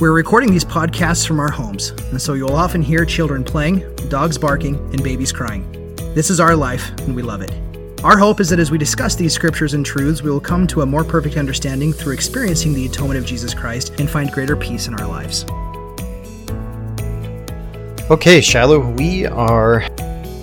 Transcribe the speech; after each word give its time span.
We're 0.00 0.12
recording 0.12 0.50
these 0.50 0.64
podcasts 0.64 1.26
from 1.26 1.38
our 1.38 1.50
homes, 1.50 1.90
and 1.90 2.22
so 2.22 2.32
you'll 2.32 2.54
often 2.54 2.80
hear 2.80 3.04
children 3.04 3.44
playing, 3.44 3.84
dogs 4.08 4.38
barking, 4.38 4.76
and 4.76 5.04
babies 5.04 5.30
crying. 5.30 5.70
This 6.14 6.30
is 6.30 6.40
our 6.40 6.56
life, 6.56 6.90
and 7.00 7.14
we 7.14 7.20
love 7.20 7.42
it. 7.42 7.52
Our 8.02 8.16
hope 8.16 8.40
is 8.40 8.48
that 8.48 8.58
as 8.58 8.70
we 8.70 8.78
discuss 8.78 9.14
these 9.14 9.34
scriptures 9.34 9.74
and 9.74 9.84
truths, 9.84 10.22
we 10.22 10.30
will 10.30 10.40
come 10.40 10.66
to 10.68 10.80
a 10.80 10.86
more 10.86 11.04
perfect 11.04 11.36
understanding 11.36 11.92
through 11.92 12.14
experiencing 12.14 12.72
the 12.72 12.86
atonement 12.86 13.18
of 13.18 13.26
Jesus 13.26 13.52
Christ 13.52 14.00
and 14.00 14.08
find 14.08 14.32
greater 14.32 14.56
peace 14.56 14.86
in 14.86 14.94
our 14.94 15.06
lives. 15.06 15.44
Okay, 18.10 18.40
Shiloh, 18.40 18.92
we 18.92 19.26
are 19.26 19.86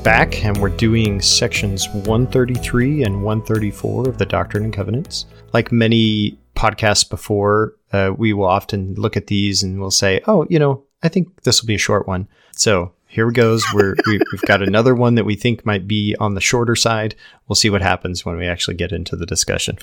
back 0.04 0.46
and 0.46 0.56
we're 0.58 0.70
doing 0.70 1.20
sections 1.20 1.88
133 1.90 3.02
and 3.02 3.24
134 3.24 4.08
of 4.08 4.20
the 4.20 4.26
Doctrine 4.28 4.66
and 4.66 4.74
Covenants. 4.74 5.26
Like 5.52 5.72
many 5.72 6.38
podcasts 6.58 7.08
before, 7.10 7.76
uh, 7.94 8.12
we 8.18 8.34
will 8.34 8.46
often 8.46 8.96
look 8.96 9.16
at 9.16 9.28
these 9.28 9.64
and 9.64 9.80
we'll 9.80 9.92
say, 9.92 10.22
oh, 10.28 10.46
you 10.50 10.60
know, 10.60 10.84
I 11.04 11.10
think 11.10 11.44
this 11.44 11.62
will 11.62 11.68
be 11.68 11.76
a 11.76 11.80
short 11.80 12.08
one. 12.08 12.28
So 12.52 12.92
here 13.08 13.32
goes. 13.32 13.64
We're, 13.74 13.96
we, 14.06 14.20
have 14.32 14.42
got 14.42 14.62
another 14.62 14.94
one 14.94 15.16
that 15.16 15.26
we 15.26 15.36
think 15.36 15.66
might 15.66 15.88
be 15.88 16.16
on 16.20 16.34
the 16.34 16.42
shorter 16.42 16.76
side. 16.76 17.16
We'll 17.48 17.56
see 17.56 17.70
what 17.70 17.82
happens 17.82 18.26
when 18.26 18.38
we 18.38 18.48
actually 18.48 18.76
get 18.76 18.92
into 18.92 19.16
the 19.16 19.26
discussion. 19.26 19.78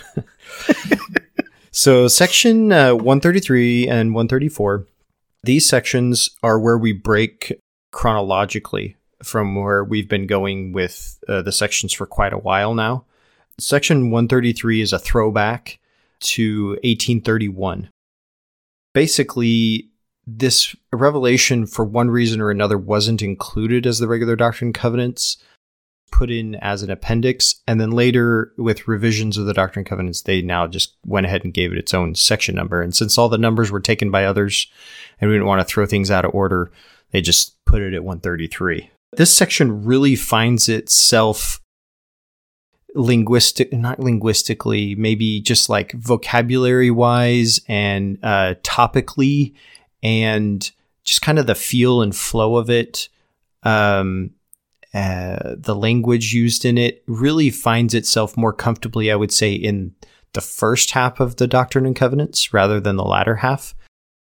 so, 1.70 2.06
section 2.06 2.70
uh, 2.70 2.94
133 2.94 3.88
and 3.88 4.14
134, 4.14 4.86
these 5.42 5.66
sections 5.66 6.30
are 6.42 6.58
where 6.58 6.78
we 6.78 6.92
break 6.92 7.60
chronologically 7.92 8.96
from 9.22 9.54
where 9.54 9.82
we've 9.82 10.08
been 10.08 10.26
going 10.26 10.72
with 10.72 11.18
uh, 11.28 11.40
the 11.40 11.52
sections 11.52 11.92
for 11.92 12.06
quite 12.06 12.32
a 12.32 12.38
while 12.38 12.74
now. 12.74 13.04
Section 13.58 14.10
133 14.10 14.80
is 14.80 14.92
a 14.92 14.98
throwback 14.98 15.78
to 16.24 16.70
1831. 16.82 17.88
Basically, 18.92 19.90
this 20.26 20.74
revelation, 20.92 21.66
for 21.66 21.84
one 21.84 22.10
reason 22.10 22.40
or 22.40 22.50
another, 22.50 22.78
wasn't 22.78 23.22
included 23.22 23.86
as 23.86 23.98
the 23.98 24.08
regular 24.08 24.36
Doctrine 24.36 24.68
and 24.68 24.74
Covenants, 24.74 25.36
put 26.10 26.30
in 26.30 26.54
as 26.56 26.82
an 26.82 26.90
appendix. 26.90 27.56
And 27.66 27.80
then 27.80 27.90
later, 27.90 28.52
with 28.56 28.86
revisions 28.86 29.36
of 29.36 29.46
the 29.46 29.52
Doctrine 29.52 29.80
and 29.80 29.88
Covenants, 29.88 30.22
they 30.22 30.42
now 30.42 30.66
just 30.66 30.96
went 31.04 31.26
ahead 31.26 31.44
and 31.44 31.52
gave 31.52 31.72
it 31.72 31.78
its 31.78 31.92
own 31.92 32.14
section 32.14 32.54
number. 32.54 32.80
And 32.80 32.94
since 32.94 33.18
all 33.18 33.28
the 33.28 33.36
numbers 33.36 33.70
were 33.70 33.80
taken 33.80 34.10
by 34.10 34.24
others 34.24 34.70
and 35.20 35.28
we 35.28 35.34
didn't 35.34 35.48
want 35.48 35.60
to 35.60 35.70
throw 35.70 35.86
things 35.86 36.10
out 36.10 36.24
of 36.24 36.34
order, 36.34 36.70
they 37.10 37.20
just 37.20 37.62
put 37.64 37.82
it 37.82 37.94
at 37.94 38.04
133. 38.04 38.90
This 39.16 39.34
section 39.34 39.84
really 39.84 40.16
finds 40.16 40.68
itself 40.68 41.60
linguistic 42.94 43.72
not 43.72 43.98
linguistically 43.98 44.94
maybe 44.94 45.40
just 45.40 45.68
like 45.68 45.92
vocabulary 45.92 46.90
wise 46.90 47.60
and 47.68 48.18
uh, 48.22 48.54
topically 48.62 49.54
and 50.02 50.70
just 51.02 51.22
kind 51.22 51.38
of 51.38 51.46
the 51.46 51.54
feel 51.54 52.02
and 52.02 52.14
flow 52.14 52.56
of 52.56 52.70
it 52.70 53.08
um, 53.64 54.30
uh, 54.92 55.56
the 55.56 55.74
language 55.74 56.32
used 56.32 56.64
in 56.64 56.78
it 56.78 57.02
really 57.06 57.50
finds 57.50 57.94
itself 57.94 58.36
more 58.36 58.52
comfortably 58.52 59.10
i 59.10 59.16
would 59.16 59.32
say 59.32 59.52
in 59.52 59.94
the 60.34 60.40
first 60.40 60.90
half 60.90 61.20
of 61.20 61.36
the 61.36 61.46
doctrine 61.46 61.86
and 61.86 61.96
covenants 61.96 62.52
rather 62.52 62.80
than 62.80 62.96
the 62.96 63.04
latter 63.04 63.36
half. 63.36 63.74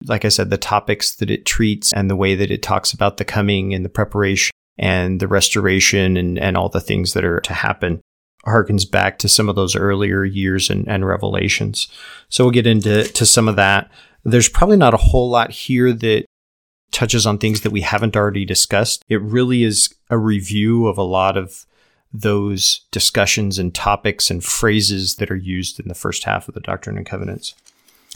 Like 0.05 0.25
i 0.25 0.29
said 0.29 0.49
the 0.49 0.57
topics 0.57 1.15
that 1.15 1.31
it 1.31 1.45
treats 1.45 1.93
and 1.93 2.09
the 2.09 2.15
way 2.15 2.35
that 2.35 2.51
it 2.51 2.61
talks 2.61 2.91
about 2.93 3.17
the 3.17 3.25
coming 3.25 3.73
and 3.73 3.83
the 3.83 3.89
preparation 3.89 4.51
and 4.77 5.19
the 5.19 5.27
restoration 5.27 6.17
and, 6.17 6.37
and 6.37 6.57
all 6.57 6.67
the 6.67 6.81
things 6.81 7.13
that 7.13 7.23
are 7.23 7.39
to 7.39 7.53
happen 7.53 8.01
harkens 8.45 8.89
back 8.89 9.17
to 9.19 9.29
some 9.29 9.49
of 9.49 9.55
those 9.55 9.75
earlier 9.75 10.23
years 10.23 10.69
and, 10.69 10.87
and 10.87 11.05
revelations. 11.05 11.87
So 12.29 12.43
we'll 12.43 12.51
get 12.51 12.67
into 12.67 13.03
to 13.03 13.25
some 13.25 13.47
of 13.47 13.55
that. 13.55 13.89
There's 14.23 14.49
probably 14.49 14.77
not 14.77 14.93
a 14.93 14.97
whole 14.97 15.29
lot 15.29 15.51
here 15.51 15.93
that 15.93 16.25
touches 16.91 17.25
on 17.25 17.37
things 17.37 17.61
that 17.61 17.71
we 17.71 17.81
haven't 17.81 18.15
already 18.15 18.45
discussed. 18.45 19.03
It 19.09 19.21
really 19.21 19.63
is 19.63 19.93
a 20.09 20.17
review 20.17 20.87
of 20.87 20.97
a 20.97 21.03
lot 21.03 21.37
of 21.37 21.65
those 22.13 22.81
discussions 22.91 23.57
and 23.57 23.73
topics 23.73 24.29
and 24.29 24.43
phrases 24.43 25.15
that 25.15 25.31
are 25.31 25.35
used 25.35 25.79
in 25.79 25.87
the 25.87 25.95
first 25.95 26.25
half 26.25 26.47
of 26.47 26.53
the 26.53 26.61
Doctrine 26.61 26.95
and 26.95 27.05
Covenants. 27.05 27.55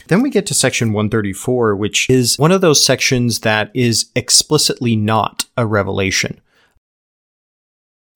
Then 0.06 0.22
we 0.22 0.30
get 0.30 0.46
to 0.46 0.54
section 0.54 0.92
134, 0.92 1.74
which 1.74 2.08
is 2.08 2.38
one 2.38 2.52
of 2.52 2.60
those 2.60 2.84
sections 2.84 3.40
that 3.40 3.70
is 3.74 4.10
explicitly 4.14 4.94
not 4.94 5.46
a 5.56 5.66
revelation. 5.66 6.40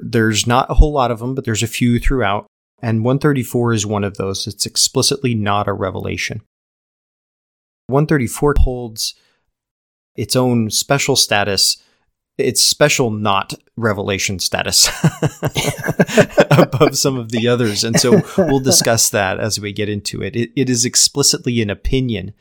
There's 0.03 0.47
not 0.47 0.71
a 0.71 0.75
whole 0.75 0.93
lot 0.93 1.11
of 1.11 1.21
them, 1.21 1.35
but 1.35 1.45
there's 1.45 1.63
a 1.63 1.69
few 1.69 1.99
throughout. 1.99 2.47
And 2.83 3.05
134 3.05 3.73
is 3.73 3.87
one 3.87 4.03
of 4.03 4.17
those. 4.17 4.47
It's 4.49 4.67
explicitly 4.67 5.35
not 5.35 5.69
a 5.69 5.73
revelation. 5.73 6.43
134 7.87 8.55
holds 8.59 9.15
its 10.17 10.35
own 10.35 10.71
special 10.71 11.15
status, 11.15 11.77
its 12.37 12.61
special 12.61 13.11
not 13.11 13.55
revelation 13.77 14.41
status 14.41 14.89
above 16.51 16.97
some 16.97 17.17
of 17.17 17.31
the 17.31 17.47
others. 17.47 17.84
And 17.84 17.99
so 17.99 18.23
we'll 18.37 18.61
discuss 18.61 19.09
that 19.11 19.39
as 19.39 19.61
we 19.61 19.73
get 19.73 19.89
into 19.89 20.23
it. 20.23 20.34
it. 20.34 20.51
It 20.57 20.69
is 20.69 20.84
explicitly 20.84 21.63
an 21.63 21.71
opinion. 21.71 22.34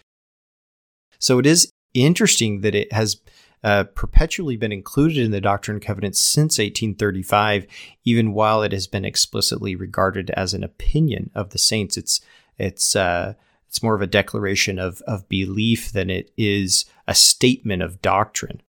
So 1.19 1.37
it 1.37 1.45
is 1.45 1.71
interesting 1.93 2.61
that 2.61 2.73
it 2.73 2.91
has 2.91 3.21
uh, 3.63 3.83
perpetually 3.83 4.57
been 4.57 4.71
included 4.71 5.17
in 5.17 5.31
the 5.31 5.41
Doctrine 5.41 5.75
and 5.75 5.85
Covenants 5.85 6.19
since 6.19 6.57
1835, 6.57 7.67
even 8.03 8.33
while 8.33 8.63
it 8.63 8.71
has 8.71 8.87
been 8.87 9.05
explicitly 9.05 9.75
regarded 9.75 10.31
as 10.31 10.53
an 10.53 10.63
opinion 10.63 11.29
of 11.35 11.51
the 11.51 11.57
saints. 11.57 11.97
It's 11.97 12.21
it's 12.57 12.95
uh, 12.95 13.35
it's 13.67 13.83
more 13.83 13.95
of 13.95 14.01
a 14.01 14.07
declaration 14.07 14.79
of 14.79 15.01
of 15.01 15.29
belief 15.29 15.91
than 15.91 16.09
it 16.09 16.31
is 16.37 16.85
a 17.07 17.15
statement 17.15 17.83
of 17.83 18.01
doctrine. 18.01 18.61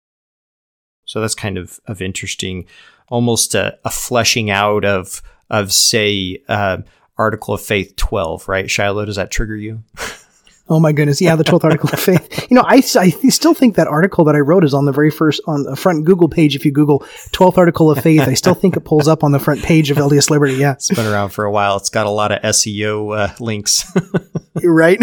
So 1.05 1.21
that's 1.21 1.35
kind 1.35 1.57
of 1.57 1.79
of 1.85 2.01
interesting, 2.01 2.65
almost 3.07 3.55
a, 3.55 3.77
a 3.85 3.89
fleshing 3.89 4.49
out 4.49 4.83
of 4.83 5.21
of 5.49 5.71
say 5.71 6.41
uh, 6.47 6.77
Article 7.17 7.53
of 7.53 7.61
Faith 7.61 7.95
12, 7.97 8.47
right? 8.47 8.69
Shiloh, 8.69 9.05
does 9.05 9.17
that 9.17 9.31
trigger 9.31 9.55
you? 9.55 9.83
Oh 10.69 10.79
my 10.79 10.91
goodness. 10.91 11.21
Yeah, 11.21 11.35
the 11.35 11.43
12th 11.43 11.63
article 11.63 11.89
of 11.91 11.99
faith. 11.99 12.47
You 12.49 12.55
know, 12.55 12.63
I, 12.65 12.75
I 12.77 13.09
still 13.29 13.53
think 13.53 13.75
that 13.75 13.87
article 13.87 14.23
that 14.25 14.35
I 14.35 14.39
wrote 14.39 14.63
is 14.63 14.73
on 14.73 14.85
the 14.85 14.91
very 14.91 15.11
first, 15.11 15.41
on 15.47 15.63
the 15.63 15.75
front 15.75 16.05
Google 16.05 16.29
page. 16.29 16.55
If 16.55 16.65
you 16.65 16.71
Google 16.71 16.99
12th 17.33 17.57
article 17.57 17.91
of 17.91 18.01
faith, 18.01 18.21
I 18.21 18.33
still 18.33 18.53
think 18.53 18.77
it 18.77 18.81
pulls 18.81 19.07
up 19.07 19.23
on 19.23 19.31
the 19.31 19.39
front 19.39 19.63
page 19.63 19.91
of 19.91 19.97
LDS 19.97 20.29
Liberty. 20.29 20.53
Yeah. 20.53 20.73
It's 20.73 20.89
been 20.89 21.07
around 21.07 21.29
for 21.29 21.45
a 21.45 21.51
while. 21.51 21.77
It's 21.77 21.89
got 21.89 22.05
a 22.05 22.11
lot 22.11 22.31
of 22.31 22.41
SEO 22.41 23.17
uh, 23.17 23.35
links. 23.39 23.85
right. 24.63 24.99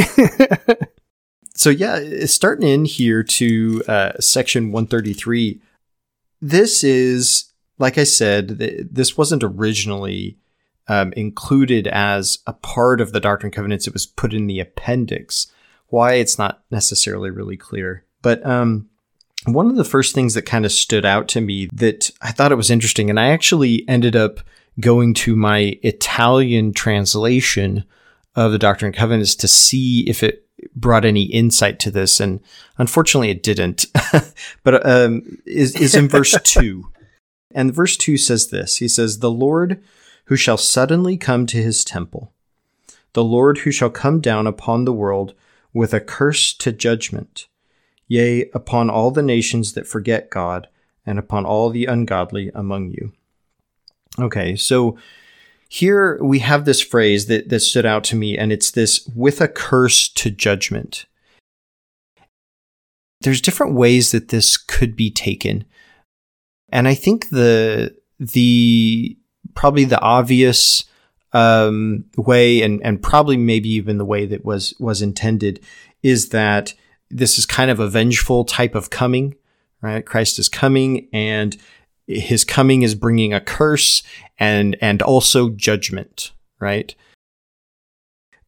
so, 1.54 1.70
yeah, 1.70 2.24
starting 2.26 2.68
in 2.68 2.84
here 2.84 3.22
to 3.22 3.82
uh, 3.88 4.12
section 4.20 4.72
133. 4.72 5.60
This 6.40 6.84
is, 6.84 7.52
like 7.78 7.98
I 7.98 8.04
said, 8.04 8.58
th- 8.58 8.86
this 8.90 9.16
wasn't 9.16 9.42
originally 9.44 10.38
um, 10.88 11.12
included 11.12 11.86
as 11.86 12.38
a 12.46 12.52
part 12.52 13.00
of 13.00 13.12
the 13.12 13.20
Doctrine 13.20 13.48
and 13.48 13.54
Covenants. 13.54 13.86
It 13.86 13.92
was 13.92 14.06
put 14.06 14.34
in 14.34 14.46
the 14.46 14.60
appendix. 14.60 15.46
Why 15.88 16.14
it's 16.14 16.38
not 16.38 16.62
necessarily 16.70 17.30
really 17.30 17.56
clear. 17.56 18.04
But 18.20 18.44
um, 18.44 18.88
one 19.46 19.68
of 19.68 19.76
the 19.76 19.84
first 19.84 20.14
things 20.14 20.34
that 20.34 20.42
kind 20.42 20.64
of 20.64 20.72
stood 20.72 21.04
out 21.04 21.28
to 21.28 21.40
me 21.40 21.68
that 21.72 22.10
I 22.20 22.32
thought 22.32 22.52
it 22.52 22.56
was 22.56 22.70
interesting, 22.70 23.08
and 23.10 23.20
I 23.20 23.30
actually 23.30 23.88
ended 23.88 24.16
up 24.16 24.40
going 24.80 25.14
to 25.14 25.36
my 25.36 25.78
Italian 25.82 26.72
translation 26.72 27.84
of 28.34 28.52
the 28.52 28.58
Doctrine 28.58 28.88
and 28.88 28.96
Covenants 28.96 29.34
to 29.36 29.48
see 29.48 30.08
if 30.08 30.22
it 30.22 30.46
brought 30.74 31.04
any 31.04 31.24
insight 31.24 31.78
to 31.80 31.90
this, 31.90 32.20
and 32.20 32.40
unfortunately 32.78 33.30
it 33.30 33.42
didn't. 33.42 33.86
but 34.64 34.86
um, 34.86 35.38
is, 35.46 35.76
is 35.76 35.94
in 35.94 36.08
verse 36.08 36.36
two, 36.44 36.90
and 37.52 37.74
verse 37.74 37.96
two 37.96 38.16
says 38.16 38.48
this: 38.48 38.76
He 38.76 38.88
says, 38.88 39.18
"The 39.18 39.30
Lord 39.30 39.82
who 40.28 40.36
shall 40.36 40.58
suddenly 40.58 41.16
come 41.16 41.46
to 41.46 41.62
his 41.62 41.82
temple, 41.82 42.32
the 43.14 43.24
Lord 43.24 43.58
who 43.58 43.70
shall 43.70 43.88
come 43.88 44.20
down 44.20 44.46
upon 44.46 44.84
the 44.84 44.92
world 44.92 45.34
with 45.72 45.94
a 45.94 46.00
curse 46.00 46.52
to 46.54 46.70
judgment, 46.70 47.46
yea, 48.06 48.50
upon 48.52 48.90
all 48.90 49.10
the 49.10 49.22
nations 49.22 49.72
that 49.72 49.86
forget 49.86 50.28
God, 50.28 50.68
and 51.06 51.18
upon 51.18 51.46
all 51.46 51.70
the 51.70 51.86
ungodly 51.86 52.50
among 52.54 52.90
you. 52.90 53.12
Okay, 54.18 54.54
so 54.54 54.98
here 55.66 56.22
we 56.22 56.40
have 56.40 56.66
this 56.66 56.82
phrase 56.82 57.26
that, 57.26 57.48
that 57.48 57.60
stood 57.60 57.86
out 57.86 58.04
to 58.04 58.16
me, 58.16 58.36
and 58.36 58.52
it's 58.52 58.70
this 58.70 59.08
with 59.14 59.40
a 59.40 59.48
curse 59.48 60.10
to 60.10 60.30
judgment. 60.30 61.06
There's 63.22 63.40
different 63.40 63.74
ways 63.74 64.12
that 64.12 64.28
this 64.28 64.58
could 64.58 64.94
be 64.94 65.10
taken. 65.10 65.64
And 66.68 66.86
I 66.86 66.94
think 66.94 67.30
the 67.30 67.96
the 68.20 69.16
probably 69.54 69.84
the 69.84 70.00
obvious 70.00 70.84
um, 71.32 72.04
way, 72.16 72.62
and 72.62 72.80
and 72.84 73.02
probably 73.02 73.36
maybe 73.36 73.68
even 73.70 73.98
the 73.98 74.04
way 74.04 74.26
that 74.26 74.44
was 74.44 74.74
was 74.78 75.02
intended, 75.02 75.60
is 76.02 76.30
that 76.30 76.74
this 77.10 77.38
is 77.38 77.46
kind 77.46 77.70
of 77.70 77.80
a 77.80 77.88
vengeful 77.88 78.44
type 78.44 78.74
of 78.74 78.90
coming, 78.90 79.34
right? 79.80 80.04
Christ 80.04 80.38
is 80.38 80.48
coming, 80.48 81.08
and 81.12 81.56
his 82.06 82.44
coming 82.44 82.82
is 82.82 82.94
bringing 82.94 83.32
a 83.32 83.40
curse 83.40 84.02
and 84.38 84.76
and 84.80 85.02
also 85.02 85.50
judgment, 85.50 86.32
right? 86.60 86.94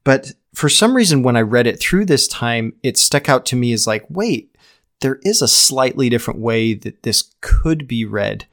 But 0.04 0.32
for 0.54 0.68
some 0.68 0.96
reason, 0.96 1.22
when 1.22 1.36
I 1.36 1.42
read 1.42 1.66
it 1.66 1.78
through 1.78 2.06
this 2.06 2.26
time, 2.26 2.72
it 2.82 2.96
stuck 2.98 3.28
out 3.28 3.46
to 3.46 3.56
me 3.56 3.72
as 3.72 3.86
like, 3.86 4.04
wait, 4.08 4.56
there 5.00 5.20
is 5.22 5.42
a 5.42 5.48
slightly 5.48 6.08
different 6.08 6.40
way 6.40 6.74
that 6.74 7.02
this 7.02 7.32
could 7.40 7.86
be 7.86 8.04
read. 8.04 8.46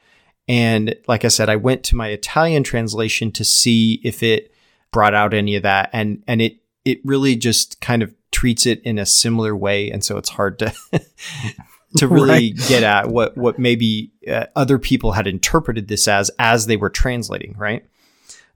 And 0.48 0.96
like 1.08 1.26
I 1.26 1.30
said, 1.30 1.50
I 1.50 1.56
went 1.56 1.84
to 1.86 1.96
my 1.96 2.10
Italian 2.10 2.64
translation 2.64 3.32
to 3.34 3.44
see 3.44 4.00
if 4.04 4.24
it 4.24 4.54
brought 4.92 5.14
out 5.14 5.34
any 5.34 5.56
of 5.56 5.64
that. 5.64 5.90
And, 5.92 6.24
and 6.28 6.42
it, 6.42 6.58
it 6.86 7.00
really 7.04 7.36
just 7.36 7.82
kind 7.82 8.02
of 8.02 8.14
treats 8.32 8.66
it 8.66 8.82
in 8.84 8.98
a 8.98 9.06
similar 9.06 9.56
way. 9.56 9.92
And 9.92 10.04
so 10.04 10.18
it's 10.18 10.30
hard 10.30 10.60
to, 10.60 10.74
to 11.98 12.08
really 12.08 12.54
right. 12.54 12.68
get 12.68 12.84
at 12.84 13.10
what, 13.10 13.38
what 13.38 13.60
maybe 13.60 14.12
uh, 14.28 14.46
other 14.56 14.80
people 14.80 15.14
had 15.14 15.28
interpreted 15.28 15.88
this 15.88 16.08
as, 16.08 16.32
as 16.40 16.68
they 16.68 16.78
were 16.78 16.90
translating, 16.90 17.56
right? 17.58 17.86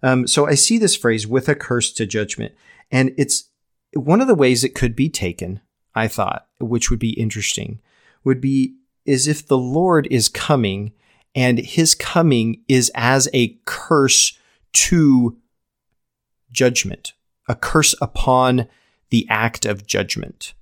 Um, 0.01 0.27
so 0.27 0.47
I 0.47 0.55
see 0.55 0.77
this 0.77 0.95
phrase 0.95 1.27
with 1.27 1.49
a 1.49 1.55
curse 1.55 1.91
to 1.93 2.05
judgment. 2.05 2.53
And 2.89 3.13
it's 3.17 3.49
one 3.93 4.21
of 4.21 4.27
the 4.27 4.35
ways 4.35 4.63
it 4.63 4.75
could 4.75 4.95
be 4.95 5.09
taken, 5.09 5.59
I 5.93 6.07
thought, 6.07 6.47
which 6.59 6.89
would 6.89 6.99
be 6.99 7.11
interesting, 7.11 7.79
would 8.23 8.39
be 8.39 8.75
is 9.05 9.27
if 9.27 9.45
the 9.45 9.57
Lord 9.57 10.07
is 10.11 10.29
coming 10.29 10.93
and 11.35 11.59
his 11.59 11.95
coming 11.95 12.61
is 12.67 12.91
as 12.95 13.29
a 13.33 13.57
curse 13.65 14.37
to 14.73 15.37
judgment, 16.51 17.13
a 17.47 17.55
curse 17.55 17.95
upon 18.01 18.67
the 19.09 19.25
act 19.29 19.65
of 19.65 19.87
judgment. 19.87 20.53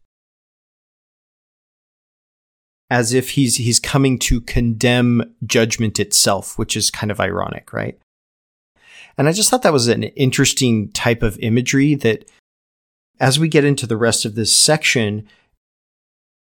As 2.91 3.13
if 3.13 3.31
he's 3.31 3.57
he's 3.57 3.79
coming 3.79 4.17
to 4.19 4.41
condemn 4.41 5.35
judgment 5.45 5.99
itself, 5.99 6.57
which 6.57 6.75
is 6.75 6.89
kind 6.89 7.11
of 7.11 7.19
ironic, 7.19 7.71
right? 7.71 7.99
And 9.17 9.27
I 9.27 9.31
just 9.31 9.49
thought 9.49 9.61
that 9.63 9.73
was 9.73 9.87
an 9.87 10.03
interesting 10.03 10.91
type 10.91 11.21
of 11.21 11.37
imagery 11.39 11.93
that 11.95 12.29
as 13.19 13.37
we 13.37 13.47
get 13.47 13.65
into 13.65 13.85
the 13.85 13.97
rest 13.97 14.25
of 14.25 14.35
this 14.35 14.55
section, 14.55 15.27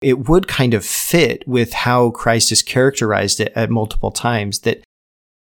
it 0.00 0.29
would 0.29 0.47
kind 0.47 0.75
of 0.75 0.85
fit 0.85 1.47
with 1.47 1.73
how 1.73 2.11
Christ 2.11 2.50
has 2.50 2.62
characterized 2.62 3.41
it 3.41 3.53
at 3.55 3.71
multiple 3.71 4.11
times 4.11 4.61
that 4.61 4.85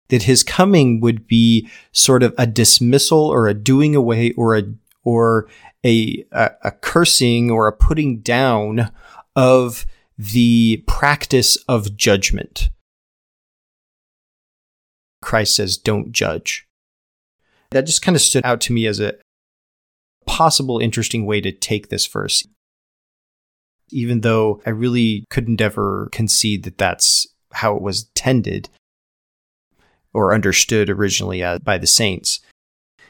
that 0.09 0.23
his 0.23 0.41
coming 0.41 1.01
would 1.01 1.27
be 1.27 1.69
sort 1.91 2.23
of 2.23 2.33
a 2.37 2.47
dismissal 2.47 3.19
or 3.19 3.47
a 3.47 3.53
doing 3.53 3.95
away 3.95 4.31
or 4.33 4.57
a 4.57 4.63
or 5.03 5.47
a, 5.85 6.25
a, 6.31 6.51
a 6.63 6.71
cursing 6.71 7.51
or 7.51 7.67
a 7.67 7.73
putting 7.73 8.19
down 8.19 8.91
of 9.35 9.85
the 10.17 10.83
practice 10.87 11.55
of 11.67 11.95
judgment. 11.95 12.69
Christ 15.21 15.55
says, 15.55 15.77
don't 15.77 16.11
judge. 16.11 16.67
That 17.71 17.85
just 17.85 18.01
kind 18.01 18.15
of 18.15 18.21
stood 18.21 18.45
out 18.45 18.61
to 18.61 18.73
me 18.73 18.85
as 18.85 18.99
a 18.99 19.15
possible 20.25 20.79
interesting 20.79 21.25
way 21.25 21.41
to 21.41 21.51
take 21.51 21.89
this 21.89 22.05
verse 22.05 22.45
even 23.89 24.21
though 24.21 24.61
I 24.65 24.71
really 24.71 25.25
couldn't 25.29 25.61
ever 25.61 26.09
concede 26.11 26.63
that 26.63 26.77
that's 26.77 27.27
how 27.53 27.75
it 27.75 27.81
was 27.81 28.05
tended 28.15 28.69
or 30.13 30.33
understood 30.33 30.89
originally 30.89 31.43
uh, 31.43 31.59
by 31.59 31.77
the 31.77 31.87
saints. 31.87 32.39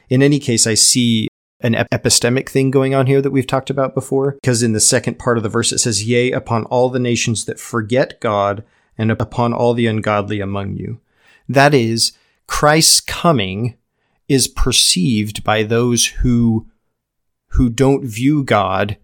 In 0.08 0.22
any 0.22 0.38
case, 0.38 0.66
I 0.66 0.74
see 0.74 1.28
an 1.60 1.74
epistemic 1.74 2.48
thing 2.48 2.70
going 2.70 2.94
on 2.94 3.06
here 3.06 3.20
that 3.20 3.30
we've 3.30 3.46
talked 3.46 3.70
about 3.70 3.94
before, 3.94 4.32
because 4.32 4.62
in 4.62 4.72
the 4.72 4.80
second 4.80 5.18
part 5.18 5.36
of 5.36 5.42
the 5.42 5.48
verse 5.48 5.72
it 5.72 5.78
says, 5.78 6.04
Yea, 6.04 6.30
upon 6.32 6.64
all 6.66 6.88
the 6.88 6.98
nations 6.98 7.44
that 7.46 7.58
forget 7.58 8.20
God 8.20 8.64
and 8.96 9.10
upon 9.10 9.52
all 9.52 9.74
the 9.74 9.86
ungodly 9.86 10.40
among 10.40 10.76
you. 10.76 11.00
That 11.48 11.74
is, 11.74 12.12
Christ's 12.46 13.00
coming 13.00 13.76
is 14.28 14.46
perceived 14.48 15.42
by 15.42 15.62
those 15.62 16.06
who 16.06 16.66
who 17.52 17.70
don't 17.70 18.04
view 18.04 18.44
God 18.44 18.98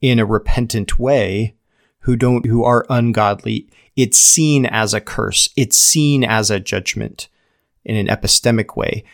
in 0.00 0.18
a 0.18 0.26
repentant 0.26 0.98
way 0.98 1.54
who 2.00 2.16
don't 2.16 2.46
who 2.46 2.64
are 2.64 2.86
ungodly. 2.88 3.68
It's 3.96 4.18
seen 4.18 4.66
as 4.66 4.94
a 4.94 5.00
curse. 5.00 5.48
It's 5.56 5.76
seen 5.76 6.22
as 6.22 6.50
a 6.50 6.60
judgment 6.60 7.28
in 7.84 7.96
an 7.96 8.06
epistemic 8.06 8.76
way. 8.76 9.04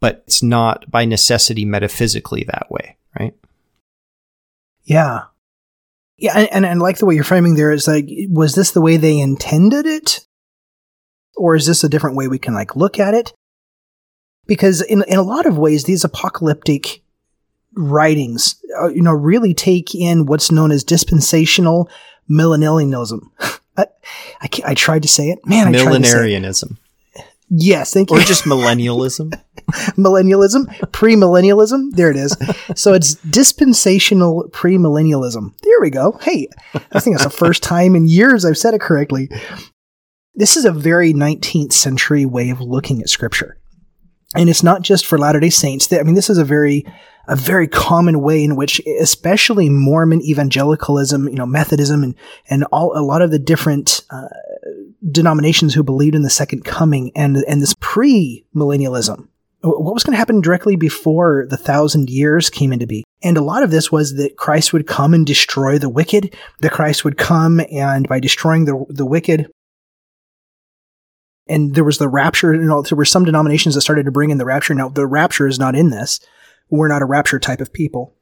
But 0.00 0.24
it's 0.26 0.42
not 0.42 0.90
by 0.90 1.04
necessity 1.04 1.64
metaphysically 1.64 2.44
that 2.44 2.70
way 2.70 2.96
right? 3.18 3.34
Yeah. 4.84 5.24
Yeah 6.16 6.32
and, 6.36 6.48
and, 6.52 6.66
and 6.66 6.82
like 6.82 6.98
the 6.98 7.06
way 7.06 7.14
you're 7.14 7.24
framing 7.24 7.54
there 7.54 7.72
is 7.72 7.88
like 7.88 8.08
was 8.28 8.54
this 8.54 8.72
the 8.72 8.80
way 8.80 8.96
they 8.96 9.18
intended 9.18 9.86
it? 9.86 10.26
Or 11.36 11.54
is 11.54 11.66
this 11.66 11.82
a 11.82 11.88
different 11.88 12.16
way 12.16 12.28
we 12.28 12.38
can 12.38 12.54
like 12.54 12.76
look 12.76 12.98
at 12.98 13.14
it? 13.14 13.32
Because 14.46 14.82
in, 14.82 15.02
in 15.08 15.18
a 15.18 15.22
lot 15.22 15.46
of 15.46 15.58
ways 15.58 15.84
these 15.84 16.04
apocalyptic 16.04 17.02
writings, 17.76 18.60
uh, 18.80 18.88
you 18.88 19.02
know, 19.02 19.12
really 19.12 19.54
take 19.54 19.94
in 19.94 20.26
what's 20.26 20.50
known 20.50 20.72
as 20.72 20.84
dispensational 20.84 21.88
millennialism. 22.30 23.20
I, 23.76 23.86
I, 24.40 24.48
I, 24.66 24.74
tried 24.74 25.02
to 25.02 25.08
say 25.08 25.30
it. 25.30 25.40
Man, 25.46 25.68
I 25.68 25.78
Millenarianism. 25.78 26.78
Yes, 27.50 27.92
thank 27.92 28.10
you. 28.10 28.16
Or 28.16 28.20
just 28.20 28.44
millennialism. 28.44 29.38
millennialism, 29.96 30.66
premillennialism. 30.90 31.90
There 31.92 32.10
it 32.10 32.16
is. 32.16 32.36
So 32.74 32.94
it's 32.94 33.14
dispensational 33.16 34.48
premillennialism. 34.50 35.56
There 35.62 35.80
we 35.80 35.90
go. 35.90 36.18
Hey, 36.22 36.48
I 36.92 37.00
think 37.00 37.16
that's 37.16 37.30
the 37.30 37.38
first 37.38 37.62
time 37.62 37.94
in 37.94 38.06
years 38.06 38.44
I've 38.44 38.58
said 38.58 38.74
it 38.74 38.80
correctly. 38.80 39.28
This 40.34 40.56
is 40.56 40.64
a 40.64 40.72
very 40.72 41.12
19th 41.12 41.72
century 41.72 42.24
way 42.26 42.50
of 42.50 42.60
looking 42.60 43.00
at 43.00 43.08
scripture. 43.08 43.58
And 44.34 44.48
it's 44.48 44.64
not 44.64 44.82
just 44.82 45.06
for 45.06 45.18
Latter 45.18 45.40
day 45.40 45.50
Saints. 45.50 45.92
I 45.92 46.02
mean, 46.02 46.14
this 46.14 46.30
is 46.30 46.38
a 46.38 46.44
very 46.44 46.84
a 47.26 47.36
very 47.36 47.68
common 47.68 48.20
way 48.20 48.42
in 48.42 48.56
which, 48.56 48.80
especially 49.00 49.68
Mormon 49.68 50.20
evangelicalism, 50.22 51.28
you 51.28 51.34
know, 51.34 51.46
Methodism, 51.46 52.02
and 52.02 52.14
and 52.48 52.64
all 52.64 52.96
a 52.96 53.02
lot 53.02 53.22
of 53.22 53.30
the 53.30 53.38
different 53.38 54.02
uh, 54.10 54.28
denominations 55.10 55.74
who 55.74 55.82
believed 55.82 56.14
in 56.14 56.22
the 56.22 56.30
second 56.30 56.64
coming 56.64 57.12
and 57.14 57.36
and 57.48 57.62
this 57.62 57.74
pre-millennialism. 57.80 59.28
What 59.62 59.94
was 59.94 60.04
going 60.04 60.12
to 60.12 60.18
happen 60.18 60.42
directly 60.42 60.76
before 60.76 61.46
the 61.48 61.56
thousand 61.56 62.10
years 62.10 62.50
came 62.50 62.70
into 62.70 62.86
being? 62.86 63.04
And 63.22 63.38
a 63.38 63.42
lot 63.42 63.62
of 63.62 63.70
this 63.70 63.90
was 63.90 64.14
that 64.16 64.36
Christ 64.36 64.74
would 64.74 64.86
come 64.86 65.14
and 65.14 65.26
destroy 65.26 65.78
the 65.78 65.88
wicked. 65.88 66.36
That 66.60 66.72
Christ 66.72 67.02
would 67.02 67.16
come 67.16 67.62
and 67.72 68.06
by 68.06 68.20
destroying 68.20 68.66
the 68.66 68.84
the 68.90 69.06
wicked, 69.06 69.50
and 71.48 71.74
there 71.74 71.84
was 71.84 71.96
the 71.96 72.08
rapture. 72.08 72.54
You 72.54 72.62
know, 72.62 72.82
there 72.82 72.96
were 72.96 73.06
some 73.06 73.24
denominations 73.24 73.74
that 73.74 73.80
started 73.80 74.04
to 74.04 74.12
bring 74.12 74.28
in 74.28 74.36
the 74.36 74.44
rapture. 74.44 74.74
Now, 74.74 74.90
the 74.90 75.06
rapture 75.06 75.46
is 75.46 75.58
not 75.58 75.74
in 75.74 75.88
this. 75.88 76.20
We're 76.74 76.88
not 76.88 77.02
a 77.02 77.06
rapture 77.06 77.38
type 77.38 77.60
of 77.60 77.72
people. 77.72 78.14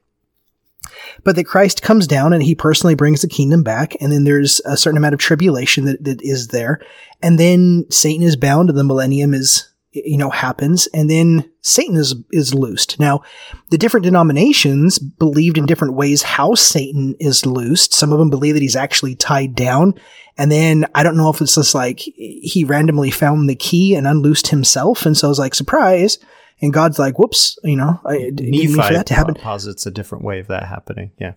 But 1.23 1.35
that 1.35 1.45
Christ 1.45 1.81
comes 1.81 2.07
down 2.07 2.33
and 2.33 2.43
he 2.43 2.55
personally 2.55 2.95
brings 2.95 3.21
the 3.21 3.27
kingdom 3.27 3.63
back, 3.63 3.95
and 4.01 4.11
then 4.11 4.23
there's 4.25 4.61
a 4.65 4.77
certain 4.77 4.97
amount 4.97 5.13
of 5.13 5.19
tribulation 5.19 5.85
that, 5.85 6.03
that 6.03 6.21
is 6.21 6.49
there. 6.49 6.81
And 7.21 7.39
then 7.39 7.85
Satan 7.89 8.23
is 8.23 8.35
bound 8.35 8.69
and 8.69 8.77
the 8.77 8.83
millennium 8.83 9.33
is, 9.33 9.69
you 9.91 10.17
know, 10.17 10.29
happens, 10.29 10.87
and 10.87 11.09
then 11.09 11.49
Satan 11.61 11.95
is, 11.95 12.15
is 12.31 12.53
loosed. 12.53 12.99
Now, 12.99 13.21
the 13.69 13.77
different 13.77 14.03
denominations 14.03 14.99
believed 14.99 15.57
in 15.57 15.65
different 15.65 15.93
ways 15.93 16.23
how 16.23 16.55
Satan 16.55 17.15
is 17.19 17.45
loosed. 17.45 17.93
Some 17.93 18.11
of 18.11 18.19
them 18.19 18.29
believe 18.29 18.55
that 18.55 18.61
he's 18.61 18.75
actually 18.75 19.15
tied 19.15 19.55
down. 19.55 19.93
And 20.37 20.51
then 20.51 20.85
I 20.95 21.03
don't 21.03 21.15
know 21.15 21.29
if 21.29 21.39
it's 21.41 21.55
just 21.55 21.75
like 21.75 21.99
he 21.99 22.65
randomly 22.67 23.11
found 23.11 23.47
the 23.47 23.55
key 23.55 23.95
and 23.95 24.07
unloosed 24.07 24.47
himself. 24.47 25.05
And 25.05 25.15
so 25.15 25.27
I 25.27 25.29
was 25.29 25.39
like, 25.39 25.55
surprise 25.55 26.17
and 26.63 26.71
God's 26.71 26.97
like, 26.97 27.19
"Whoops," 27.19 27.59
you 27.63 27.75
know, 27.75 27.99
I 28.05 28.17
didn't 28.17 28.49
mean 28.49 28.69
for 28.69 28.77
that 28.77 29.05
to 29.07 29.13
happen. 29.13 29.35
Posits 29.35 29.85
a 29.85 29.91
different 29.91 30.23
way 30.23 30.39
of 30.39 30.47
that 30.47 30.63
happening. 30.63 31.11
Yeah, 31.19 31.33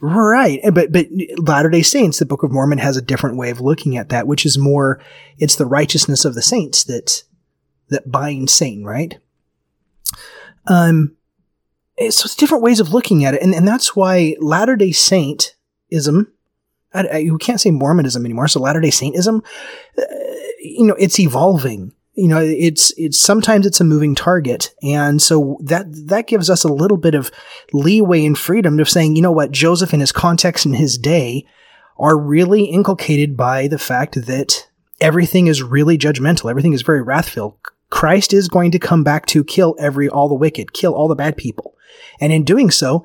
right. 0.00 0.60
But 0.72 0.92
but 0.92 1.08
Latter 1.36 1.68
Day 1.68 1.82
Saints, 1.82 2.20
the 2.20 2.26
Book 2.26 2.44
of 2.44 2.52
Mormon 2.52 2.78
has 2.78 2.96
a 2.96 3.02
different 3.02 3.36
way 3.36 3.50
of 3.50 3.60
looking 3.60 3.96
at 3.96 4.08
that, 4.10 4.28
which 4.28 4.46
is 4.46 4.56
more, 4.56 5.00
it's 5.36 5.56
the 5.56 5.66
righteousness 5.66 6.24
of 6.24 6.34
the 6.34 6.42
saints 6.42 6.84
that 6.84 7.24
that 7.88 8.10
binds 8.10 8.52
Satan, 8.52 8.84
right? 8.84 9.18
Um, 10.68 11.16
so 11.98 12.26
it's 12.26 12.36
different 12.36 12.62
ways 12.62 12.78
of 12.78 12.94
looking 12.94 13.24
at 13.24 13.34
it, 13.34 13.42
and 13.42 13.52
and 13.56 13.66
that's 13.66 13.96
why 13.96 14.36
Latter 14.38 14.76
Day 14.76 14.90
Saintism. 14.90 16.28
I, 16.94 17.06
I, 17.06 17.16
you 17.18 17.36
can't 17.36 17.60
say 17.60 17.72
Mormonism 17.72 18.24
anymore, 18.24 18.46
so 18.46 18.60
Latter 18.60 18.80
Day 18.80 18.90
Saintism. 18.90 19.44
Uh, 19.98 20.04
you 20.60 20.86
know, 20.86 20.94
it's 20.94 21.18
evolving 21.18 21.92
you 22.18 22.26
know, 22.26 22.40
it's, 22.40 22.92
it's 22.96 23.20
sometimes 23.20 23.64
it's 23.64 23.80
a 23.80 23.84
moving 23.84 24.16
target. 24.16 24.74
And 24.82 25.22
so 25.22 25.56
that, 25.62 25.86
that 26.08 26.26
gives 26.26 26.50
us 26.50 26.64
a 26.64 26.72
little 26.72 26.96
bit 26.96 27.14
of 27.14 27.30
leeway 27.72 28.26
and 28.26 28.36
freedom 28.36 28.80
of 28.80 28.88
saying, 28.88 29.14
you 29.14 29.22
know 29.22 29.30
what, 29.30 29.52
Joseph 29.52 29.94
in 29.94 30.00
his 30.00 30.10
context 30.10 30.66
in 30.66 30.74
his 30.74 30.98
day 30.98 31.46
are 31.96 32.18
really 32.18 32.64
inculcated 32.64 33.36
by 33.36 33.68
the 33.68 33.78
fact 33.78 34.26
that 34.26 34.68
everything 35.00 35.46
is 35.46 35.62
really 35.62 35.96
judgmental. 35.96 36.50
Everything 36.50 36.72
is 36.72 36.82
very 36.82 37.02
wrathful. 37.02 37.56
Christ 37.90 38.32
is 38.32 38.48
going 38.48 38.72
to 38.72 38.80
come 38.80 39.04
back 39.04 39.26
to 39.26 39.44
kill 39.44 39.76
every, 39.78 40.08
all 40.08 40.28
the 40.28 40.34
wicked, 40.34 40.72
kill 40.72 40.94
all 40.94 41.06
the 41.06 41.14
bad 41.14 41.36
people. 41.36 41.76
And 42.20 42.32
in 42.32 42.42
doing 42.42 42.72
so, 42.72 43.04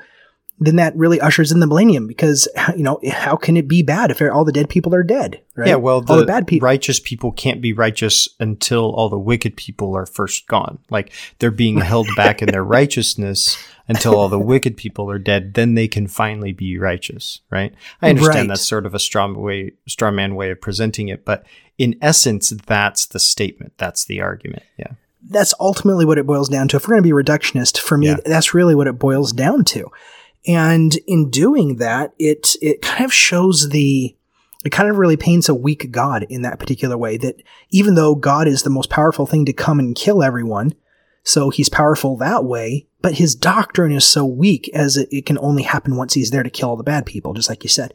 then 0.66 0.78
that 0.78 0.96
really 0.96 1.20
ushers 1.20 1.52
in 1.52 1.60
the 1.60 1.68
millennium 1.68 2.08
because 2.08 2.48
you 2.76 2.84
know 2.84 3.00
how 3.12 3.36
can 3.36 3.58
it 3.58 3.68
be 3.68 3.84
bad 3.84 4.12
if 4.12 4.22
all 4.22 4.46
the 4.46 4.52
dead 4.52 4.70
people 4.70 4.94
are 4.94 5.04
dead? 5.04 5.42
Right? 5.56 5.70
Yeah, 5.70 5.76
well, 5.76 6.02
the, 6.02 6.18
the 6.18 6.26
bad 6.26 6.48
people, 6.48 6.66
righteous 6.66 7.00
people 7.00 7.32
can't 7.32 7.62
be 7.62 7.74
righteous 7.74 8.28
until 8.40 8.92
all 8.94 9.10
the 9.10 9.20
wicked 9.20 9.58
people 9.58 9.96
are 9.96 10.06
first 10.06 10.48
gone. 10.48 10.80
Like 10.90 11.12
they're 11.40 11.52
being 11.52 11.80
held 11.82 12.08
back 12.16 12.42
in 12.42 12.50
their 12.50 12.64
righteousness 12.64 13.58
until 13.88 14.16
all 14.16 14.30
the 14.30 14.40
wicked 14.54 14.78
people 14.78 15.10
are 15.10 15.20
dead. 15.20 15.54
Then 15.54 15.76
they 15.76 15.88
can 15.88 16.08
finally 16.08 16.54
be 16.54 16.78
righteous, 16.78 17.42
right? 17.50 17.74
I 18.02 18.10
understand 18.10 18.38
right. 18.38 18.48
that's 18.50 18.68
sort 18.68 18.86
of 18.86 18.94
a 18.94 19.00
straw 19.00 19.32
way, 19.32 19.72
straw 19.88 20.12
man 20.12 20.36
way 20.36 20.52
of 20.52 20.62
presenting 20.62 21.10
it, 21.10 21.26
but 21.26 21.46
in 21.78 21.96
essence, 22.02 22.50
that's 22.50 23.06
the 23.08 23.20
statement. 23.20 23.74
That's 23.78 24.06
the 24.06 24.22
argument. 24.22 24.64
Yeah 24.78 24.94
that's 25.30 25.54
ultimately 25.60 26.06
what 26.06 26.18
it 26.18 26.26
boils 26.26 26.50
down 26.50 26.68
to. 26.68 26.78
If 26.78 26.88
we're 26.88 26.96
going 26.96 27.04
to 27.04 27.08
be 27.08 27.24
reductionist, 27.24 27.80
for 27.80 27.98
me, 27.98 28.08
yeah. 28.08 28.18
that's 28.26 28.54
really 28.54 28.76
what 28.76 28.88
it 28.88 29.00
boils 29.00 29.32
down 29.32 29.64
to. 29.66 29.90
And 30.46 30.96
in 31.08 31.30
doing 31.30 31.78
that, 31.78 32.14
it, 32.20 32.56
it 32.62 32.82
kind 32.82 33.06
of 33.06 33.14
shows 33.14 33.70
the, 33.70 34.16
it 34.66 34.72
kind 34.72 34.90
of 34.90 34.98
really 34.98 35.18
paints 35.18 35.50
a 35.50 35.56
weak 35.56 35.92
God 35.92 36.26
in 36.30 36.42
that 36.42 36.60
particular 36.60 36.98
way 36.98 37.18
that 37.18 37.42
even 37.70 37.96
though 37.96 38.16
God 38.16 38.48
is 38.48 38.64
the 38.64 38.70
most 38.70 38.90
powerful 38.90 39.26
thing 39.26 39.46
to 39.46 39.54
come 39.54 39.80
and 39.80 39.96
kill 39.96 40.22
everyone, 40.24 40.74
so 41.24 41.50
he's 41.50 41.70
powerful 41.70 42.18
that 42.18 42.44
way, 42.44 42.88
but 43.02 43.16
his 43.16 43.36
doctrine 43.36 43.94
is 43.94 44.06
so 44.06 44.26
weak 44.26 44.70
as 44.74 44.98
it, 44.98 45.08
it 45.12 45.26
can 45.26 45.38
only 45.40 45.64
happen 45.64 45.96
once 45.96 46.14
he's 46.14 46.32
there 46.32 46.44
to 46.44 46.50
kill 46.50 46.70
all 46.70 46.76
the 46.76 46.84
bad 46.84 47.06
people, 47.06 47.34
just 47.34 47.50
like 47.50 47.64
you 47.64 47.70
said. 47.70 47.94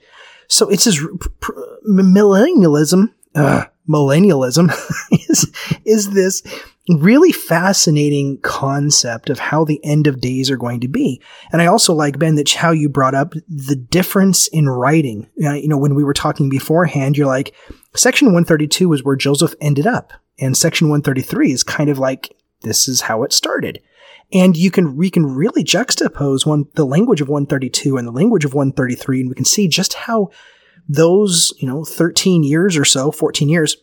So 0.48 0.68
it's 0.70 0.84
his 0.84 0.98
millennialism, 1.86 3.12
millennialism 3.88 4.70
is, 5.28 5.50
is 5.84 6.10
this 6.10 6.42
really 6.88 7.32
fascinating 7.32 8.38
concept 8.40 9.28
of 9.28 9.38
how 9.38 9.64
the 9.64 9.84
end 9.84 10.06
of 10.06 10.20
days 10.20 10.50
are 10.50 10.56
going 10.56 10.80
to 10.80 10.88
be. 10.88 11.20
And 11.52 11.60
I 11.60 11.66
also 11.66 11.92
like, 11.92 12.18
Ben, 12.18 12.36
that 12.36 12.52
how 12.52 12.70
you 12.70 12.88
brought 12.88 13.14
up 13.14 13.34
the 13.48 13.76
difference 13.76 14.48
in 14.48 14.68
writing. 14.68 15.28
Uh, 15.42 15.52
you 15.52 15.68
know, 15.68 15.76
when 15.76 15.94
we 15.94 16.04
were 16.04 16.14
talking 16.14 16.48
beforehand, 16.48 17.16
you're 17.16 17.26
like, 17.26 17.54
section 17.94 18.28
132 18.28 18.92
is 18.92 19.04
where 19.04 19.16
Joseph 19.16 19.54
ended 19.60 19.86
up. 19.86 20.12
And 20.40 20.56
section 20.56 20.88
133 20.88 21.52
is 21.52 21.62
kind 21.62 21.90
of 21.90 21.98
like, 21.98 22.34
this 22.62 22.88
is 22.88 23.02
how 23.02 23.22
it 23.22 23.32
started. 23.32 23.80
And 24.32 24.56
you 24.56 24.70
can, 24.70 24.96
we 24.96 25.10
can 25.10 25.26
really 25.26 25.64
juxtapose 25.64 26.46
one, 26.46 26.66
the 26.74 26.84
language 26.84 27.20
of 27.20 27.28
132 27.28 27.96
and 27.96 28.06
the 28.06 28.12
language 28.12 28.44
of 28.44 28.54
133. 28.54 29.20
And 29.20 29.28
we 29.28 29.34
can 29.34 29.44
see 29.44 29.68
just 29.68 29.94
how 29.94 30.30
those, 30.88 31.52
you 31.58 31.68
know, 31.68 31.84
13 31.84 32.42
years 32.42 32.76
or 32.76 32.84
so, 32.84 33.10
14 33.10 33.48
years 33.48 33.76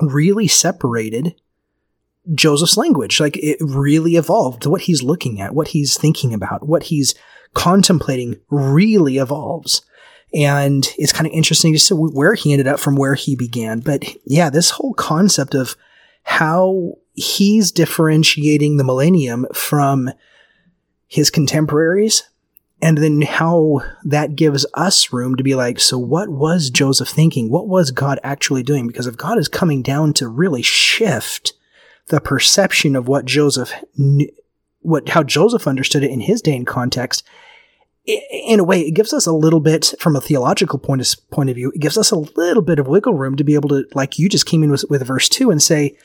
really 0.00 0.46
separated 0.46 1.34
Joseph's 2.34 2.76
language. 2.76 3.20
Like 3.20 3.36
it 3.36 3.58
really 3.60 4.16
evolved. 4.16 4.66
What 4.66 4.82
he's 4.82 5.02
looking 5.02 5.40
at, 5.40 5.54
what 5.54 5.68
he's 5.68 5.98
thinking 5.98 6.32
about, 6.32 6.66
what 6.66 6.84
he's 6.84 7.14
contemplating 7.54 8.36
really 8.50 9.18
evolves. 9.18 9.82
And 10.32 10.86
it's 10.96 11.12
kind 11.12 11.26
of 11.26 11.32
interesting 11.32 11.72
to 11.72 11.78
see 11.78 11.94
where 11.94 12.34
he 12.34 12.52
ended 12.52 12.68
up 12.68 12.78
from 12.78 12.94
where 12.94 13.14
he 13.14 13.34
began. 13.34 13.80
But 13.80 14.04
yeah, 14.24 14.48
this 14.48 14.70
whole 14.70 14.94
concept 14.94 15.54
of 15.54 15.76
how 16.22 16.98
he's 17.14 17.72
differentiating 17.72 18.76
the 18.76 18.84
millennium 18.84 19.46
from 19.52 20.10
his 21.08 21.30
contemporaries 21.30 22.22
and 22.82 22.98
then 22.98 23.22
how 23.22 23.82
that 24.04 24.36
gives 24.36 24.64
us 24.74 25.12
room 25.12 25.36
to 25.36 25.44
be 25.44 25.54
like, 25.54 25.78
so 25.80 25.98
what 25.98 26.28
was 26.28 26.70
Joseph 26.70 27.08
thinking? 27.08 27.50
What 27.50 27.68
was 27.68 27.90
God 27.90 28.18
actually 28.22 28.62
doing? 28.62 28.86
Because 28.86 29.06
if 29.06 29.16
God 29.16 29.38
is 29.38 29.48
coming 29.48 29.82
down 29.82 30.12
to 30.14 30.28
really 30.28 30.62
shift 30.62 31.52
the 32.08 32.20
perception 32.20 32.96
of 32.96 33.06
what 33.06 33.26
Joseph, 33.26 33.72
what, 34.80 35.10
how 35.10 35.22
Joseph 35.22 35.66
understood 35.66 36.02
it 36.02 36.10
in 36.10 36.20
his 36.20 36.40
day 36.40 36.56
and 36.56 36.66
context, 36.66 37.22
in 38.06 38.58
a 38.58 38.64
way, 38.64 38.80
it 38.80 38.92
gives 38.92 39.12
us 39.12 39.26
a 39.26 39.32
little 39.32 39.60
bit, 39.60 39.94
from 40.00 40.16
a 40.16 40.20
theological 40.20 40.78
point 40.78 41.02
of, 41.02 41.30
point 41.30 41.50
of 41.50 41.56
view, 41.56 41.70
it 41.74 41.80
gives 41.80 41.98
us 41.98 42.10
a 42.10 42.16
little 42.16 42.62
bit 42.62 42.78
of 42.78 42.88
wiggle 42.88 43.14
room 43.14 43.36
to 43.36 43.44
be 43.44 43.54
able 43.54 43.68
to, 43.68 43.84
like 43.94 44.18
you 44.18 44.28
just 44.28 44.46
came 44.46 44.62
in 44.62 44.70
with, 44.70 44.84
with 44.88 45.06
verse 45.06 45.28
two 45.28 45.50
and 45.50 45.62
say, 45.62 45.96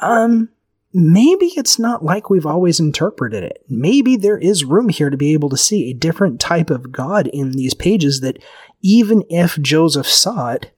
um, 0.00 0.48
maybe 0.92 1.46
it's 1.56 1.78
not 1.78 2.04
like 2.04 2.28
we've 2.28 2.46
always 2.46 2.78
interpreted 2.78 3.42
it. 3.42 3.64
Maybe 3.68 4.16
there 4.16 4.38
is 4.38 4.64
room 4.64 4.88
here 4.88 5.10
to 5.10 5.16
be 5.16 5.32
able 5.32 5.48
to 5.50 5.56
see 5.56 5.90
a 5.90 5.94
different 5.94 6.40
type 6.40 6.70
of 6.70 6.92
God 6.92 7.28
in 7.28 7.52
these 7.52 7.74
pages 7.74 8.20
that 8.20 8.38
even 8.82 9.24
if 9.30 9.58
Joseph 9.58 10.06
saw 10.06 10.52
it, 10.52 10.72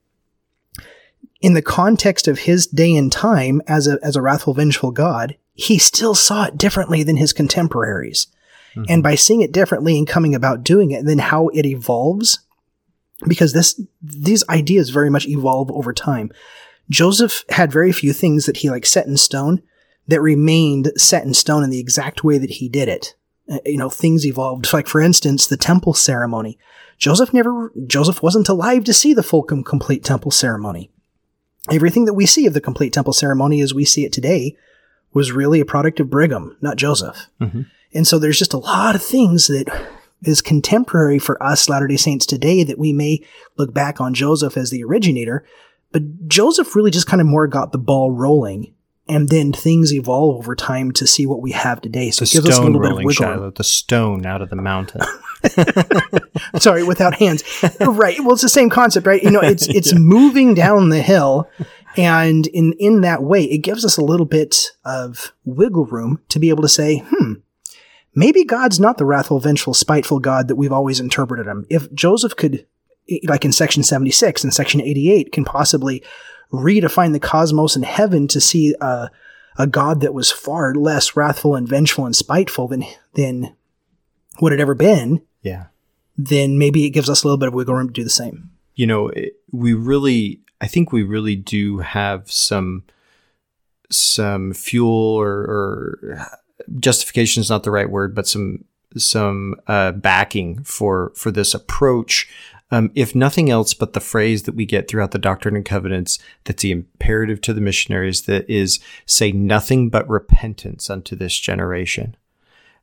in 1.41 1.53
the 1.53 1.63
context 1.63 2.27
of 2.27 2.41
his 2.41 2.67
day 2.67 2.95
and 2.97 3.13
time 3.13 3.61
as 3.67 3.87
a, 3.87 3.99
as 4.03 4.17
a 4.17 4.23
wrathful, 4.23 4.55
vengeful 4.55 4.91
God, 4.91 5.37
he 5.53 5.79
still 5.79 6.15
saw 6.15 6.47
it 6.47 6.57
differently 6.57 7.03
than 7.03 7.17
his 7.17 7.35
contemporaries. 7.35 8.29
Mm-hmm. 8.75 8.85
And 8.89 9.03
by 9.03 9.15
seeing 9.15 9.43
it 9.43 9.53
differently 9.53 9.99
and 9.99 10.09
coming 10.09 10.35
about 10.35 10.65
doing 10.65 10.91
it, 10.91 11.05
then 11.05 11.19
how 11.19 11.49
it 11.49 11.67
evolves, 11.67 12.41
because 13.29 13.53
this, 13.53 13.79
these 14.01 14.43
ideas 14.49 14.89
very 14.89 15.11
much 15.11 15.27
evolve 15.27 15.71
over 15.71 15.93
time. 15.93 16.33
Joseph 16.89 17.45
had 17.51 17.71
very 17.71 17.93
few 17.93 18.13
things 18.13 18.47
that 18.47 18.59
he 18.59 18.71
like 18.71 18.87
set 18.87 19.07
in 19.07 19.17
stone 19.17 19.63
that 20.09 20.21
remained 20.21 20.93
set 20.97 21.25
in 21.25 21.35
stone 21.35 21.65
in 21.65 21.71
the 21.71 21.81
exact 21.81 22.25
way 22.25 22.39
that 22.39 22.51
he 22.51 22.69
did 22.69 22.89
it. 22.89 23.15
Uh, 23.51 23.59
you 23.65 23.77
know, 23.77 23.91
things 23.91 24.27
evolved. 24.27 24.73
Like, 24.73 24.87
for 24.87 25.01
instance, 25.01 25.47
the 25.47 25.57
temple 25.57 25.95
ceremony. 25.95 26.59
Joseph 26.97 27.35
never, 27.35 27.73
Joseph 27.87 28.23
wasn't 28.23 28.49
alive 28.49 28.85
to 28.85 28.95
see 28.95 29.13
the 29.13 29.23
full 29.23 29.43
complete 29.43 30.05
temple 30.05 30.31
ceremony 30.31 30.91
everything 31.71 32.05
that 32.05 32.15
we 32.15 32.27
see 32.27 32.47
of 32.47 32.55
the 32.55 32.61
complete 32.61 32.93
temple 32.93 33.13
ceremony 33.13 33.61
as 33.61 33.75
we 33.75 33.85
see 33.85 34.05
it 34.05 34.13
today 34.13 34.57
was 35.13 35.33
really 35.33 35.61
a 35.61 35.65
product 35.65 36.01
of 36.01 36.11
Brigham, 36.11 36.57
not 36.61 36.77
Joseph. 36.77 37.29
Mm-hmm. 37.41 37.63
And 37.95 38.07
so 38.07 38.19
there's 38.19 38.39
just 38.39 38.53
a 38.53 38.59
lot 38.59 38.95
of 38.95 39.03
things 39.03 39.47
that 39.47 39.67
is 40.23 40.43
contemporary 40.43 41.19
for 41.19 41.41
us 41.43 41.69
Latter 41.69 41.87
day 41.87 41.97
Saints 41.97 42.27
today 42.27 42.65
that 42.65 42.79
we 42.79 42.93
may 42.93 43.25
look 43.57 43.73
back 43.73 44.01
on 44.01 44.15
Joseph 44.15 44.57
as 44.57 44.71
the 44.71 44.83
originator, 44.83 45.45
but 45.93 46.29
Joseph 46.29 46.75
really 46.75 46.91
just 46.91 47.07
kind 47.07 47.21
of 47.21 47.27
more 47.27 47.47
got 47.47 47.73
the 47.73 47.79
ball 47.79 48.11
rolling. 48.11 48.74
And 49.07 49.29
then 49.29 49.53
things 49.53 49.93
evolve 49.93 50.37
over 50.37 50.55
time 50.55 50.91
to 50.93 51.07
see 51.07 51.27
what 51.27 51.43
we 51.43 51.53
have 51.53 51.83
today. 51.83 52.11
So 52.11 52.25
the 52.25 52.31
it 52.31 52.33
gives 52.33 52.49
us 52.49 52.59
a 52.59 52.63
little 52.63 52.81
bit 52.81 52.93
of 52.93 52.97
wiggle 52.99 53.13
Shiloh, 53.13 53.51
the 53.51 53.63
stone 53.63 54.25
out 54.25 54.41
of 54.41 54.49
the 54.49 54.57
mountain. 54.57 55.03
Sorry, 56.59 56.83
without 56.83 57.15
hands. 57.15 57.45
right. 57.81 58.19
Well, 58.21 58.33
it's 58.33 58.43
the 58.43 58.49
same 58.49 58.71
concept, 58.71 59.07
right? 59.07 59.23
You 59.23 59.31
know, 59.31 59.41
it's 59.41 59.67
it's 59.69 59.93
yeah. 59.93 59.99
moving 59.99 60.55
down 60.55 60.89
the 60.89 61.03
hill, 61.03 61.49
and 61.97 62.47
in 62.49 62.75
in 62.79 63.03
that 63.03 63.23
way, 63.23 63.45
it 63.45 63.59
gives 63.59 63.85
us 63.85 63.97
a 63.97 64.05
little 64.05 64.27
bit 64.27 64.73
of 64.85 65.33
wiggle 65.45 65.87
room 65.87 66.21
to 66.31 66.39
be 66.39 66.49
able 66.49 66.63
to 66.63 66.69
say, 66.69 67.05
hmm, 67.09 67.35
maybe 68.15 68.45
God's 68.45 68.81
not 68.81 68.99
the 68.99 69.05
wrathful, 69.05 69.41
vengeful, 69.41 69.75
spiteful 69.75 70.19
God 70.19 70.49
that 70.49 70.57
we've 70.57 70.73
always 70.73 71.01
interpreted 71.01 71.47
him. 71.47 71.67
If 71.69 71.93
Joseph 71.93 72.37
could, 72.37 72.67
like 73.25 73.45
in 73.45 73.53
section 73.53 73.83
seventy 73.83 74.11
six 74.11 74.45
and 74.45 74.55
section 74.55 74.81
eighty 74.81 75.11
eight, 75.11 75.33
can 75.33 75.45
possibly 75.45 76.03
redefine 76.59 77.13
the 77.13 77.21
cosmos 77.21 77.77
and 77.77 77.85
heaven 77.85 78.29
to 78.29 78.41
see 78.41 78.75
a, 78.81 79.11
a 79.59 79.67
God 79.67 80.01
that 80.01 80.15
was 80.15 80.31
far 80.31 80.75
less 80.75 81.17
wrathful 81.17 81.55
and 81.55 81.69
vengeful 81.69 82.07
and 82.07 82.17
spiteful 82.17 82.69
than 82.69 82.85
than 83.15 83.55
what 84.39 84.53
had 84.53 84.61
ever 84.61 84.75
been 84.75 85.23
yeah, 85.45 85.67
then 86.17 86.59
maybe 86.59 86.85
it 86.85 86.91
gives 86.91 87.09
us 87.09 87.23
a 87.23 87.27
little 87.27 87.39
bit 87.39 87.49
of 87.49 87.55
wiggle 87.55 87.75
room 87.75 87.89
to 87.89 87.93
do 87.93 88.03
the 88.03 88.11
same. 88.11 88.51
You 88.75 88.89
know, 88.89 89.13
we 89.53 89.75
really, 89.75 90.41
I 90.61 90.67
think 90.67 90.91
we 90.91 91.05
really 91.05 91.37
do 91.37 91.79
have 91.79 92.33
some 92.33 92.83
some 93.91 94.53
fuel 94.55 95.21
or, 95.21 95.31
or 95.31 96.27
justification 96.81 97.43
is 97.43 97.51
not 97.51 97.63
the 97.63 97.71
right 97.71 97.89
word, 97.89 98.15
but 98.15 98.27
some 98.27 98.65
some 98.97 99.57
uh, 99.67 99.93
backing 99.93 100.65
for 100.65 101.13
for 101.15 101.31
this 101.31 101.55
approach. 101.55 102.29
Um, 102.75 102.91
if 102.97 103.15
nothing 103.15 103.51
else, 103.51 103.73
but 103.73 103.93
the 103.93 104.01
phrase 104.01 104.43
that 104.43 104.57
we 104.57 104.67
get 104.67 104.89
throughout 104.89 105.13
the 105.13 105.19
Doctrine 105.19 105.55
and 105.55 105.65
Covenants 105.65 106.19
that's 106.43 106.61
the 106.61 106.73
imperative 106.73 107.41
to 107.43 107.53
the 107.53 107.61
missionaries 107.61 108.23
that 108.23 108.51
is 108.51 108.81
say 109.07 109.31
nothing 109.31 109.91
but 109.91 110.09
repentance 110.09 110.91
unto 110.91 111.15
this 111.15 111.39
generation. 111.39 112.17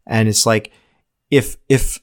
And 0.07 0.29
it's 0.29 0.45
like 0.45 0.71
if 1.29 1.57
if 1.67 1.99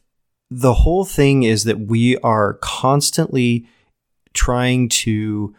the 0.51 0.75
whole 0.75 1.07
thing 1.07 1.45
is 1.45 1.65
that 1.65 1.81
we 1.81 2.19
are 2.19 2.59
constantly 2.61 3.67
trying 4.35 4.91
to 4.91 5.55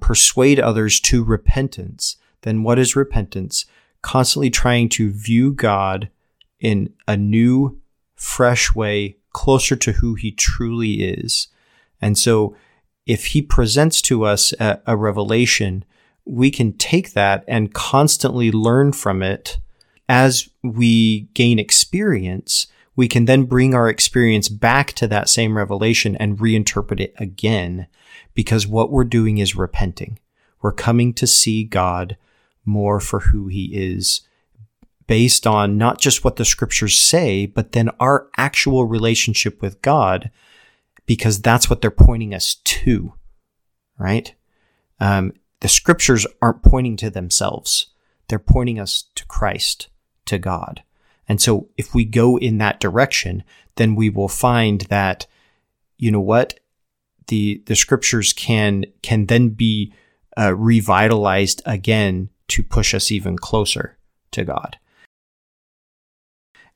persuade 0.00 0.58
others 0.58 0.98
to 1.02 1.22
repentance. 1.22 2.16
Then 2.40 2.64
what 2.64 2.80
is 2.80 2.96
repentance? 2.96 3.66
Constantly 4.02 4.50
trying 4.50 4.88
to 4.88 5.12
view 5.12 5.52
God 5.52 6.10
in 6.58 6.92
a 7.06 7.16
new, 7.16 7.80
fresh 8.16 8.74
way, 8.74 9.18
closer 9.32 9.76
to 9.76 9.92
who 9.92 10.14
he 10.14 10.32
truly 10.32 11.02
is. 11.02 11.48
And 12.00 12.18
so 12.18 12.56
if 13.06 13.26
he 13.26 13.42
presents 13.42 14.00
to 14.02 14.24
us 14.24 14.52
a, 14.60 14.80
a 14.86 14.96
revelation, 14.96 15.84
we 16.24 16.50
can 16.50 16.72
take 16.74 17.12
that 17.12 17.44
and 17.48 17.74
constantly 17.74 18.52
learn 18.52 18.92
from 18.92 19.22
it 19.22 19.58
as 20.08 20.48
we 20.62 21.22
gain 21.34 21.58
experience 21.58 22.66
we 22.94 23.08
can 23.08 23.24
then 23.24 23.44
bring 23.44 23.74
our 23.74 23.88
experience 23.88 24.48
back 24.48 24.92
to 24.92 25.06
that 25.08 25.28
same 25.28 25.56
revelation 25.56 26.16
and 26.16 26.38
reinterpret 26.38 27.00
it 27.00 27.14
again 27.18 27.86
because 28.34 28.66
what 28.66 28.90
we're 28.90 29.04
doing 29.04 29.38
is 29.38 29.56
repenting. 29.56 30.18
We're 30.60 30.72
coming 30.72 31.14
to 31.14 31.26
see 31.26 31.64
God 31.64 32.16
more 32.64 33.00
for 33.00 33.20
who 33.20 33.48
he 33.48 33.70
is 33.74 34.20
based 35.12 35.46
on 35.46 35.76
not 35.76 36.00
just 36.00 36.24
what 36.24 36.36
the 36.36 36.44
scriptures 36.44 36.98
say, 36.98 37.44
but 37.44 37.72
then 37.72 37.90
our 38.00 38.28
actual 38.38 38.86
relationship 38.86 39.60
with 39.60 39.82
God, 39.82 40.30
because 41.04 41.42
that's 41.42 41.68
what 41.68 41.82
they're 41.82 41.90
pointing 41.90 42.32
us 42.32 42.54
to, 42.54 43.12
right? 43.98 44.34
Um, 45.00 45.34
the 45.60 45.68
scriptures 45.68 46.26
aren't 46.40 46.62
pointing 46.62 46.96
to 46.96 47.10
themselves. 47.10 47.88
They're 48.28 48.38
pointing 48.38 48.80
us 48.80 49.04
to 49.16 49.26
Christ, 49.26 49.90
to 50.24 50.38
God. 50.38 50.82
And 51.28 51.42
so 51.42 51.68
if 51.76 51.94
we 51.94 52.06
go 52.06 52.38
in 52.38 52.56
that 52.56 52.80
direction, 52.80 53.44
then 53.76 53.94
we 53.94 54.08
will 54.08 54.28
find 54.28 54.80
that, 54.88 55.26
you 55.98 56.10
know 56.10 56.20
what? 56.20 56.58
The, 57.26 57.62
the 57.66 57.76
scriptures 57.76 58.32
can, 58.32 58.86
can 59.02 59.26
then 59.26 59.50
be 59.50 59.92
uh, 60.38 60.54
revitalized 60.54 61.60
again 61.66 62.30
to 62.48 62.62
push 62.62 62.94
us 62.94 63.10
even 63.10 63.36
closer 63.36 63.98
to 64.30 64.44
God. 64.44 64.78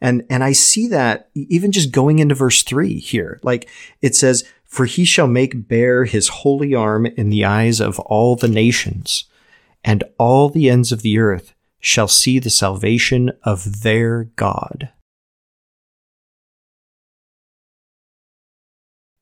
And, 0.00 0.24
and 0.28 0.44
I 0.44 0.52
see 0.52 0.88
that 0.88 1.30
even 1.34 1.72
just 1.72 1.90
going 1.90 2.18
into 2.18 2.34
verse 2.34 2.62
three 2.62 2.98
here, 2.98 3.40
like 3.42 3.68
it 4.02 4.14
says, 4.14 4.44
for 4.64 4.84
he 4.84 5.04
shall 5.04 5.26
make 5.26 5.68
bare 5.68 6.04
his 6.04 6.28
holy 6.28 6.74
arm 6.74 7.06
in 7.06 7.30
the 7.30 7.44
eyes 7.44 7.80
of 7.80 7.98
all 8.00 8.36
the 8.36 8.48
nations, 8.48 9.24
and 9.82 10.04
all 10.18 10.50
the 10.50 10.68
ends 10.68 10.92
of 10.92 11.02
the 11.02 11.18
earth 11.18 11.54
shall 11.80 12.08
see 12.08 12.38
the 12.38 12.50
salvation 12.50 13.32
of 13.42 13.82
their 13.82 14.24
God. 14.36 14.90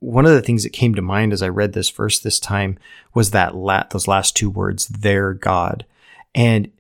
One 0.01 0.27
of 0.27 0.33
the 0.33 0.43
things 0.43 0.65
that 0.65 0.73
came 0.73 0.95
to 0.95 1.03
mind 1.03 1.33
as 1.33 1.43
I 1.43 1.49
read 1.49 1.73
this 1.73 1.91
verse 1.91 2.19
this 2.19 2.39
time 2.41 2.79
was 3.15 3.31
that 3.31 3.55
la- 3.55 3.85
those 3.91 4.09
last 4.09 4.37
two 4.37 4.51
words, 4.51 4.87
their 4.89 5.33
God. 5.35 5.87
And 6.35 6.71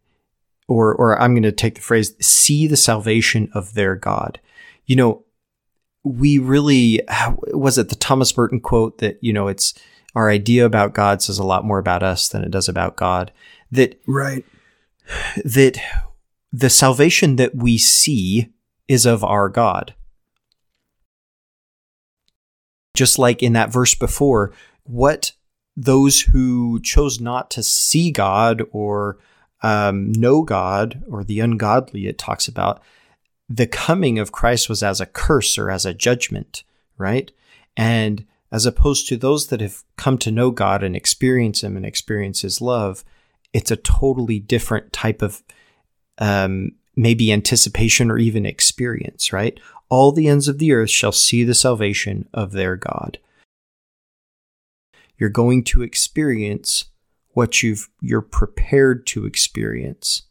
or 0.69 0.95
or 0.95 1.21
I'm 1.21 1.35
going 1.35 1.43
to 1.43 1.53
take 1.53 1.77
the 1.77 1.81
phrase 1.81 2.15
see 2.21 2.67
the 2.67 2.77
salvation 2.77 3.51
of 3.55 3.75
their 3.75 3.97
God. 3.97 4.41
You 4.87 4.97
know, 4.97 5.25
we 6.03 6.39
really 6.39 7.01
was 7.49 7.79
it 7.79 7.89
the 7.89 7.95
Thomas 7.95 8.37
Merton 8.37 8.61
quote 8.61 8.99
that 8.99 9.19
you 9.23 9.33
know 9.33 9.49
it's 9.49 9.75
our 10.15 10.31
idea 10.31 10.65
about 10.65 10.95
God 10.95 11.23
says 11.23 11.39
a 11.39 11.45
lot 11.45 11.65
more 11.65 11.79
about 11.79 12.03
us 12.03 12.29
than 12.29 12.45
it 12.45 12.51
does 12.51 12.69
about 12.69 12.97
God. 12.97 13.33
That 13.71 14.01
right 14.07 14.45
that 15.45 15.79
the 16.53 16.71
salvation 16.71 17.37
that 17.37 17.55
we 17.55 17.79
see 17.79 18.53
is 18.89 19.07
of 19.07 19.25
our 19.25 19.49
God. 19.49 19.95
Just 22.95 23.19
like 23.19 23.43
in 23.43 23.55
that 23.55 23.73
verse 23.73 23.95
before, 23.95 24.53
what 24.85 25.33
those 25.77 26.21
who 26.21 26.81
chose 26.81 27.21
not 27.21 27.51
to 27.51 27.63
see 27.63 28.13
God 28.13 28.63
or 28.71 29.19
um, 29.65 30.13
know 30.13 30.43
God 30.43 31.03
or 31.11 31.25
the 31.25 31.41
ungodly, 31.41 32.07
it 32.07 32.19
talks 32.19 32.47
about 32.47 32.83
the 33.49 33.67
coming 33.67 34.19
of 34.19 34.31
Christ 34.31 34.69
was 34.69 34.83
as 34.83 35.01
a 35.01 35.07
curse 35.07 35.57
or 35.57 35.71
as 35.71 35.87
a 35.87 35.95
judgment, 35.95 36.65
right? 36.99 37.33
And 37.75 38.27
as 38.53 38.67
opposed 38.67 39.09
to 39.09 39.17
those 39.17 39.47
that 39.47 39.63
have 39.63 39.83
come 39.97 40.19
to 40.19 40.31
know 40.31 40.51
God 40.51 40.83
and 40.83 40.95
experience 40.95 41.65
Him 41.65 41.79
and 41.79 41.87
experience 41.87 42.43
His 42.43 42.61
love, 42.61 43.05
it's 43.55 43.71
a 43.71 43.77
totally 43.77 44.39
different 44.39 44.93
type 44.93 45.23
of 45.23 45.43
um, 46.19 46.73
maybe 46.95 47.33
anticipation 47.33 48.11
or 48.11 48.19
even 48.19 48.45
experience, 48.45 49.33
right? 49.33 49.59
All 49.89 50.13
the 50.13 50.29
ends 50.29 50.47
of 50.47 50.59
the 50.59 50.73
earth 50.73 50.91
shall 50.91 51.13
see 51.13 51.43
the 51.43 51.55
salvation 51.55 52.29
of 52.35 52.53
their 52.53 52.77
God. 52.77 53.19
You're 55.17 55.31
going 55.31 55.65
to 55.65 55.83
experience 55.83 56.85
what 57.35 57.63
you've 57.63 57.89
you're 58.01 58.23
prepared 58.23 59.07
to 59.09 59.27
experience. 59.27 60.23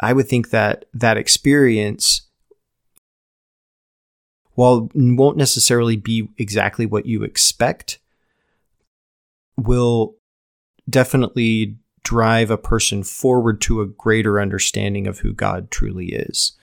I 0.00 0.12
would 0.12 0.28
think 0.28 0.50
that 0.50 0.84
that 0.92 1.16
experience 1.16 2.22
while 4.54 4.90
won't 4.94 5.36
necessarily 5.36 5.96
be 5.96 6.28
exactly 6.36 6.84
what 6.84 7.06
you 7.06 7.22
expect 7.22 7.98
will 9.56 10.16
definitely 10.90 11.76
drive 12.02 12.50
a 12.50 12.58
person 12.58 13.04
forward 13.04 13.60
to 13.60 13.80
a 13.80 13.86
greater 13.86 14.40
understanding 14.40 15.06
of 15.06 15.20
who 15.20 15.32
God 15.32 15.70
truly 15.70 16.06
is. 16.06 16.56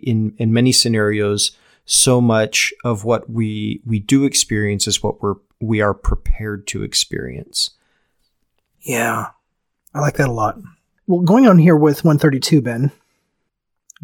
In 0.00 0.34
in 0.38 0.52
many 0.52 0.72
scenarios, 0.72 1.52
so 1.90 2.20
much 2.20 2.74
of 2.84 3.04
what 3.04 3.30
we 3.30 3.80
we 3.86 3.98
do 3.98 4.24
experience 4.24 4.86
is 4.86 5.02
what 5.02 5.22
we're 5.22 5.36
we 5.58 5.80
are 5.80 5.94
prepared 5.94 6.66
to 6.68 6.82
experience. 6.82 7.70
Yeah. 8.82 9.28
I 9.94 10.00
like 10.00 10.16
that 10.18 10.28
a 10.28 10.32
lot. 10.32 10.58
Well, 11.06 11.22
going 11.22 11.46
on 11.46 11.58
here 11.58 11.74
with 11.74 12.04
132, 12.04 12.60
Ben. 12.60 12.92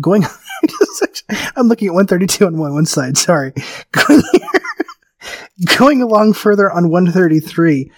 Going 0.00 0.24
I'm 1.56 1.68
looking 1.68 1.88
at 1.88 1.94
132 1.94 2.46
on 2.46 2.56
one, 2.56 2.72
one 2.72 2.86
side, 2.86 3.18
sorry. 3.18 3.52
Going, 3.92 4.22
going 5.78 6.02
along 6.02 6.32
further 6.32 6.72
on 6.72 6.88
133 6.88 7.92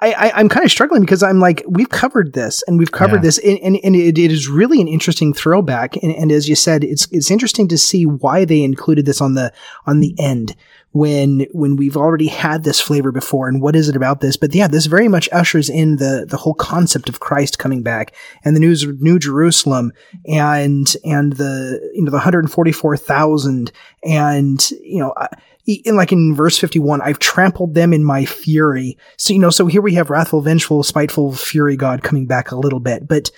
I, 0.00 0.12
I 0.12 0.40
am 0.40 0.48
kind 0.48 0.64
of 0.64 0.70
struggling 0.70 1.00
because 1.02 1.22
I'm 1.22 1.40
like 1.40 1.64
we've 1.66 1.88
covered 1.88 2.32
this 2.32 2.62
and 2.66 2.78
we've 2.78 2.92
covered 2.92 3.16
yeah. 3.16 3.22
this 3.22 3.38
and, 3.38 3.58
and, 3.58 3.78
and 3.82 3.96
it, 3.96 4.16
it 4.16 4.30
is 4.30 4.48
really 4.48 4.80
an 4.80 4.86
interesting 4.86 5.34
throwback 5.34 5.96
and, 5.96 6.14
and 6.14 6.30
as 6.30 6.48
you 6.48 6.54
said 6.54 6.84
it's 6.84 7.08
it's 7.10 7.30
interesting 7.30 7.66
to 7.68 7.78
see 7.78 8.06
why 8.06 8.44
they 8.44 8.62
included 8.62 9.06
this 9.06 9.20
on 9.20 9.34
the 9.34 9.52
on 9.86 9.98
the 9.98 10.14
end 10.18 10.54
when 10.92 11.46
when 11.52 11.76
we've 11.76 11.96
already 11.96 12.28
had 12.28 12.62
this 12.62 12.80
flavor 12.80 13.10
before 13.10 13.48
and 13.48 13.60
what 13.60 13.74
is 13.74 13.88
it 13.88 13.96
about 13.96 14.20
this 14.20 14.36
but 14.36 14.54
yeah 14.54 14.68
this 14.68 14.86
very 14.86 15.08
much 15.08 15.28
ushers 15.32 15.68
in 15.68 15.96
the 15.96 16.24
the 16.28 16.36
whole 16.36 16.54
concept 16.54 17.08
of 17.08 17.18
Christ 17.18 17.58
coming 17.58 17.82
back 17.82 18.14
and 18.44 18.54
the 18.54 18.60
new 18.60 18.76
new 19.00 19.18
Jerusalem 19.18 19.92
and 20.26 20.94
and 21.04 21.34
the 21.34 21.80
you 21.94 22.04
know 22.04 22.10
the 22.10 22.18
144,000 22.18 23.72
and 24.04 24.70
you 24.70 25.00
know 25.00 25.10
uh, 25.10 25.26
in 25.68 25.96
like 25.96 26.12
in 26.12 26.34
verse 26.34 26.58
51, 26.58 27.02
I've 27.02 27.18
trampled 27.18 27.74
them 27.74 27.92
in 27.92 28.02
my 28.02 28.24
fury. 28.24 28.96
So, 29.18 29.34
you 29.34 29.38
know, 29.38 29.50
so 29.50 29.66
here 29.66 29.82
we 29.82 29.94
have 29.94 30.10
wrathful, 30.10 30.40
vengeful, 30.40 30.82
spiteful 30.82 31.34
fury 31.34 31.76
God 31.76 32.02
coming 32.02 32.26
back 32.26 32.50
a 32.50 32.56
little 32.56 32.80
bit, 32.80 33.06
but, 33.06 33.30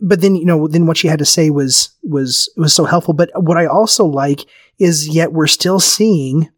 but 0.00 0.20
then, 0.20 0.34
you 0.34 0.44
know, 0.44 0.66
then 0.66 0.86
what 0.86 0.96
she 0.96 1.08
had 1.08 1.20
to 1.20 1.24
say 1.24 1.48
was, 1.50 1.90
was, 2.02 2.52
was 2.56 2.74
so 2.74 2.84
helpful. 2.84 3.14
But 3.14 3.30
what 3.36 3.56
I 3.56 3.66
also 3.66 4.04
like 4.04 4.40
is 4.78 5.08
yet 5.08 5.32
we're 5.32 5.46
still 5.46 5.78
seeing 5.78 6.50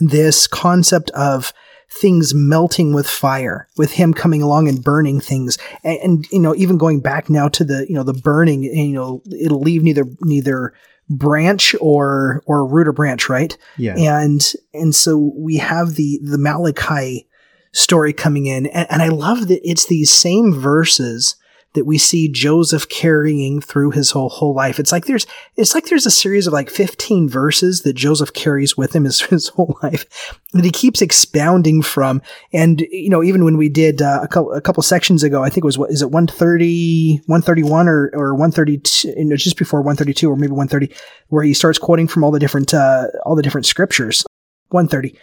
this 0.00 0.46
concept 0.46 1.10
of, 1.10 1.52
things 1.90 2.34
melting 2.34 2.92
with 2.92 3.08
fire, 3.08 3.66
with 3.78 3.92
him 3.92 4.12
coming 4.12 4.42
along 4.42 4.68
and 4.68 4.84
burning 4.84 5.20
things. 5.20 5.56
And, 5.82 5.98
and, 6.00 6.26
you 6.30 6.38
know, 6.38 6.54
even 6.54 6.76
going 6.76 7.00
back 7.00 7.30
now 7.30 7.48
to 7.48 7.64
the, 7.64 7.86
you 7.88 7.94
know, 7.94 8.02
the 8.02 8.12
burning, 8.12 8.62
you 8.62 8.92
know, 8.92 9.22
it'll 9.40 9.60
leave 9.62 9.82
neither, 9.82 10.04
neither 10.20 10.74
branch 11.08 11.74
or 11.80 12.42
or 12.46 12.66
root 12.66 12.88
or 12.88 12.92
branch, 12.92 13.28
right? 13.28 13.56
Yeah. 13.76 13.94
And 13.96 14.52
and 14.74 14.94
so 14.94 15.32
we 15.36 15.56
have 15.56 15.94
the 15.94 16.20
the 16.22 16.38
Malachi 16.38 17.26
story 17.72 18.12
coming 18.12 18.46
in, 18.46 18.66
and, 18.66 18.86
and 18.90 19.02
I 19.02 19.08
love 19.08 19.48
that 19.48 19.60
it's 19.68 19.86
these 19.86 20.12
same 20.12 20.52
verses 20.54 21.36
that 21.78 21.86
we 21.86 21.96
see 21.96 22.26
Joseph 22.26 22.88
carrying 22.88 23.60
through 23.60 23.92
his 23.92 24.10
whole 24.10 24.28
whole 24.28 24.52
life. 24.52 24.80
It's 24.80 24.90
like 24.90 25.04
there's 25.04 25.28
it's 25.54 25.76
like 25.76 25.84
there's 25.84 26.06
a 26.06 26.10
series 26.10 26.48
of 26.48 26.52
like 26.52 26.70
15 26.70 27.28
verses 27.28 27.82
that 27.82 27.92
Joseph 27.92 28.32
carries 28.32 28.76
with 28.76 28.96
him 28.96 29.04
his, 29.04 29.20
his 29.20 29.46
whole 29.48 29.78
life 29.80 30.34
that 30.54 30.64
he 30.64 30.72
keeps 30.72 31.00
expounding 31.00 31.82
from. 31.82 32.20
And 32.52 32.80
you 32.90 33.08
know, 33.08 33.22
even 33.22 33.44
when 33.44 33.56
we 33.56 33.68
did 33.68 34.02
uh, 34.02 34.18
a 34.20 34.26
couple 34.26 34.52
a 34.52 34.60
couple 34.60 34.82
sections 34.82 35.22
ago, 35.22 35.44
I 35.44 35.50
think 35.50 35.58
it 35.58 35.66
was 35.66 35.78
what 35.78 35.92
is 35.92 36.02
it 36.02 36.10
130 36.10 37.22
131 37.26 37.88
or 37.88 38.10
or 38.12 38.34
132 38.34 39.10
you 39.16 39.24
know, 39.24 39.36
just 39.36 39.56
before 39.56 39.80
132 39.80 40.28
or 40.28 40.34
maybe 40.34 40.50
130 40.50 40.92
where 41.28 41.44
he 41.44 41.54
starts 41.54 41.78
quoting 41.78 42.08
from 42.08 42.24
all 42.24 42.32
the 42.32 42.40
different 42.40 42.74
uh, 42.74 43.06
all 43.24 43.36
the 43.36 43.42
different 43.42 43.66
scriptures. 43.66 44.24
130. 44.70 45.16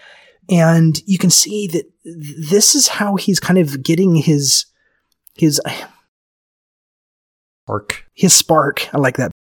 And 0.50 1.02
you 1.06 1.18
can 1.18 1.30
see 1.30 1.68
that 1.68 1.84
this 2.50 2.76
is 2.76 2.88
how 2.88 3.18
he's 3.18 3.42
kind 3.42 3.60
of 3.60 3.84
getting 3.84 4.16
his 4.16 4.68
his 5.36 5.60
spark. 7.66 8.06
His 8.14 8.34
spark. 8.34 8.94
I 8.94 9.00
like 9.00 9.18
that. 9.18 9.32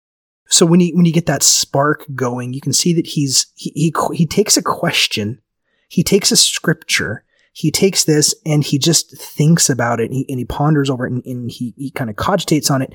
So 0.46 0.66
when 0.66 0.80
you 0.80 0.94
when 0.94 1.04
you 1.04 1.12
get 1.12 1.26
that 1.26 1.42
spark 1.42 2.06
going, 2.14 2.52
you 2.52 2.60
can 2.60 2.72
see 2.72 2.92
that 2.94 3.06
he's 3.06 3.46
he 3.54 3.70
he, 3.74 3.94
he 4.14 4.26
takes 4.26 4.56
a 4.56 4.62
question, 4.62 5.40
he 5.88 6.02
takes 6.02 6.30
a 6.30 6.36
scripture, 6.36 7.24
he 7.52 7.70
takes 7.70 8.04
this 8.04 8.34
and 8.44 8.62
he 8.62 8.78
just 8.78 9.16
thinks 9.16 9.70
about 9.70 10.00
it 10.00 10.06
and 10.06 10.14
he, 10.14 10.26
and 10.28 10.38
he 10.38 10.44
ponders 10.44 10.90
over 10.90 11.06
it 11.06 11.12
and, 11.12 11.24
and 11.24 11.50
he 11.50 11.74
he 11.76 11.90
kind 11.90 12.10
of 12.10 12.16
cogitates 12.16 12.70
on 12.70 12.82
it, 12.82 12.94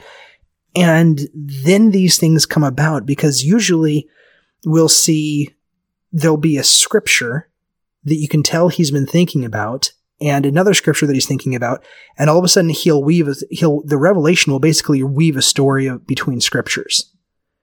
and 0.76 1.22
then 1.34 1.92
these 1.92 2.18
things 2.18 2.46
come 2.46 2.64
about 2.64 3.06
because 3.06 3.44
usually 3.44 4.08
we'll 4.66 4.90
see 4.90 5.54
there'll 6.12 6.38
be 6.38 6.58
a 6.58 6.64
scripture 6.64 7.50
that 8.04 8.16
you 8.16 8.28
can 8.28 8.44
tell 8.44 8.70
he's 8.70 8.92
been 8.92 9.08
thinking 9.08 9.44
about 9.44 9.92
and 10.22 10.46
another 10.46 10.74
scripture 10.74 11.08
that 11.08 11.14
he's 11.14 11.28
thinking 11.28 11.56
about, 11.56 11.84
and 12.18 12.30
all 12.30 12.38
of 12.38 12.44
a 12.44 12.50
sudden 12.50 12.70
he'll 12.70 13.04
weave 13.04 13.28
a, 13.28 13.36
he'll 13.50 13.82
the 13.84 13.98
revelation 13.98 14.52
will 14.52 14.60
basically 14.60 15.02
weave 15.04 15.38
a 15.38 15.42
story 15.42 15.88
of, 15.88 16.06
between 16.06 16.42
scriptures. 16.42 17.14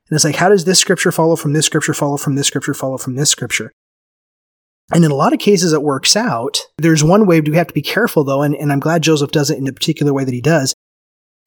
And 0.09 0.17
it's 0.17 0.25
like, 0.25 0.37
how 0.37 0.49
does 0.49 0.65
this 0.65 0.79
scripture 0.79 1.13
follow 1.13 1.37
from 1.37 1.53
this 1.53 1.67
scripture, 1.67 1.95
follow 1.95 2.17
from 2.17 2.37
this 2.37 2.47
scripture, 2.47 2.75
follow 2.75 2.97
from 2.97 3.17
this 3.17 3.31
scripture? 3.31 3.73
And 4.93 5.05
in 5.05 5.11
a 5.11 5.17
lot 5.17 5.33
of 5.33 5.41
cases, 5.41 5.73
it 5.73 5.83
works 5.83 6.15
out. 6.15 6.61
There's 6.79 7.03
one 7.03 7.27
way 7.27 7.41
we 7.41 7.57
have 7.57 7.67
to 7.67 7.75
be 7.75 7.83
careful 7.83 8.23
though, 8.23 8.43
and, 8.43 8.55
and 8.55 8.73
I'm 8.73 8.81
glad 8.81 9.03
Joseph 9.03 9.33
does 9.33 9.51
it 9.51 9.59
in 9.59 9.67
a 9.67 9.73
particular 9.73 10.15
way 10.15 10.25
that 10.25 10.35
he 10.35 10.41
does. 10.41 10.75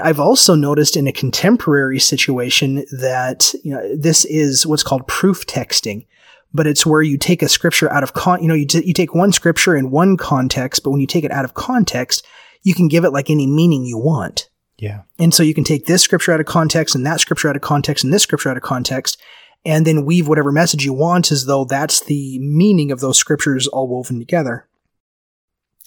I've 0.01 0.19
also 0.19 0.55
noticed 0.55 0.95
in 0.95 1.07
a 1.07 1.13
contemporary 1.13 1.99
situation 1.99 2.85
that 2.91 3.53
you 3.63 3.73
know, 3.73 3.95
this 3.95 4.25
is 4.25 4.65
what's 4.65 4.83
called 4.83 5.07
proof 5.07 5.45
texting, 5.45 6.05
but 6.53 6.67
it's 6.67 6.85
where 6.85 7.01
you 7.01 7.17
take 7.17 7.41
a 7.41 7.49
scripture 7.49 7.91
out 7.91 8.03
of 8.03 8.13
con, 8.13 8.41
you 8.41 8.47
know, 8.47 8.55
you, 8.55 8.65
t- 8.65 8.85
you 8.85 8.93
take 8.93 9.13
one 9.13 9.31
scripture 9.31 9.75
in 9.75 9.91
one 9.91 10.17
context, 10.17 10.83
but 10.83 10.91
when 10.91 11.01
you 11.01 11.07
take 11.07 11.23
it 11.23 11.31
out 11.31 11.45
of 11.45 11.53
context, 11.53 12.25
you 12.63 12.73
can 12.73 12.87
give 12.87 13.05
it 13.05 13.11
like 13.11 13.29
any 13.29 13.47
meaning 13.47 13.85
you 13.85 13.97
want. 13.97 14.49
Yeah. 14.77 15.01
And 15.17 15.33
so 15.33 15.43
you 15.43 15.53
can 15.53 15.63
take 15.63 15.85
this 15.85 16.01
scripture 16.01 16.31
out 16.31 16.39
of 16.39 16.45
context 16.45 16.95
and 16.95 17.05
that 17.05 17.19
scripture 17.19 17.49
out 17.49 17.55
of 17.55 17.61
context 17.61 18.03
and 18.03 18.13
this 18.13 18.23
scripture 18.23 18.49
out 18.49 18.57
of 18.57 18.63
context 18.63 19.21
and 19.65 19.85
then 19.85 20.05
weave 20.05 20.27
whatever 20.27 20.51
message 20.51 20.85
you 20.85 20.93
want 20.93 21.31
as 21.31 21.45
though 21.45 21.65
that's 21.65 21.99
the 22.01 22.39
meaning 22.39 22.91
of 22.91 23.01
those 23.01 23.17
scriptures 23.17 23.67
all 23.67 23.87
woven 23.87 24.19
together. 24.19 24.68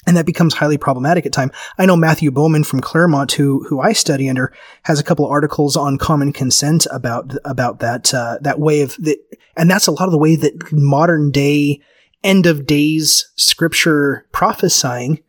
And 0.06 0.16
that 0.16 0.26
becomes 0.26 0.54
highly 0.54 0.78
problematic 0.78 1.26
at 1.26 1.32
time. 1.32 1.52
I 1.78 1.86
know 1.86 1.96
Matthew 1.96 2.32
Bowman 2.32 2.64
from 2.64 2.80
Claremont, 2.80 3.32
who 3.32 3.64
who 3.68 3.80
I 3.80 3.92
study 3.92 4.28
under, 4.28 4.52
has 4.82 4.98
a 4.98 5.04
couple 5.04 5.24
of 5.24 5.30
articles 5.30 5.76
on 5.76 5.96
common 5.96 6.32
consent 6.32 6.86
about 6.90 7.32
about 7.44 7.78
that 7.78 8.12
uh, 8.12 8.38
that 8.40 8.58
way 8.58 8.80
of 8.80 8.96
that, 8.98 9.18
and 9.56 9.70
that's 9.70 9.86
a 9.86 9.92
lot 9.92 10.06
of 10.06 10.10
the 10.10 10.18
way 10.18 10.34
that 10.34 10.72
modern 10.72 11.30
day 11.30 11.80
end 12.24 12.46
of 12.46 12.66
days 12.66 13.30
scripture 13.36 14.26
prophesying 14.32 15.22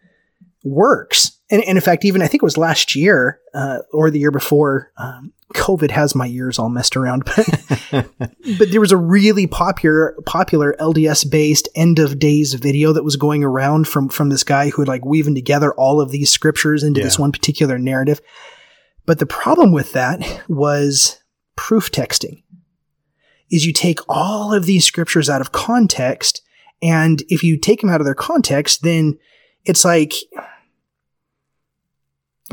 works. 0.64 1.40
And, 1.50 1.64
and 1.66 1.78
in 1.78 1.82
fact, 1.82 2.06
even 2.06 2.22
I 2.22 2.28
think 2.28 2.42
it 2.42 2.46
was 2.46 2.58
last 2.58 2.96
year 2.96 3.40
uh, 3.54 3.80
or 3.92 4.10
the 4.10 4.20
year 4.20 4.32
before, 4.32 4.92
um, 4.98 5.34
COVID 5.54 5.92
has 5.92 6.16
my 6.16 6.28
ears 6.28 6.60
all 6.60 6.70
messed 6.70 6.96
around, 6.96 7.24
but 7.36 8.10
but 8.58 8.72
there 8.72 8.82
was 8.82 8.92
a 8.92 8.98
really 8.98 9.48
popular 9.48 10.16
popular 10.26 10.76
LDS 10.80 11.30
based 11.30 11.70
end 11.76 12.00
of 12.00 12.20
days 12.20 12.54
video 12.54 12.94
that 12.94 13.04
was 13.04 13.16
going 13.16 13.44
around 13.44 13.88
from 13.88 14.10
from 14.10 14.30
this 14.30 14.44
guy 14.44 14.70
who 14.70 14.82
had 14.82 14.88
like 14.88 15.06
weaving 15.06 15.36
together 15.36 15.74
all 15.74 16.02
of 16.02 16.12
these 16.12 16.30
scriptures 16.30 16.84
into 16.84 17.00
yeah. 17.00 17.06
this 17.06 17.20
one 17.20 17.32
particular 17.32 17.78
narrative. 17.78 18.22
But 19.06 19.20
the 19.20 19.26
problem 19.26 19.72
with 19.72 19.94
that 19.94 20.44
was 20.48 21.20
proof 21.56 21.92
texting. 21.92 22.44
Is 23.52 23.66
you 23.66 23.74
take 23.74 24.00
all 24.10 24.54
of 24.54 24.66
these 24.66 24.86
scriptures 24.86 25.30
out 25.30 25.42
of 25.42 25.52
context, 25.52 26.42
and 26.82 27.22
if 27.30 27.44
you 27.44 27.58
take 27.58 27.82
them 27.82 27.90
out 27.90 28.02
of 28.02 28.06
their 28.06 28.16
context, 28.16 28.82
then 28.82 29.20
it's 29.66 29.86
like 29.86 30.14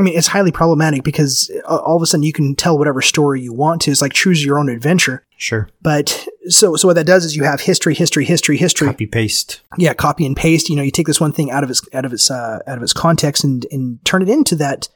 I 0.00 0.02
mean, 0.02 0.16
it's 0.16 0.26
highly 0.28 0.50
problematic 0.50 1.04
because 1.04 1.50
uh, 1.68 1.76
all 1.76 1.96
of 1.96 2.02
a 2.02 2.06
sudden 2.06 2.22
you 2.22 2.32
can 2.32 2.54
tell 2.54 2.78
whatever 2.78 3.02
story 3.02 3.42
you 3.42 3.52
want 3.52 3.82
to. 3.82 3.90
It's 3.90 4.00
like 4.00 4.14
choose 4.14 4.42
your 4.44 4.58
own 4.58 4.70
adventure. 4.70 5.26
Sure. 5.36 5.68
But 5.82 6.26
so, 6.48 6.74
so 6.76 6.88
what 6.88 6.94
that 6.94 7.06
does 7.06 7.24
is 7.24 7.36
you 7.36 7.44
have 7.44 7.60
history, 7.60 7.94
history, 7.94 8.24
history, 8.24 8.56
history. 8.56 8.88
Copy 8.88 9.06
paste. 9.06 9.60
Yeah, 9.76 9.92
copy 9.92 10.24
and 10.24 10.36
paste. 10.36 10.70
You 10.70 10.76
know, 10.76 10.82
you 10.82 10.90
take 10.90 11.06
this 11.06 11.20
one 11.20 11.32
thing 11.32 11.50
out 11.50 11.64
of 11.64 11.70
its 11.70 11.86
out 11.92 12.04
of 12.04 12.12
its 12.12 12.30
uh, 12.30 12.60
out 12.66 12.78
of 12.78 12.82
its 12.82 12.92
context 12.92 13.44
and 13.44 13.66
and 13.70 14.02
turn 14.04 14.22
it 14.22 14.28
into 14.28 14.56
that 14.56 14.88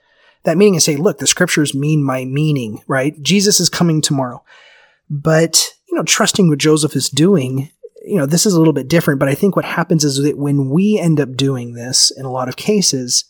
that 0.44 0.56
meaning 0.56 0.74
and 0.74 0.82
say, 0.82 0.96
look, 0.96 1.18
the 1.18 1.26
scriptures 1.26 1.74
mean 1.74 2.02
my 2.02 2.24
meaning, 2.24 2.82
right? 2.86 3.20
Jesus 3.22 3.60
is 3.60 3.68
coming 3.68 4.00
tomorrow. 4.00 4.42
But 5.10 5.70
you 5.88 5.96
know, 5.96 6.02
trusting 6.02 6.48
what 6.48 6.58
Joseph 6.58 6.96
is 6.96 7.10
doing, 7.10 7.70
you 8.04 8.16
know, 8.16 8.26
this 8.26 8.46
is 8.46 8.54
a 8.54 8.58
little 8.58 8.72
bit 8.72 8.88
different. 8.88 9.20
But 9.20 9.28
I 9.28 9.34
think 9.34 9.54
what 9.54 9.64
happens 9.66 10.02
is 10.02 10.22
that 10.22 10.38
when 10.38 10.70
we 10.70 10.98
end 10.98 11.20
up 11.20 11.36
doing 11.36 11.74
this 11.74 12.10
in 12.10 12.24
a 12.24 12.32
lot 12.32 12.48
of 12.48 12.56
cases 12.56 13.24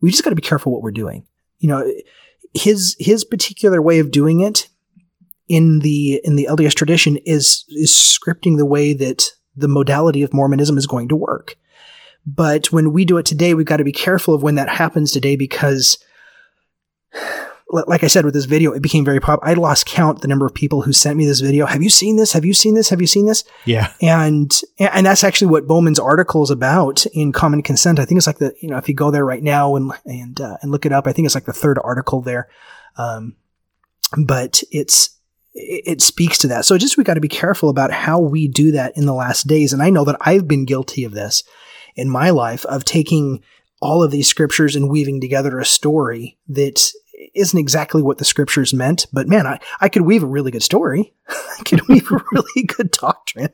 we 0.00 0.10
just 0.10 0.24
got 0.24 0.30
to 0.30 0.36
be 0.36 0.42
careful 0.42 0.72
what 0.72 0.82
we're 0.82 0.90
doing. 0.90 1.26
You 1.58 1.68
know, 1.68 1.92
his 2.54 2.96
his 2.98 3.24
particular 3.24 3.80
way 3.80 3.98
of 3.98 4.10
doing 4.10 4.40
it 4.40 4.68
in 5.48 5.80
the 5.80 6.20
in 6.24 6.36
the 6.36 6.46
LDS 6.50 6.74
tradition 6.74 7.16
is 7.18 7.64
is 7.68 7.92
scripting 7.92 8.56
the 8.56 8.66
way 8.66 8.92
that 8.94 9.30
the 9.56 9.68
modality 9.68 10.22
of 10.22 10.32
Mormonism 10.32 10.78
is 10.78 10.86
going 10.86 11.08
to 11.08 11.16
work. 11.16 11.56
But 12.26 12.72
when 12.72 12.92
we 12.92 13.04
do 13.04 13.18
it 13.18 13.26
today, 13.26 13.54
we've 13.54 13.66
got 13.66 13.78
to 13.78 13.84
be 13.84 13.92
careful 13.92 14.34
of 14.34 14.42
when 14.42 14.54
that 14.56 14.68
happens 14.68 15.10
today 15.10 15.36
because 15.36 15.98
like 17.72 18.02
I 18.02 18.08
said 18.08 18.24
with 18.24 18.34
this 18.34 18.46
video, 18.46 18.72
it 18.72 18.82
became 18.82 19.04
very 19.04 19.20
popular. 19.20 19.48
I 19.48 19.54
lost 19.54 19.86
count 19.86 20.22
the 20.22 20.28
number 20.28 20.44
of 20.44 20.54
people 20.54 20.82
who 20.82 20.92
sent 20.92 21.16
me 21.16 21.24
this 21.24 21.40
video. 21.40 21.66
Have 21.66 21.82
you 21.82 21.88
seen 21.88 22.16
this? 22.16 22.32
Have 22.32 22.44
you 22.44 22.52
seen 22.52 22.74
this? 22.74 22.88
Have 22.88 23.00
you 23.00 23.06
seen 23.06 23.26
this? 23.26 23.44
Yeah. 23.64 23.92
And 24.00 24.60
and 24.78 25.06
that's 25.06 25.22
actually 25.22 25.48
what 25.48 25.68
Bowman's 25.68 25.98
article 25.98 26.42
is 26.42 26.50
about 26.50 27.06
in 27.06 27.32
Common 27.32 27.62
Consent. 27.62 28.00
I 28.00 28.04
think 28.04 28.18
it's 28.18 28.26
like 28.26 28.38
the 28.38 28.54
you 28.60 28.68
know 28.68 28.76
if 28.76 28.88
you 28.88 28.94
go 28.94 29.10
there 29.10 29.24
right 29.24 29.42
now 29.42 29.76
and 29.76 29.92
and 30.04 30.40
uh, 30.40 30.56
and 30.62 30.72
look 30.72 30.84
it 30.84 30.92
up, 30.92 31.06
I 31.06 31.12
think 31.12 31.26
it's 31.26 31.34
like 31.34 31.44
the 31.44 31.52
third 31.52 31.78
article 31.82 32.20
there. 32.20 32.48
Um, 32.96 33.36
but 34.18 34.62
it's 34.70 35.10
it 35.52 36.00
speaks 36.00 36.38
to 36.38 36.48
that. 36.48 36.64
So 36.64 36.78
just 36.78 36.96
we 36.96 37.04
got 37.04 37.14
to 37.14 37.20
be 37.20 37.28
careful 37.28 37.68
about 37.68 37.92
how 37.92 38.20
we 38.20 38.46
do 38.48 38.72
that 38.72 38.96
in 38.96 39.06
the 39.06 39.14
last 39.14 39.46
days. 39.46 39.72
And 39.72 39.82
I 39.82 39.90
know 39.90 40.04
that 40.04 40.16
I've 40.20 40.46
been 40.46 40.64
guilty 40.64 41.04
of 41.04 41.12
this 41.12 41.42
in 41.96 42.08
my 42.08 42.30
life 42.30 42.64
of 42.66 42.84
taking 42.84 43.42
all 43.80 44.02
of 44.02 44.10
these 44.10 44.28
scriptures 44.28 44.76
and 44.76 44.88
weaving 44.88 45.20
together 45.20 45.58
a 45.58 45.64
story 45.64 46.38
that 46.48 46.92
isn't 47.34 47.58
exactly 47.58 48.02
what 48.02 48.18
the 48.18 48.24
scriptures 48.24 48.74
meant, 48.74 49.06
but 49.12 49.28
man, 49.28 49.46
I, 49.46 49.58
I 49.80 49.88
could 49.88 50.02
weave 50.02 50.22
a 50.22 50.26
really 50.26 50.50
good 50.50 50.62
story. 50.62 51.14
I 51.28 51.62
could 51.64 51.86
weave 51.88 52.10
a 52.10 52.22
really 52.32 52.62
good 52.66 52.90
doctrine. 52.90 53.50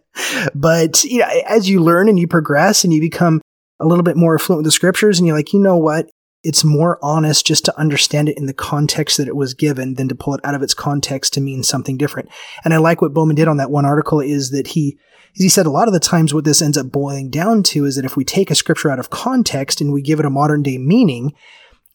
But 0.55 1.05
you 1.05 1.21
know, 1.21 1.29
as 1.49 1.69
you 1.69 1.81
learn 1.81 2.09
and 2.09 2.19
you 2.19 2.27
progress 2.27 2.85
and 2.85 2.93
you 2.93 3.01
become 3.01 3.41
a 3.81 3.87
little 3.87 4.05
bit 4.05 4.17
more 4.17 4.39
fluent 4.39 4.61
with 4.61 4.67
the 4.67 4.73
scriptures 4.73 5.19
and 5.19 5.27
you're 5.27 5.37
like, 5.37 5.53
you 5.53 5.61
know 5.61 5.77
what? 5.77 6.09
It's 6.43 6.65
more 6.65 6.99
honest 7.03 7.47
just 7.47 7.65
to 7.65 7.79
understand 7.79 8.29
it 8.29 8.39
in 8.39 8.47
the 8.47 8.55
context 8.55 9.17
that 9.17 9.29
it 9.29 9.37
was 9.37 9.55
given 9.55 9.95
than 9.95 10.09
to 10.09 10.15
pull 10.15 10.35
it 10.35 10.45
out 10.45 10.55
of 10.55 10.63
its 10.63 10.75
context 10.75 11.35
to 11.35 11.41
mean 11.41 11.63
something 11.63 11.97
different. 11.97 12.29
And 12.65 12.73
I 12.73 12.77
like 12.77 13.03
what 13.03 13.13
Bowman 13.13 13.37
did 13.37 13.49
on 13.49 13.57
that 13.57 13.71
one 13.71 13.85
article 13.85 14.21
is 14.21 14.51
that 14.51 14.69
he, 14.69 14.99
he 15.35 15.49
said 15.49 15.67
a 15.67 15.71
lot 15.71 15.89
of 15.89 15.95
the 15.95 16.01
times 16.01 16.33
what 16.33 16.45
this 16.45 16.63
ends 16.63 16.79
up 16.79 16.93
boiling 16.93 17.31
down 17.31 17.63
to 17.65 17.85
is 17.85 17.97
that 17.97 18.05
if 18.05 18.17
we 18.17 18.25
take 18.25 18.51
a 18.51 18.55
scripture 18.55 18.91
out 18.91 18.99
of 18.99 19.11
context 19.11 19.81
and 19.81 19.93
we 19.93 20.03
give 20.03 20.21
it 20.21 20.27
a 20.27 20.31
modern 20.31 20.63
day 20.63 20.79
meaning, 20.79 21.35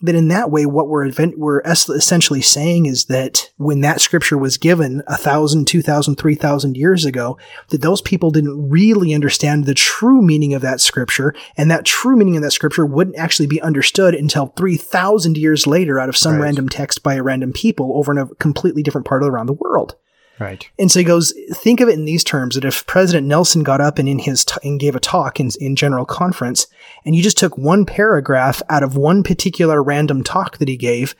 that 0.01 0.15
in 0.15 0.27
that 0.29 0.51
way, 0.51 0.65
what 0.65 0.87
we're, 0.87 1.05
event- 1.05 1.37
we're 1.37 1.61
essentially 1.61 2.41
saying 2.41 2.85
is 2.85 3.05
that 3.05 3.51
when 3.57 3.81
that 3.81 4.01
scripture 4.01 4.37
was 4.37 4.57
given 4.57 5.03
a 5.07 5.17
thousand, 5.17 5.67
two 5.67 5.81
thousand, 5.81 6.15
three 6.15 6.35
thousand 6.35 6.75
years 6.77 7.05
ago, 7.05 7.37
that 7.69 7.81
those 7.81 8.01
people 8.01 8.31
didn't 8.31 8.69
really 8.69 9.13
understand 9.13 9.65
the 9.65 9.73
true 9.73 10.21
meaning 10.21 10.53
of 10.53 10.61
that 10.61 10.81
scripture, 10.81 11.33
and 11.57 11.69
that 11.69 11.85
true 11.85 12.15
meaning 12.15 12.35
of 12.35 12.43
that 12.43 12.51
scripture 12.51 12.85
wouldn't 12.85 13.17
actually 13.17 13.47
be 13.47 13.61
understood 13.61 14.15
until 14.15 14.47
three 14.47 14.77
thousand 14.77 15.37
years 15.37 15.67
later 15.67 15.99
out 15.99 16.09
of 16.09 16.17
some 16.17 16.33
right. 16.33 16.41
random 16.41 16.67
text 16.67 17.03
by 17.03 17.15
a 17.15 17.23
random 17.23 17.53
people 17.53 17.93
over 17.95 18.11
in 18.11 18.17
a 18.17 18.27
completely 18.35 18.83
different 18.83 19.07
part 19.07 19.23
of 19.23 19.29
around 19.29 19.47
the 19.47 19.53
world. 19.53 19.95
Right. 20.41 20.67
And 20.79 20.91
so 20.91 20.99
he 20.99 21.03
goes, 21.03 21.35
think 21.53 21.81
of 21.81 21.87
it 21.87 21.93
in 21.93 22.05
these 22.05 22.23
terms 22.23 22.55
that 22.55 22.65
if 22.65 22.87
President 22.87 23.27
Nelson 23.27 23.61
got 23.61 23.79
up 23.79 23.99
and 23.99 24.09
in 24.09 24.17
his 24.17 24.43
t- 24.43 24.55
and 24.63 24.79
gave 24.79 24.95
a 24.95 24.99
talk 24.99 25.39
in, 25.39 25.51
in 25.59 25.75
general 25.75 26.03
conference, 26.03 26.65
and 27.05 27.15
you 27.15 27.21
just 27.21 27.37
took 27.37 27.59
one 27.59 27.85
paragraph 27.85 28.59
out 28.67 28.81
of 28.81 28.97
one 28.97 29.21
particular 29.21 29.83
random 29.83 30.23
talk 30.23 30.57
that 30.57 30.67
he 30.67 30.77
gave, 30.77 31.13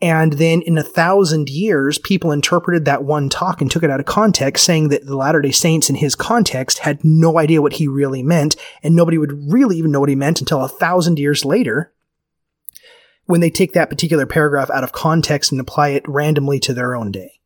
and 0.00 0.32
then 0.32 0.62
in 0.62 0.78
a 0.78 0.82
thousand 0.82 1.50
years, 1.50 1.98
people 1.98 2.32
interpreted 2.32 2.86
that 2.86 3.04
one 3.04 3.28
talk 3.28 3.60
and 3.60 3.70
took 3.70 3.82
it 3.82 3.90
out 3.90 4.00
of 4.00 4.06
context, 4.06 4.64
saying 4.64 4.88
that 4.88 5.04
the 5.04 5.16
Latter 5.18 5.42
day 5.42 5.50
Saints 5.50 5.90
in 5.90 5.96
his 5.96 6.14
context 6.14 6.78
had 6.78 7.04
no 7.04 7.38
idea 7.38 7.60
what 7.60 7.74
he 7.74 7.86
really 7.86 8.22
meant, 8.22 8.56
and 8.82 8.96
nobody 8.96 9.18
would 9.18 9.52
really 9.52 9.76
even 9.76 9.92
know 9.92 10.00
what 10.00 10.08
he 10.08 10.16
meant 10.16 10.40
until 10.40 10.64
a 10.64 10.68
thousand 10.68 11.18
years 11.18 11.44
later, 11.44 11.92
when 13.26 13.42
they 13.42 13.50
take 13.50 13.74
that 13.74 13.90
particular 13.90 14.24
paragraph 14.24 14.70
out 14.70 14.82
of 14.82 14.92
context 14.92 15.52
and 15.52 15.60
apply 15.60 15.90
it 15.90 16.08
randomly 16.08 16.58
to 16.58 16.72
their 16.72 16.96
own 16.96 17.12
day. 17.12 17.41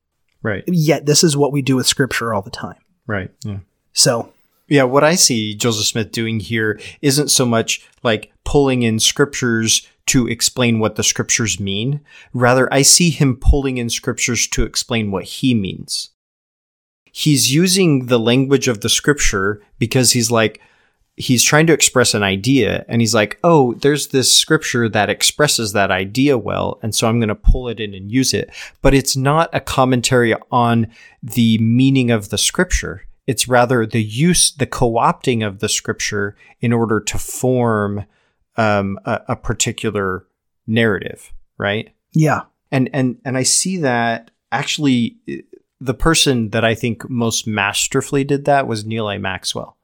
Right. 0.46 0.62
Yet 0.68 1.06
this 1.06 1.24
is 1.24 1.37
what 1.37 1.50
we 1.50 1.61
do 1.61 1.74
with 1.74 1.88
scripture 1.88 2.32
all 2.32 2.40
the 2.40 2.50
time. 2.50 2.78
Right. 3.09 3.32
Yeah. 3.44 3.59
So 3.92 4.32
yeah, 4.68 4.85
what 4.85 5.02
I 5.02 5.16
see 5.16 5.56
Joseph 5.56 5.87
Smith 5.87 6.12
doing 6.12 6.38
here 6.38 6.78
isn't 7.02 7.32
so 7.32 7.44
much 7.44 7.85
like 8.04 8.32
pulling 8.44 8.85
in 8.85 9.00
scriptures 9.00 9.88
to 10.06 10.28
explain 10.28 10.78
what 10.78 10.94
the 10.94 11.02
scriptures 11.02 11.59
mean. 11.59 12.00
Rather, 12.32 12.72
I 12.72 12.82
see 12.82 13.11
him 13.11 13.37
pulling 13.40 13.78
in 13.78 13.90
scriptures 13.90 14.46
to 14.48 14.62
explain 14.62 15.11
what 15.11 15.24
he 15.24 15.52
means. 15.52 16.11
He's 17.11 17.52
using 17.52 18.06
the 18.06 18.20
language 18.20 18.68
of 18.68 18.82
the 18.82 18.88
scripture 18.88 19.61
because 19.80 20.12
he's 20.12 20.30
like, 20.30 20.61
he's 21.16 21.42
trying 21.42 21.66
to 21.66 21.72
express 21.72 22.14
an 22.14 22.22
idea 22.22 22.85
and 22.88 23.00
he's 23.00 23.14
like, 23.14 23.38
oh, 23.42 23.72
there's 23.74 24.09
this 24.09 24.35
scripture 24.35 24.88
that 24.88 25.09
expresses 25.09 25.72
that 25.72 25.90
idea 25.90 26.37
well. 26.37 26.79
And 26.83 26.94
so 26.94 27.09
I'm 27.09 27.18
going 27.18 27.29
to 27.29 27.35
pull 27.35 27.68
it 27.68 27.81
in 27.81 27.94
and 27.94 28.12
use 28.12 28.35
it. 28.35 28.50
But 28.83 28.92
it's 28.92 29.16
not 29.16 29.48
a 29.55 29.61
commentary 29.61 30.35
on 30.50 30.88
the 31.22 31.59
meaning 31.59 32.11
of 32.11 32.29
the 32.29 32.38
scripture. 32.38 33.07
It's 33.26 33.48
rather 33.48 33.87
the 33.87 34.02
use, 34.02 34.52
the 34.52 34.66
co 34.66 34.92
opting 34.92 35.44
of 35.44 35.61
the 35.61 35.68
scripture 35.68 36.37
in 36.61 36.72
order 36.72 37.00
to 37.00 37.18
form 37.18 38.05
um, 38.57 38.98
a, 39.05 39.22
a 39.29 39.37
particular 39.37 40.26
narrative, 40.66 41.33
right? 41.57 41.90
Yeah. 42.12 42.42
And, 42.70 42.90
and, 42.92 43.18
and 43.24 43.38
I 43.38 43.42
see 43.42 43.79
that 43.79 44.31
actually 44.52 45.16
the 45.81 45.94
person 45.94 46.50
that 46.50 46.64
I 46.64 46.74
think 46.74 47.09
most 47.09 47.46
masterfully 47.46 48.22
did 48.22 48.44
that 48.44 48.66
was 48.66 48.85
Neal 48.85 49.11
A. 49.11 49.18
Maxwell 49.18 49.76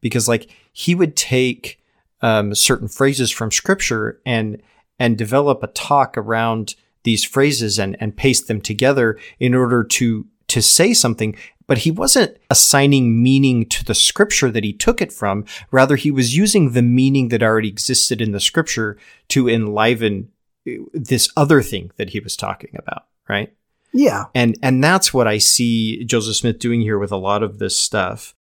because 0.00 0.28
like 0.28 0.50
he 0.72 0.94
would 0.94 1.16
take 1.16 1.80
um, 2.22 2.54
certain 2.54 2.88
phrases 2.88 3.30
from 3.30 3.50
scripture 3.50 4.20
and 4.26 4.60
and 4.98 5.16
develop 5.16 5.62
a 5.62 5.68
talk 5.68 6.18
around 6.18 6.74
these 7.04 7.24
phrases 7.24 7.78
and 7.78 7.96
and 8.00 8.16
paste 8.16 8.48
them 8.48 8.60
together 8.60 9.18
in 9.38 9.54
order 9.54 9.82
to 9.84 10.26
to 10.48 10.60
say 10.60 10.92
something 10.92 11.34
but 11.66 11.78
he 11.78 11.90
wasn't 11.92 12.36
assigning 12.50 13.22
meaning 13.22 13.64
to 13.64 13.84
the 13.84 13.94
scripture 13.94 14.50
that 14.50 14.64
he 14.64 14.72
took 14.72 15.00
it 15.00 15.12
from 15.12 15.44
rather 15.70 15.96
he 15.96 16.10
was 16.10 16.36
using 16.36 16.72
the 16.72 16.82
meaning 16.82 17.28
that 17.28 17.42
already 17.42 17.68
existed 17.68 18.20
in 18.20 18.32
the 18.32 18.40
scripture 18.40 18.98
to 19.28 19.48
enliven 19.48 20.28
uh, 20.68 20.72
this 20.92 21.30
other 21.36 21.62
thing 21.62 21.90
that 21.96 22.10
he 22.10 22.20
was 22.20 22.36
talking 22.36 22.70
about 22.76 23.04
right 23.28 23.54
Yeah. 23.92 24.24
and 24.34 24.58
and 24.62 24.84
that's 24.84 25.14
what 25.14 25.26
I 25.26 25.38
see 25.38 26.04
Joseph 26.04 26.36
Smith 26.36 26.58
doing 26.58 26.80
here 26.82 26.98
with 26.98 27.12
a 27.12 27.16
lot 27.16 27.42
of 27.42 27.58
this 27.58 27.76
stuff. 27.76 28.34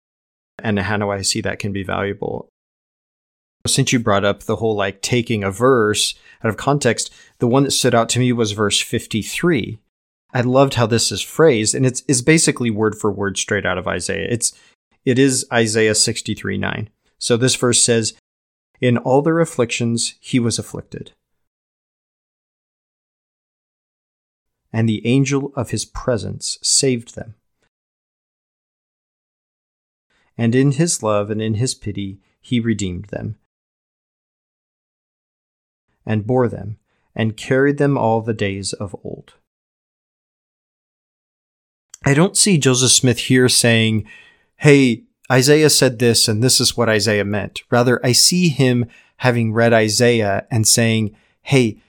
And 0.62 0.78
how 0.78 0.96
do 0.96 1.10
I 1.10 1.22
see 1.22 1.40
that 1.42 1.58
can 1.58 1.72
be 1.72 1.82
valuable? 1.82 2.48
Since 3.66 3.92
you 3.92 3.98
brought 3.98 4.24
up 4.24 4.44
the 4.44 4.56
whole 4.56 4.76
like 4.76 5.02
taking 5.02 5.42
a 5.42 5.50
verse 5.50 6.14
out 6.42 6.48
of 6.48 6.56
context, 6.56 7.12
the 7.38 7.48
one 7.48 7.64
that 7.64 7.72
stood 7.72 7.94
out 7.94 8.08
to 8.10 8.18
me 8.18 8.32
was 8.32 8.52
verse 8.52 8.80
53. 8.80 9.78
I 10.32 10.40
loved 10.40 10.74
how 10.74 10.86
this 10.86 11.10
is 11.10 11.22
phrased, 11.22 11.74
and 11.74 11.84
it's 11.84 12.02
is 12.02 12.22
basically 12.22 12.70
word 12.70 12.94
for 12.94 13.10
word 13.10 13.38
straight 13.38 13.66
out 13.66 13.78
of 13.78 13.88
Isaiah. 13.88 14.28
It's 14.30 14.52
it 15.04 15.18
is 15.18 15.46
Isaiah 15.52 15.94
63 15.94 16.58
9. 16.58 16.90
So 17.18 17.36
this 17.36 17.56
verse 17.56 17.82
says, 17.82 18.14
In 18.80 18.98
all 18.98 19.22
their 19.22 19.40
afflictions 19.40 20.14
he 20.20 20.38
was 20.38 20.58
afflicted. 20.58 21.12
and 24.76 24.86
the 24.86 25.06
angel 25.06 25.54
of 25.56 25.70
his 25.70 25.86
presence 25.86 26.58
saved 26.60 27.14
them. 27.14 27.34
And 30.38 30.54
in 30.54 30.72
his 30.72 31.02
love 31.02 31.30
and 31.30 31.40
in 31.40 31.54
his 31.54 31.74
pity 31.74 32.20
he 32.40 32.60
redeemed 32.60 33.06
them, 33.06 33.36
and 36.04 36.26
bore 36.26 36.48
them, 36.48 36.78
and 37.14 37.36
carried 37.36 37.78
them 37.78 37.98
all 37.98 38.20
the 38.20 38.34
days 38.34 38.72
of 38.72 38.94
old. 39.02 39.34
I 42.04 42.14
don't 42.14 42.36
see 42.36 42.56
Joseph 42.56 42.92
Smith 42.92 43.18
here 43.18 43.48
saying, 43.48 44.06
Hey, 44.58 45.04
Isaiah 45.30 45.70
said 45.70 45.98
this, 45.98 46.28
and 46.28 46.42
this 46.42 46.60
is 46.60 46.76
what 46.76 46.88
Isaiah 46.88 47.24
meant. 47.24 47.62
Rather, 47.68 48.04
I 48.06 48.12
see 48.12 48.48
him 48.48 48.86
having 49.16 49.52
read 49.52 49.72
Isaiah 49.72 50.46
and 50.50 50.68
saying, 50.68 51.16
Hey, 51.42 51.82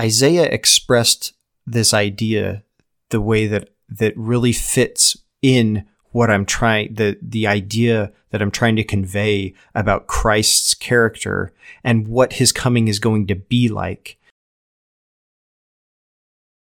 Isaiah 0.00 0.44
expressed 0.44 1.32
this 1.64 1.94
idea 1.94 2.64
the 3.10 3.20
way 3.20 3.46
that 3.46 3.68
that 3.88 4.16
really 4.16 4.52
fits 4.52 5.16
in 5.42 5.84
what 6.12 6.30
I'm 6.30 6.46
trying 6.46 6.94
the 6.94 7.18
the 7.20 7.46
idea 7.46 8.12
that 8.30 8.40
I'm 8.40 8.50
trying 8.50 8.76
to 8.76 8.84
convey 8.84 9.54
about 9.74 10.06
Christ's 10.06 10.74
character 10.74 11.52
and 11.82 12.08
what 12.08 12.34
his 12.34 12.52
coming 12.52 12.88
is 12.88 12.98
going 12.98 13.26
to 13.26 13.34
be 13.34 13.68
like. 13.68 14.18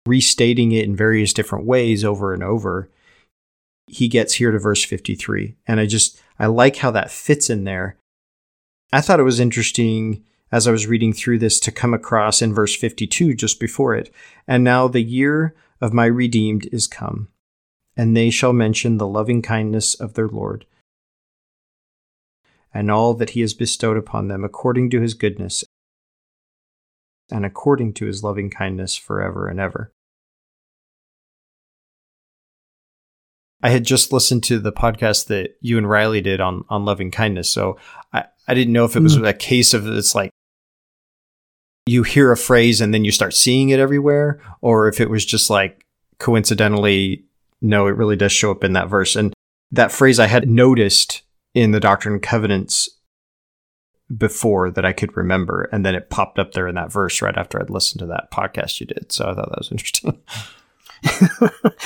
Restating 0.06 0.72
it 0.72 0.84
in 0.84 0.96
various 0.96 1.32
different 1.32 1.66
ways 1.66 2.04
over 2.04 2.32
and 2.32 2.42
over 2.42 2.88
he 3.90 4.06
gets 4.06 4.34
here 4.34 4.52
to 4.52 4.58
verse 4.58 4.84
53 4.84 5.56
and 5.66 5.80
I 5.80 5.86
just 5.86 6.20
I 6.38 6.46
like 6.46 6.76
how 6.76 6.90
that 6.92 7.10
fits 7.10 7.50
in 7.50 7.64
there. 7.64 7.96
I 8.92 9.00
thought 9.00 9.20
it 9.20 9.24
was 9.24 9.40
interesting 9.40 10.24
as 10.52 10.66
I 10.66 10.72
was 10.72 10.86
reading 10.86 11.12
through 11.12 11.38
this 11.38 11.60
to 11.60 11.72
come 11.72 11.92
across 11.92 12.40
in 12.40 12.54
verse 12.54 12.74
52 12.76 13.34
just 13.34 13.60
before 13.60 13.94
it. 13.94 14.12
And 14.46 14.64
now 14.64 14.88
the 14.88 15.02
year 15.02 15.54
of 15.80 15.92
my 15.92 16.06
redeemed 16.06 16.68
is 16.72 16.86
come, 16.86 17.28
and 18.00 18.16
they 18.16 18.30
shall 18.30 18.54
mention 18.54 18.96
the 18.96 19.06
loving 19.06 19.42
kindness 19.42 19.94
of 19.94 20.14
their 20.14 20.26
Lord, 20.26 20.64
and 22.72 22.90
all 22.90 23.12
that 23.12 23.30
he 23.30 23.42
has 23.42 23.52
bestowed 23.52 23.98
upon 23.98 24.28
them 24.28 24.42
according 24.42 24.88
to 24.88 25.02
his 25.02 25.12
goodness 25.12 25.64
and 27.30 27.44
according 27.44 27.92
to 27.92 28.06
his 28.06 28.24
loving 28.24 28.48
kindness 28.48 28.96
forever 28.96 29.48
and 29.48 29.60
ever. 29.60 29.92
I 33.62 33.68
had 33.68 33.84
just 33.84 34.14
listened 34.14 34.44
to 34.44 34.58
the 34.58 34.72
podcast 34.72 35.26
that 35.26 35.56
you 35.60 35.76
and 35.76 35.86
Riley 35.86 36.22
did 36.22 36.40
on, 36.40 36.64
on 36.70 36.86
loving 36.86 37.10
kindness. 37.10 37.50
So 37.50 37.76
I, 38.14 38.24
I 38.48 38.54
didn't 38.54 38.72
know 38.72 38.86
if 38.86 38.96
it 38.96 39.02
was 39.02 39.18
Mm. 39.18 39.28
a 39.28 39.34
case 39.34 39.74
of 39.74 39.86
it's 39.86 40.14
like 40.14 40.30
you 41.84 42.02
hear 42.02 42.32
a 42.32 42.36
phrase 42.38 42.80
and 42.80 42.94
then 42.94 43.04
you 43.04 43.12
start 43.12 43.34
seeing 43.34 43.68
it 43.68 43.78
everywhere, 43.78 44.40
or 44.62 44.88
if 44.88 45.02
it 45.02 45.10
was 45.10 45.26
just 45.26 45.50
like 45.50 45.84
coincidentally, 46.18 47.26
no, 47.60 47.86
it 47.86 47.96
really 47.96 48.16
does 48.16 48.32
show 48.32 48.50
up 48.50 48.64
in 48.64 48.72
that 48.74 48.88
verse. 48.88 49.16
And 49.16 49.32
that 49.70 49.92
phrase 49.92 50.18
I 50.18 50.26
had 50.26 50.48
noticed 50.48 51.22
in 51.54 51.70
the 51.72 51.80
Doctrine 51.80 52.14
and 52.14 52.22
Covenants 52.22 52.88
before 54.16 54.70
that 54.72 54.84
I 54.84 54.92
could 54.92 55.16
remember, 55.16 55.68
and 55.72 55.84
then 55.86 55.94
it 55.94 56.10
popped 56.10 56.38
up 56.38 56.52
there 56.52 56.66
in 56.66 56.74
that 56.74 56.90
verse 56.92 57.22
right 57.22 57.36
after 57.36 57.60
I'd 57.60 57.70
listened 57.70 58.00
to 58.00 58.06
that 58.06 58.30
podcast 58.32 58.80
you 58.80 58.86
did. 58.86 59.12
So 59.12 59.24
I 59.28 59.34
thought 59.34 59.48
that 59.50 59.58
was 59.58 59.70
interesting. 59.70 60.18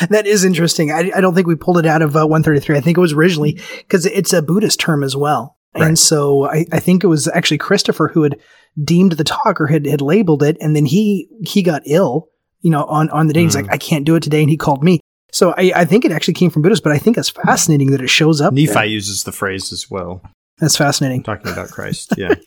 that 0.08 0.24
is 0.26 0.44
interesting. 0.44 0.90
I, 0.90 1.10
I 1.14 1.20
don't 1.20 1.34
think 1.34 1.46
we 1.46 1.54
pulled 1.54 1.78
it 1.78 1.87
out 1.87 2.02
of 2.02 2.16
uh, 2.16 2.26
133. 2.26 2.76
I 2.76 2.80
think 2.80 2.96
it 2.96 3.00
was 3.00 3.12
originally 3.12 3.60
because 3.78 4.06
it's 4.06 4.32
a 4.32 4.42
Buddhist 4.42 4.80
term 4.80 5.04
as 5.04 5.16
well. 5.16 5.56
Right. 5.74 5.87
And 5.87 5.98
so 5.98 6.44
I, 6.48 6.66
I 6.72 6.80
think 6.80 7.04
it 7.04 7.08
was 7.08 7.28
actually 7.28 7.58
Christopher 7.58 8.08
who 8.08 8.22
had 8.22 8.38
deemed 8.82 9.12
the 9.12 9.24
talk 9.24 9.60
or 9.60 9.66
had, 9.68 9.87
had 9.87 10.00
labeled 10.00 10.42
it. 10.42 10.56
And 10.60 10.74
then 10.74 10.87
he, 10.87 11.28
he 11.46 11.62
got 11.62 11.82
ill, 11.87 12.28
you 12.60 12.70
know, 12.70 12.84
on, 12.84 13.08
on 13.10 13.26
the 13.28 13.32
day. 13.32 13.42
He's 13.42 13.54
Mm. 13.54 13.62
like, 13.62 13.72
I 13.72 13.76
can't 13.78 14.04
do 14.04 14.16
it 14.16 14.22
today. 14.22 14.40
And 14.40 14.50
he 14.50 14.56
called 14.56 14.82
me. 14.82 14.98
So 15.35 15.53
I, 15.59 15.73
I 15.75 15.85
think 15.85 16.05
it 16.05 16.12
actually 16.12 16.35
came 16.35 16.49
from 16.51 16.62
Buddhist, 16.62 16.85
but 16.85 16.92
I 16.92 16.99
think 16.99 17.18
it's 17.18 17.31
fascinating 17.31 17.90
that 17.90 18.01
it 18.01 18.09
shows 18.09 18.40
up. 18.40 18.55
Nephi 18.55 18.73
there. 18.73 18.85
uses 18.85 19.25
the 19.25 19.33
phrase 19.33 19.73
as 19.73 19.90
well, 19.90 20.23
That's 20.59 20.77
fascinating. 20.77 21.25
talking 21.25 21.51
about 21.51 21.70
Christ. 21.70 22.14
Yeah. 22.16 22.35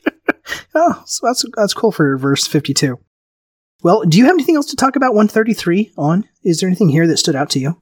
Oh, 0.79 1.03
so 1.05 1.25
that's, 1.27 1.43
that's 1.55 1.73
cool 1.73 1.91
for 1.91 2.17
verse 2.17 2.45
52. 2.47 2.97
Well, 3.81 4.03
do 4.03 4.17
you 4.17 4.25
have 4.25 4.35
anything 4.35 4.55
else 4.55 4.67
to 4.67 4.75
talk 4.75 4.95
about 4.95 5.13
133 5.13 5.91
on? 5.97 6.23
Is 6.43 6.59
there 6.59 6.69
anything 6.69 6.87
here 6.89 7.07
that 7.07 7.17
stood 7.17 7.35
out 7.35 7.49
to 7.51 7.59
you? 7.59 7.81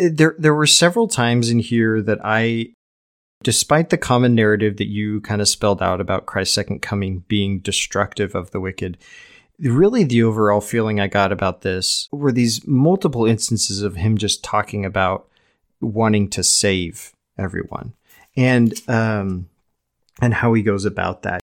Uh, 0.00 0.08
there 0.12 0.36
there 0.38 0.54
were 0.54 0.66
several 0.66 1.08
times 1.08 1.50
in 1.50 1.58
here 1.58 2.00
that 2.00 2.20
I 2.24 2.68
despite 3.42 3.90
the 3.90 3.98
common 3.98 4.34
narrative 4.34 4.76
that 4.76 4.88
you 4.88 5.20
kind 5.22 5.40
of 5.42 5.48
spelled 5.48 5.82
out 5.82 6.00
about 6.00 6.26
Christ's 6.26 6.54
second 6.54 6.82
coming 6.82 7.24
being 7.28 7.58
destructive 7.58 8.34
of 8.34 8.52
the 8.52 8.60
wicked 8.60 8.96
really 9.58 10.04
the 10.04 10.22
overall 10.22 10.60
feeling 10.60 11.00
I 11.00 11.06
got 11.06 11.32
about 11.32 11.62
this 11.62 12.08
were 12.12 12.32
these 12.32 12.66
multiple 12.66 13.26
instances 13.26 13.82
of 13.82 13.96
him 13.96 14.18
just 14.18 14.44
talking 14.44 14.84
about 14.84 15.28
wanting 15.80 16.28
to 16.30 16.42
save 16.42 17.12
everyone 17.38 17.92
and 18.36 18.72
um 18.88 19.48
and 20.22 20.32
how 20.32 20.54
he 20.54 20.62
goes 20.62 20.84
about 20.84 21.22
that. 21.22 21.40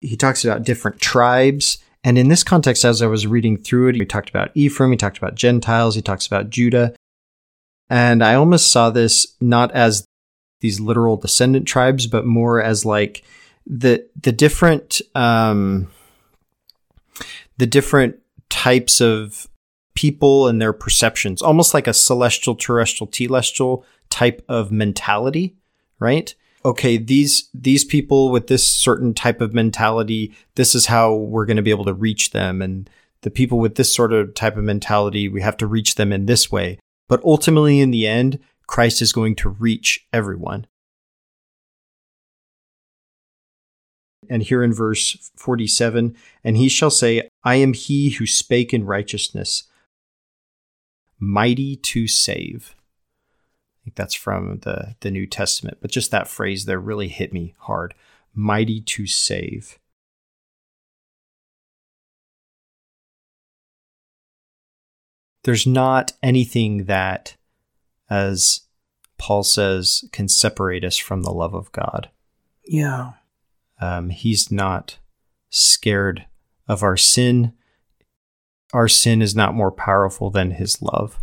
He 0.00 0.16
talks 0.16 0.44
about 0.44 0.64
different 0.64 1.00
tribes 1.00 1.78
and 2.02 2.18
in 2.18 2.28
this 2.28 2.42
context 2.42 2.84
as 2.84 3.02
I 3.02 3.06
was 3.06 3.26
reading 3.26 3.56
through 3.56 3.88
it 3.88 3.96
he 3.96 4.04
talked 4.04 4.30
about 4.30 4.50
Ephraim 4.54 4.90
he 4.90 4.96
talked 4.96 5.18
about 5.18 5.34
Gentiles 5.34 5.94
he 5.94 6.02
talks 6.02 6.26
about 6.26 6.50
Judah. 6.50 6.94
And 7.90 8.24
I 8.24 8.34
almost 8.34 8.70
saw 8.70 8.88
this 8.90 9.26
not 9.40 9.70
as 9.72 10.06
these 10.60 10.80
literal 10.80 11.18
descendant 11.18 11.68
tribes, 11.68 12.06
but 12.06 12.24
more 12.24 12.62
as 12.62 12.86
like 12.86 13.22
the 13.66 14.08
the 14.20 14.32
different 14.32 15.02
um, 15.14 15.88
the 17.56 17.66
different 17.66 18.16
types 18.48 19.00
of 19.00 19.48
people 19.94 20.48
and 20.48 20.60
their 20.60 20.72
perceptions, 20.72 21.40
almost 21.42 21.74
like 21.74 21.86
a 21.86 21.94
celestial, 21.94 22.54
terrestrial, 22.54 23.10
telestial 23.10 23.84
type 24.10 24.44
of 24.48 24.72
mentality, 24.72 25.56
right? 25.98 26.34
Okay, 26.64 26.96
these 26.96 27.50
these 27.52 27.84
people 27.84 28.30
with 28.30 28.46
this 28.46 28.66
certain 28.66 29.12
type 29.12 29.40
of 29.40 29.52
mentality, 29.52 30.34
this 30.54 30.74
is 30.74 30.86
how 30.86 31.14
we're 31.14 31.44
going 31.44 31.58
to 31.58 31.62
be 31.62 31.70
able 31.70 31.84
to 31.84 31.92
reach 31.92 32.30
them, 32.30 32.62
and 32.62 32.88
the 33.20 33.30
people 33.30 33.58
with 33.58 33.74
this 33.74 33.94
sort 33.94 34.12
of 34.12 34.34
type 34.34 34.56
of 34.56 34.64
mentality, 34.64 35.28
we 35.28 35.42
have 35.42 35.56
to 35.58 35.66
reach 35.66 35.94
them 35.94 36.12
in 36.12 36.26
this 36.26 36.50
way. 36.50 36.78
But 37.08 37.22
ultimately, 37.22 37.80
in 37.80 37.90
the 37.90 38.06
end, 38.06 38.38
Christ 38.66 39.02
is 39.02 39.12
going 39.12 39.36
to 39.36 39.48
reach 39.48 40.06
everyone. 40.12 40.66
And 44.30 44.42
here 44.42 44.62
in 44.62 44.72
verse 44.72 45.30
47, 45.36 46.16
and 46.42 46.56
he 46.56 46.68
shall 46.68 46.90
say, 46.90 47.28
I 47.44 47.56
am 47.56 47.74
he 47.74 48.10
who 48.10 48.26
spake 48.26 48.72
in 48.72 48.86
righteousness, 48.86 49.64
mighty 51.18 51.76
to 51.76 52.08
save. 52.08 52.74
I 52.78 53.84
think 53.84 53.96
that's 53.96 54.14
from 54.14 54.60
the, 54.60 54.96
the 55.00 55.10
New 55.10 55.26
Testament, 55.26 55.78
but 55.82 55.90
just 55.90 56.10
that 56.10 56.26
phrase 56.26 56.64
there 56.64 56.80
really 56.80 57.08
hit 57.08 57.34
me 57.34 57.54
hard. 57.58 57.94
Mighty 58.32 58.80
to 58.80 59.06
save. 59.06 59.78
There's 65.44 65.66
not 65.66 66.14
anything 66.22 66.84
that, 66.84 67.36
as 68.08 68.62
Paul 69.18 69.44
says, 69.44 70.08
can 70.10 70.28
separate 70.28 70.82
us 70.82 70.96
from 70.96 71.22
the 71.22 71.30
love 71.30 71.52
of 71.52 71.70
God. 71.72 72.08
Yeah. 72.64 73.12
Um, 73.78 74.08
he's 74.08 74.50
not 74.50 74.96
scared 75.50 76.24
of 76.68 76.82
our 76.82 76.96
sin. 76.96 77.52
Our 78.72 78.88
sin 78.88 79.22
is 79.22 79.34
not 79.34 79.54
more 79.54 79.72
powerful 79.72 80.30
than 80.30 80.52
his 80.52 80.82
love. 80.82 81.22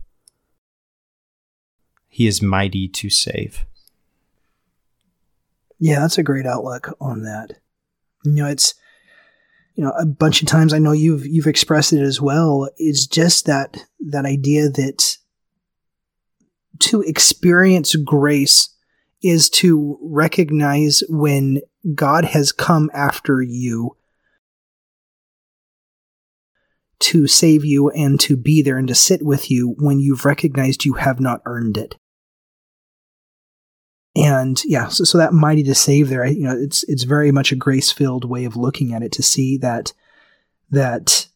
He 2.08 2.28
is 2.28 2.42
mighty 2.42 2.88
to 2.90 3.10
save. 3.10 3.66
Yeah, 5.80 6.00
that's 6.00 6.18
a 6.18 6.24
great 6.24 6.46
outlook 6.46 6.96
on 7.02 7.24
that. 7.24 7.60
You 8.24 8.34
know, 8.34 8.48
it's 8.48 8.76
you 9.76 9.84
know 9.84 9.92
a 10.00 10.06
bunch 10.06 10.42
of 10.42 10.48
times 10.48 10.74
I 10.74 10.80
know 10.80 10.92
you've 10.92 11.26
you've 11.26 11.48
expressed 11.48 11.94
it 11.94 12.02
as 12.02 12.22
well. 12.22 12.70
It's 12.78 13.08
just 13.08 13.46
that 13.48 13.84
that 14.00 14.26
idea 14.26 14.70
that 14.70 15.18
to 16.80 17.02
experience 17.02 17.96
grace 17.96 18.70
is 19.24 19.50
to 19.50 19.98
recognize 20.02 21.04
when 21.10 21.62
God 21.96 22.26
has 22.26 22.52
come 22.52 22.90
after 22.94 23.42
you 23.42 23.96
to 27.02 27.28
save 27.28 27.66
you 27.66 27.90
and 27.90 28.20
to 28.22 28.38
be 28.38 28.62
there 28.62 28.78
and 28.78 28.88
to 28.88 28.96
sit 28.96 29.24
with 29.24 29.50
you 29.50 29.76
when 29.80 30.00
you've 30.00 30.26
recognized 30.26 30.86
you 30.86 30.94
have 30.94 31.20
not 31.20 31.42
earned 31.46 31.78
it. 31.78 31.96
And 34.16 34.62
yeah, 34.66 34.88
so, 34.88 35.04
so 35.04 35.18
that 35.18 35.34
mighty 35.34 35.64
to 35.64 35.76
save 35.76 36.10
there, 36.10 36.26
you 36.26 36.44
know, 36.44 36.56
it's 36.56 36.84
it's 36.84 37.04
very 37.04 37.32
much 37.32 37.52
a 37.52 37.56
grace 37.56 37.92
filled 37.92 38.26
way 38.26 38.46
of 38.46 38.58
looking 38.58 38.94
at 38.94 39.04
it 39.04 39.12
to 39.14 39.24
see 39.24 39.58
that 39.58 39.94
that 40.70 41.28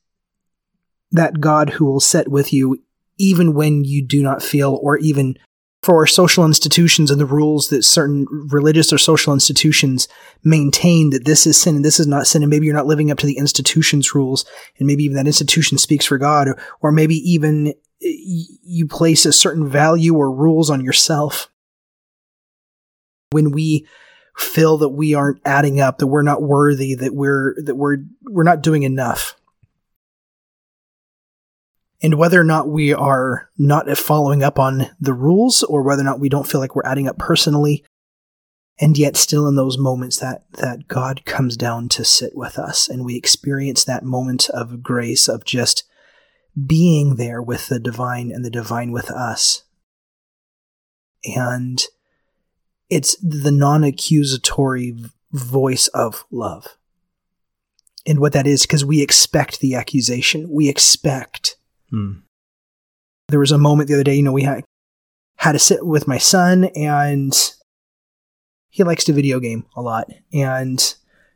that 1.12 1.40
God 1.40 1.72
who 1.72 1.86
will 1.86 2.02
sit 2.02 2.28
with 2.28 2.52
you 2.52 2.84
even 3.18 3.54
when 3.54 3.86
you 3.86 4.06
do 4.06 4.22
not 4.22 4.44
feel 4.44 4.78
or 4.82 4.98
even 4.98 5.38
for 5.86 6.08
social 6.08 6.46
institutions 6.46 7.12
and 7.12 7.22
the 7.22 7.28
rules 7.28 7.70
that 7.70 7.84
certain 7.84 8.26
religious 8.50 8.92
or 8.92 8.98
social 8.98 9.34
institutions 9.34 10.08
maintain 10.44 11.12
that 11.12 11.26
this 11.26 11.46
is 11.46 11.62
sin 11.62 11.76
and 11.76 11.86
this 11.86 12.00
is 12.00 12.08
not 12.08 12.26
sin, 12.26 12.42
and 12.42 12.50
maybe 12.50 12.66
you're 12.66 12.74
not 12.74 12.88
living 12.88 13.12
up 13.12 13.20
to 13.20 13.28
the 13.28 13.38
institution's 13.38 14.16
rules, 14.16 14.46
and 14.80 14.88
maybe 14.88 15.04
even 15.04 15.16
that 15.16 15.28
institution 15.28 15.78
speaks 15.78 16.04
for 16.04 16.18
God, 16.18 16.48
or, 16.48 16.58
or 16.82 16.92
maybe 16.92 17.18
even 17.18 17.68
eh, 17.68 17.74
you 18.64 18.88
place 18.88 19.28
a 19.28 19.32
certain 19.32 19.70
value 19.70 20.16
or 20.16 20.36
rules 20.36 20.72
on 20.72 20.84
yourself. 20.84 21.52
When 23.30 23.52
we 23.52 23.86
feel 24.36 24.80
that 24.80 24.90
we 24.90 25.14
aren't 25.14 25.42
adding 25.46 25.80
up, 25.80 26.00
that 26.00 26.08
we're 26.08 26.24
not 26.24 26.42
worthy, 26.42 26.96
that 26.96 27.14
we're 27.14 27.54
that 27.62 27.76
we're 27.76 27.98
we're 28.24 28.42
not 28.42 28.64
doing 28.64 28.82
enough 28.82 29.36
and 32.02 32.16
whether 32.16 32.40
or 32.40 32.44
not 32.44 32.70
we 32.70 32.94
are 32.94 33.50
not 33.58 33.90
following 33.98 34.44
up 34.44 34.60
on 34.60 34.88
the 35.00 35.14
rules 35.14 35.64
or 35.64 35.84
whether 35.84 36.02
or 36.02 36.06
not 36.06 36.20
we 36.20 36.30
don't 36.30 36.48
feel 36.48 36.60
like 36.60 36.76
we're 36.76 36.86
adding 36.86 37.08
up 37.08 37.18
personally 37.18 37.84
and 38.80 38.98
yet 38.98 39.16
still 39.16 39.48
in 39.48 39.56
those 39.56 39.78
moments 39.78 40.18
that 40.18 40.44
that 40.54 40.88
God 40.88 41.26
comes 41.26 41.56
down 41.56 41.88
to 41.90 42.04
sit 42.04 42.36
with 42.36 42.60
us 42.60 42.90
and 42.90 43.06
we 43.06 43.16
experience 43.16 43.84
that 43.84 44.04
moment 44.04 44.50
of 44.50 44.84
grace 44.84 45.28
of 45.28 45.46
just 45.46 45.84
being 46.66 47.16
there 47.16 47.42
with 47.42 47.68
the 47.68 47.80
divine 47.80 48.32
and 48.32 48.44
the 48.44 48.50
divine 48.50 48.92
with 48.92 49.12
us. 49.12 49.64
And 51.24 51.84
it's 52.90 53.18
the 53.18 53.52
non-accusatory 53.52 54.96
voice 55.32 55.88
of 55.88 56.26
love. 56.32 56.78
And 58.06 58.20
what 58.20 58.34
that 58.34 58.46
is 58.46 58.62
because 58.62 58.86
we 58.86 59.02
expect 59.02 59.60
the 59.60 59.76
accusation. 59.76 60.48
We 60.50 60.70
expect 60.70 61.58
Hmm. 61.90 62.14
There 63.28 63.40
was 63.40 63.52
a 63.52 63.58
moment 63.58 63.88
the 63.88 63.96
other 63.96 64.04
day, 64.04 64.16
you 64.16 64.24
know, 64.24 64.32
we 64.32 64.44
had 64.44 64.64
had 65.38 65.54
to 65.54 65.60
sit 65.60 65.86
with 65.86 66.08
my 66.08 66.18
son 66.18 66.66
and 66.76 67.34
he 68.70 68.84
likes 68.84 69.04
to 69.06 69.14
video 69.14 69.40
game 69.40 69.66
a 69.76 69.82
lot. 69.82 70.10
And 70.34 70.80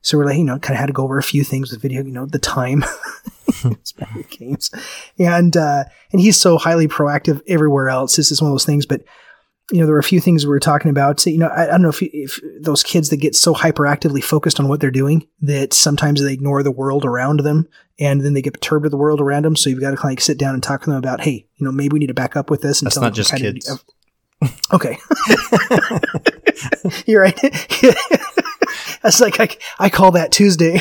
so 0.02 0.18
we're 0.18 0.26
like, 0.26 0.38
you 0.38 0.44
know, 0.44 0.60
kind 0.60 0.76
of 0.76 0.80
had 0.80 0.88
to 0.88 0.94
go 0.94 1.04
over 1.04 1.18
a 1.18 1.24
few 1.24 1.44
things 1.44 1.72
with 1.72 1.82
video, 1.82 2.04
you 2.04 2.12
know, 2.12 2.26
the 2.26 2.40
time 2.40 2.84
games. 4.30 4.72
And, 5.18 5.56
uh, 5.56 5.86
and 6.12 6.22
he's 6.22 6.40
so 6.40 6.58
highly 6.58 6.88
proactive 6.88 7.42
everywhere 7.48 7.90
else. 7.90 8.16
This 8.16 8.32
is 8.32 8.42
one 8.42 8.52
of 8.52 8.54
those 8.54 8.66
things, 8.66 8.86
but 8.86 9.02
you 9.72 9.80
know, 9.80 9.86
there 9.86 9.94
were 9.94 10.00
a 10.00 10.04
few 10.04 10.20
things 10.20 10.46
we 10.46 10.50
were 10.50 10.60
talking 10.60 10.90
about. 10.90 11.20
So, 11.20 11.30
you 11.30 11.38
know, 11.38 11.48
I, 11.48 11.64
I 11.64 11.68
don't 11.68 11.84
know 11.84 11.90
if, 11.90 12.02
if 12.02 12.40
those 12.60 12.82
kids 12.82 13.10
that 13.10 13.18
get 13.18 13.36
so 13.36 13.54
hyperactively 13.54 14.24
focused 14.24 14.60
on 14.60 14.68
what 14.68 14.80
they're 14.80 14.90
doing 14.90 15.28
that 15.42 15.74
sometimes 15.74 16.24
they 16.24 16.34
ignore 16.34 16.64
the 16.64 16.72
world 16.72 17.06
around 17.06 17.42
them 17.42 17.68
and 18.00 18.22
then 18.22 18.34
they 18.34 18.42
get 18.42 18.54
perturbed 18.54 18.84
with 18.84 18.92
the 18.92 18.98
world 18.98 19.20
around 19.20 19.44
them. 19.44 19.56
So 19.56 19.70
you've 19.70 19.82
got 19.82 19.92
to 19.92 19.98
kind 19.98 20.18
of 20.18 20.24
sit 20.24 20.38
down 20.38 20.54
and 20.54 20.64
talk 20.64 20.84
to 20.84 20.90
them 20.90 20.98
about, 20.98 21.22
hey, 21.22 21.48
you 21.56 21.66
know, 21.66 21.72
maybe 21.72 21.94
we 21.94 22.00
need 22.00 22.08
to 22.08 22.14
back 22.14 22.36
up 22.36 22.50
with 22.50 22.62
this. 22.62 22.82
And 22.82 22.88
That's 22.88 22.98
not 22.98 23.14
just 23.14 23.36
kids. 23.36 23.70
Of, 23.70 23.84
okay. 24.74 24.98
You're 27.06 27.22
right. 27.22 27.40
That's 29.02 29.20
like, 29.20 29.40
I, 29.40 29.50
I 29.80 29.90
call 29.90 30.12
that 30.12 30.32
Tuesday. 30.32 30.80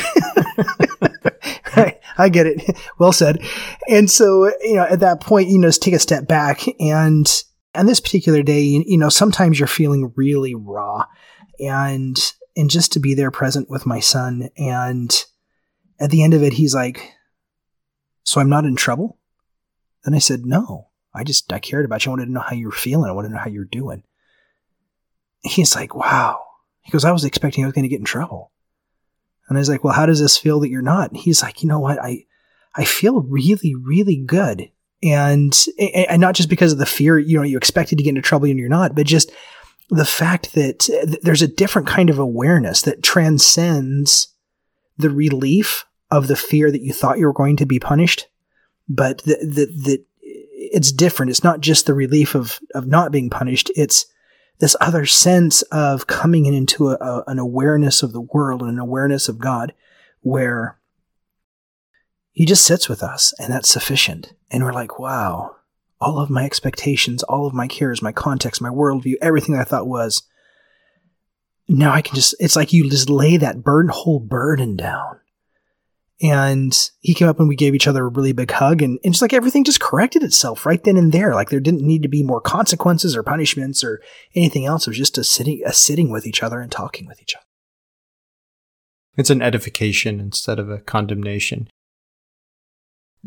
I 2.17 2.29
get 2.29 2.47
it. 2.47 2.77
Well 2.97 3.13
said. 3.13 3.41
And 3.87 4.09
so, 4.09 4.51
you 4.61 4.75
know, 4.75 4.83
at 4.83 4.99
that 4.99 5.21
point, 5.21 5.49
you 5.49 5.57
know, 5.57 5.69
just 5.69 5.81
take 5.81 5.93
a 5.93 5.99
step 5.99 6.27
back 6.27 6.63
and, 6.79 7.43
and 7.73 7.87
this 7.87 8.01
particular 8.01 8.43
day, 8.43 8.61
you 8.61 8.97
know, 8.97 9.09
sometimes 9.09 9.57
you're 9.57 9.67
feeling 9.67 10.11
really 10.15 10.53
raw 10.53 11.05
and, 11.59 12.17
and 12.57 12.69
just 12.69 12.91
to 12.93 12.99
be 12.99 13.13
there 13.13 13.31
present 13.31 13.69
with 13.69 13.85
my 13.85 14.01
son. 14.01 14.49
And 14.57 15.25
at 15.99 16.11
the 16.11 16.23
end 16.23 16.33
of 16.33 16.43
it, 16.43 16.53
he's 16.53 16.73
like, 16.73 17.13
so 18.23 18.39
I'm 18.39 18.49
not 18.49 18.65
in 18.65 18.75
trouble? 18.75 19.17
Then 20.03 20.13
I 20.13 20.19
said, 20.19 20.45
no, 20.45 20.89
I 21.13 21.23
just, 21.23 21.51
I 21.51 21.59
cared 21.59 21.85
about 21.85 22.05
you. 22.05 22.11
I 22.11 22.13
wanted 22.13 22.25
to 22.25 22.31
know 22.31 22.39
how 22.39 22.55
you 22.55 22.67
were 22.67 22.71
feeling. 22.71 23.09
I 23.09 23.13
wanted 23.13 23.29
to 23.29 23.33
know 23.35 23.41
how 23.41 23.49
you're 23.49 23.65
doing. 23.65 24.03
He's 25.41 25.75
like, 25.75 25.95
wow. 25.95 26.41
He 26.81 26.91
goes, 26.91 27.05
I 27.05 27.11
was 27.11 27.25
expecting 27.25 27.63
I 27.63 27.67
was 27.67 27.73
going 27.73 27.83
to 27.83 27.89
get 27.89 27.99
in 27.99 28.05
trouble. 28.05 28.51
And 29.47 29.57
I 29.57 29.59
was 29.59 29.69
like, 29.69 29.83
well, 29.83 29.93
how 29.93 30.05
does 30.05 30.19
this 30.19 30.37
feel 30.37 30.59
that 30.61 30.69
you're 30.69 30.81
not? 30.81 31.15
He's 31.15 31.41
like, 31.41 31.63
you 31.63 31.69
know 31.69 31.79
what? 31.79 31.99
I, 31.99 32.25
I 32.75 32.85
feel 32.85 33.21
really, 33.21 33.73
really 33.75 34.17
good 34.17 34.71
and 35.01 35.65
and 35.79 36.19
not 36.19 36.35
just 36.35 36.49
because 36.49 36.73
of 36.73 36.77
the 36.77 36.85
fear 36.85 37.17
you 37.17 37.37
know 37.37 37.43
you 37.43 37.57
expected 37.57 37.97
to 37.97 38.03
get 38.03 38.09
into 38.09 38.21
trouble 38.21 38.47
and 38.47 38.59
you're 38.59 38.67
not 38.67 38.95
but 38.95 39.05
just 39.05 39.31
the 39.89 40.05
fact 40.05 40.53
that 40.53 40.89
uh, 40.89 41.15
there's 41.23 41.41
a 41.41 41.47
different 41.47 41.87
kind 41.87 42.09
of 42.09 42.19
awareness 42.19 42.81
that 42.83 43.01
transcends 43.01 44.33
the 44.97 45.09
relief 45.09 45.85
of 46.11 46.27
the 46.27 46.35
fear 46.35 46.71
that 46.71 46.81
you 46.81 46.93
thought 46.93 47.19
you 47.19 47.25
were 47.25 47.33
going 47.33 47.57
to 47.57 47.65
be 47.65 47.79
punished 47.79 48.27
but 48.87 49.19
that 49.23 49.39
that 49.39 50.03
it's 50.21 50.91
different 50.91 51.29
it's 51.29 51.43
not 51.43 51.61
just 51.61 51.85
the 51.85 51.93
relief 51.93 52.35
of 52.35 52.59
of 52.75 52.87
not 52.87 53.11
being 53.11 53.29
punished 53.29 53.71
it's 53.75 54.05
this 54.59 54.75
other 54.81 55.05
sense 55.05 55.61
of 55.63 56.07
coming 56.07 56.45
into 56.45 56.89
a, 56.89 56.95
a, 56.95 57.23
an 57.27 57.39
awareness 57.39 58.03
of 58.03 58.11
the 58.11 58.21
world 58.21 58.61
and 58.61 58.71
an 58.71 58.79
awareness 58.79 59.29
of 59.29 59.39
God 59.39 59.73
where 60.21 60.77
he 62.31 62.45
just 62.45 62.65
sits 62.65 62.87
with 62.87 63.01
us, 63.01 63.33
and 63.39 63.51
that's 63.51 63.69
sufficient. 63.69 64.33
And 64.51 64.63
we're 64.63 64.73
like, 64.73 64.99
wow, 64.99 65.55
all 65.99 66.19
of 66.19 66.29
my 66.29 66.45
expectations, 66.45 67.23
all 67.23 67.47
of 67.47 67.53
my 67.53 67.67
cares, 67.67 68.01
my 68.01 68.11
context, 68.11 68.61
my 68.61 68.69
worldview, 68.69 69.15
everything 69.21 69.57
I 69.57 69.63
thought 69.63 69.87
was. 69.87 70.23
Now 71.67 71.91
I 71.91 72.01
can 72.01 72.15
just, 72.15 72.35
it's 72.39 72.55
like 72.55 72.73
you 72.73 72.89
just 72.89 73.09
lay 73.09 73.37
that 73.37 73.63
burden, 73.63 73.91
whole 73.93 74.19
burden 74.19 74.75
down. 74.75 75.19
And 76.21 76.77
he 76.99 77.13
came 77.13 77.29
up 77.29 77.39
and 77.39 77.47
we 77.47 77.55
gave 77.55 77.73
each 77.73 77.87
other 77.87 78.05
a 78.05 78.09
really 78.09 78.33
big 78.33 78.51
hug 78.51 78.81
and, 78.81 78.99
and 79.05 79.13
just 79.13 79.21
like 79.21 79.31
everything 79.31 79.63
just 79.63 79.79
corrected 79.79 80.21
itself 80.21 80.65
right 80.65 80.83
then 80.83 80.97
and 80.97 81.13
there. 81.13 81.33
Like 81.33 81.49
there 81.49 81.61
didn't 81.61 81.87
need 81.87 82.03
to 82.03 82.09
be 82.09 82.23
more 82.23 82.41
consequences 82.41 83.15
or 83.15 83.23
punishments 83.23 83.83
or 83.83 84.01
anything 84.35 84.65
else. 84.65 84.85
It 84.85 84.91
was 84.91 84.97
just 84.97 85.17
a 85.17 85.23
sitting, 85.23 85.61
a 85.65 85.71
sitting 85.71 86.11
with 86.11 86.27
each 86.27 86.43
other 86.43 86.59
and 86.59 86.69
talking 86.69 87.07
with 87.07 87.21
each 87.21 87.35
other. 87.35 87.45
It's 89.15 89.29
an 89.29 89.41
edification 89.41 90.19
instead 90.19 90.59
of 90.59 90.69
a 90.69 90.79
condemnation 90.79 91.69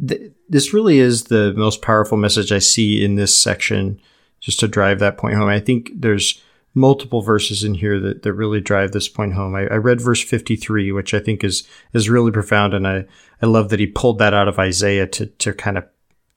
th- 0.07 0.33
this 0.49 0.73
really 0.73 0.99
is 0.99 1.25
the 1.25 1.53
most 1.57 1.83
powerful 1.83 2.17
message 2.17 2.53
I 2.53 2.59
see 2.59 3.05
in 3.05 3.17
this 3.17 3.37
section, 3.37 4.01
just 4.41 4.61
to 4.61 4.69
drive 4.69 4.99
that 4.99 5.19
point 5.19 5.37
home. 5.37 5.49
I 5.49 5.61
think 5.61 5.91
there's 5.95 6.41
multiple 6.75 7.23
verses 7.23 7.65
in 7.65 7.75
here 7.75 8.01
that, 8.01 8.23
that 8.23 8.33
really 8.33 8.61
drive 8.61 8.93
this 8.93 9.09
point 9.09 9.35
home. 9.35 9.55
I, 9.55 9.67
I 9.67 9.77
read 9.77 10.01
verse 10.01 10.23
53, 10.23 10.93
which 10.93 11.15
I 11.15 11.21
think 11.21 11.45
is 11.45 11.67
is 11.93 12.09
really 12.09 12.33
profound, 12.33 12.75
and 12.75 12.87
I, 12.87 13.05
I 13.43 13.47
love 13.47 13.69
that 13.71 13.81
he 13.81 13.87
pulled 13.87 14.19
that 14.19 14.35
out 14.35 14.49
of 14.49 14.59
Isaiah 14.59 15.07
to 15.09 15.27
to 15.27 15.53
kind 15.53 15.79
of 15.79 15.85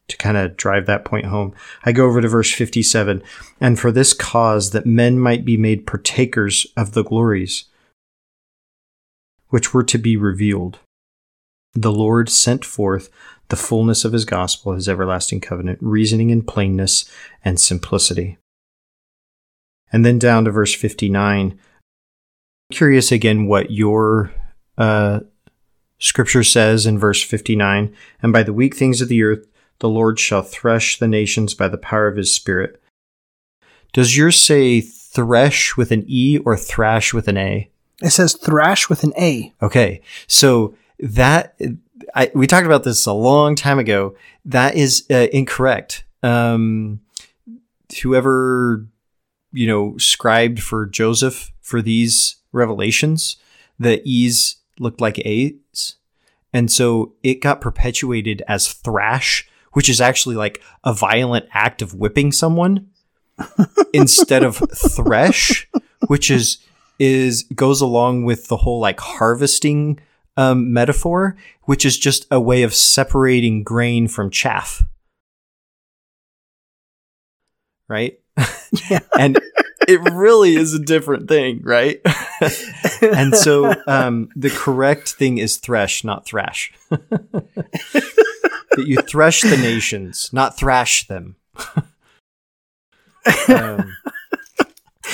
to 0.07 0.17
kind 0.17 0.37
of 0.37 0.55
drive 0.55 0.85
that 0.85 1.05
point 1.05 1.25
home. 1.25 1.53
I 1.83 1.91
go 1.91 2.05
over 2.05 2.21
to 2.21 2.27
verse 2.27 2.51
57, 2.51 3.23
and 3.59 3.79
for 3.79 3.91
this 3.91 4.13
cause 4.13 4.71
that 4.71 4.85
men 4.85 5.19
might 5.19 5.45
be 5.45 5.57
made 5.57 5.87
partakers 5.87 6.67
of 6.77 6.91
the 6.91 7.03
glories 7.03 7.65
which 9.49 9.73
were 9.73 9.83
to 9.83 9.97
be 9.97 10.17
revealed. 10.17 10.79
The 11.73 11.91
Lord 11.91 12.29
sent 12.29 12.65
forth 12.65 13.09
the 13.49 13.55
fullness 13.55 14.03
of 14.03 14.13
his 14.13 14.25
gospel, 14.25 14.73
his 14.73 14.89
everlasting 14.89 15.39
covenant, 15.39 15.79
reasoning 15.81 16.29
in 16.29 16.41
plainness 16.41 17.09
and 17.43 17.59
simplicity. 17.59 18.37
And 19.95 20.05
then 20.05 20.19
down 20.19 20.43
to 20.43 20.51
verse 20.51 20.75
59. 20.75 21.57
Curious 22.69 23.13
again 23.13 23.47
what 23.47 23.71
your 23.71 24.29
uh, 24.77 25.21
scripture 25.99 26.43
says 26.43 26.85
in 26.85 26.99
verse 26.99 27.23
59 27.23 27.95
And 28.21 28.33
by 28.33 28.43
the 28.43 28.51
weak 28.51 28.75
things 28.75 28.99
of 28.99 29.07
the 29.07 29.23
earth, 29.23 29.47
the 29.79 29.87
Lord 29.87 30.19
shall 30.19 30.41
thresh 30.41 30.99
the 30.99 31.07
nations 31.07 31.53
by 31.53 31.69
the 31.69 31.77
power 31.77 32.07
of 32.07 32.17
his 32.17 32.29
Spirit. 32.29 32.81
Does 33.93 34.17
yours 34.17 34.35
say 34.35 34.81
thresh 34.81 35.77
with 35.77 35.91
an 35.91 36.03
E 36.07 36.39
or 36.39 36.57
thrash 36.57 37.13
with 37.13 37.29
an 37.29 37.37
A? 37.37 37.71
It 38.03 38.09
says 38.09 38.33
thrash 38.33 38.89
with 38.89 39.05
an 39.05 39.13
A. 39.17 39.53
Okay. 39.61 40.01
So 40.27 40.75
that 40.99 41.57
I, 42.13 42.31
we 42.35 42.47
talked 42.47 42.65
about 42.65 42.83
this 42.83 43.05
a 43.05 43.13
long 43.13 43.55
time 43.55 43.79
ago. 43.79 44.17
That 44.43 44.75
is 44.75 45.05
uh, 45.09 45.27
incorrect. 45.31 46.03
Um, 46.21 46.99
whoever 48.01 48.87
you 49.55 49.67
know 49.67 49.97
scribed 49.97 50.61
for 50.61 50.85
Joseph 50.85 51.51
for 51.61 51.81
these 51.81 52.35
revelations, 52.51 53.37
the 53.79 54.01
e's 54.05 54.57
looked 54.79 55.01
like 55.01 55.19
A's. 55.19 55.95
And 56.53 56.71
so 56.71 57.13
it 57.21 57.41
got 57.41 57.59
perpetuated 57.59 58.41
as 58.47 58.71
thrash, 58.71 59.47
which 59.73 59.89
is 59.89 59.99
actually 59.99 60.35
like 60.35 60.61
a 60.83 60.93
violent 60.93 61.47
act 61.51 61.81
of 61.81 61.93
whipping 61.93 62.31
someone 62.31 62.87
instead 63.93 64.43
of 64.43 64.57
thresh, 64.73 65.67
which 66.07 66.31
is 66.31 66.59
is 66.97 67.43
goes 67.53 67.81
along 67.81 68.23
with 68.23 68.47
the 68.47 68.55
whole 68.57 68.79
like 68.79 68.99
harvesting 69.01 69.99
um, 70.37 70.71
metaphor, 70.71 71.35
which 71.63 71.85
is 71.85 71.97
just 71.97 72.25
a 72.31 72.39
way 72.39 72.63
of 72.63 72.73
separating 72.73 73.63
grain 73.63 74.07
from 74.07 74.29
chaff. 74.29 74.83
Right? 77.87 78.19
Yeah. 78.89 78.99
and 79.17 79.39
it 79.87 80.13
really 80.13 80.55
is 80.55 80.73
a 80.73 80.79
different 80.79 81.27
thing, 81.27 81.61
right? 81.63 82.01
and 83.01 83.35
so 83.35 83.73
um, 83.87 84.29
the 84.35 84.49
correct 84.49 85.13
thing 85.13 85.37
is 85.37 85.57
thresh, 85.57 86.03
not 86.03 86.25
thrash. 86.25 86.73
that 88.75 88.87
you 88.87 88.97
thresh 89.01 89.41
the 89.41 89.57
nations, 89.57 90.29
not 90.33 90.57
thrash 90.57 91.07
them. 91.07 91.35
um, 93.47 93.95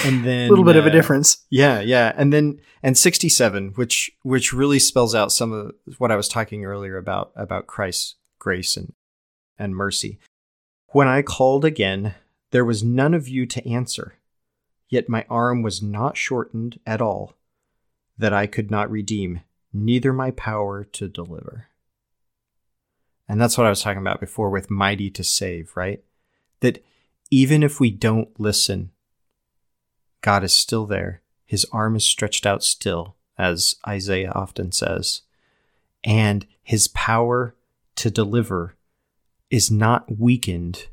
and 0.05 0.25
then 0.25 0.47
a 0.47 0.49
little 0.49 0.65
bit 0.65 0.75
of 0.75 0.85
a 0.85 0.89
uh, 0.89 0.91
difference. 0.91 1.45
yeah, 1.49 1.79
yeah, 1.79 2.13
and 2.15 2.33
then 2.33 2.59
and 2.81 2.97
sixty 2.97 3.29
seven, 3.29 3.69
which 3.75 4.11
which 4.23 4.53
really 4.53 4.79
spells 4.79 5.13
out 5.13 5.31
some 5.31 5.51
of 5.51 5.73
what 5.99 6.11
I 6.11 6.15
was 6.15 6.27
talking 6.27 6.65
earlier 6.65 6.97
about 6.97 7.31
about 7.35 7.67
Christ's 7.67 8.15
grace 8.39 8.75
and 8.77 8.93
and 9.57 9.75
mercy. 9.75 10.19
When 10.87 11.07
I 11.07 11.21
called 11.21 11.63
again, 11.63 12.15
there 12.51 12.65
was 12.65 12.83
none 12.83 13.13
of 13.13 13.27
you 13.27 13.45
to 13.45 13.69
answer, 13.69 14.15
yet 14.91 15.09
my 15.09 15.25
arm 15.29 15.63
was 15.63 15.81
not 15.81 16.17
shortened 16.17 16.79
at 16.85 17.01
all, 17.01 17.33
that 18.17 18.33
I 18.33 18.45
could 18.45 18.69
not 18.69 18.91
redeem, 18.91 19.41
neither 19.73 20.13
my 20.13 20.29
power 20.31 20.83
to 20.83 21.07
deliver. 21.07 21.69
And 23.27 23.41
that's 23.41 23.57
what 23.57 23.65
I 23.65 23.69
was 23.69 23.81
talking 23.81 24.01
about 24.01 24.19
before 24.19 24.49
with 24.49 24.69
mighty 24.69 25.09
to 25.11 25.23
save, 25.23 25.71
right? 25.75 26.03
That 26.59 26.83
even 27.31 27.63
if 27.63 27.79
we 27.79 27.89
don't 27.89 28.37
listen, 28.37 28.91
God 30.19 30.43
is 30.43 30.53
still 30.53 30.85
there. 30.85 31.21
His 31.45 31.65
arm 31.71 31.95
is 31.95 32.03
stretched 32.03 32.45
out 32.45 32.61
still, 32.61 33.15
as 33.37 33.77
Isaiah 33.87 34.33
often 34.35 34.73
says. 34.73 35.21
And 36.03 36.45
his 36.61 36.89
power 36.89 37.55
to 37.95 38.11
deliver 38.11 38.75
is 39.49 39.71
not 39.71 40.19
weakened 40.19 40.87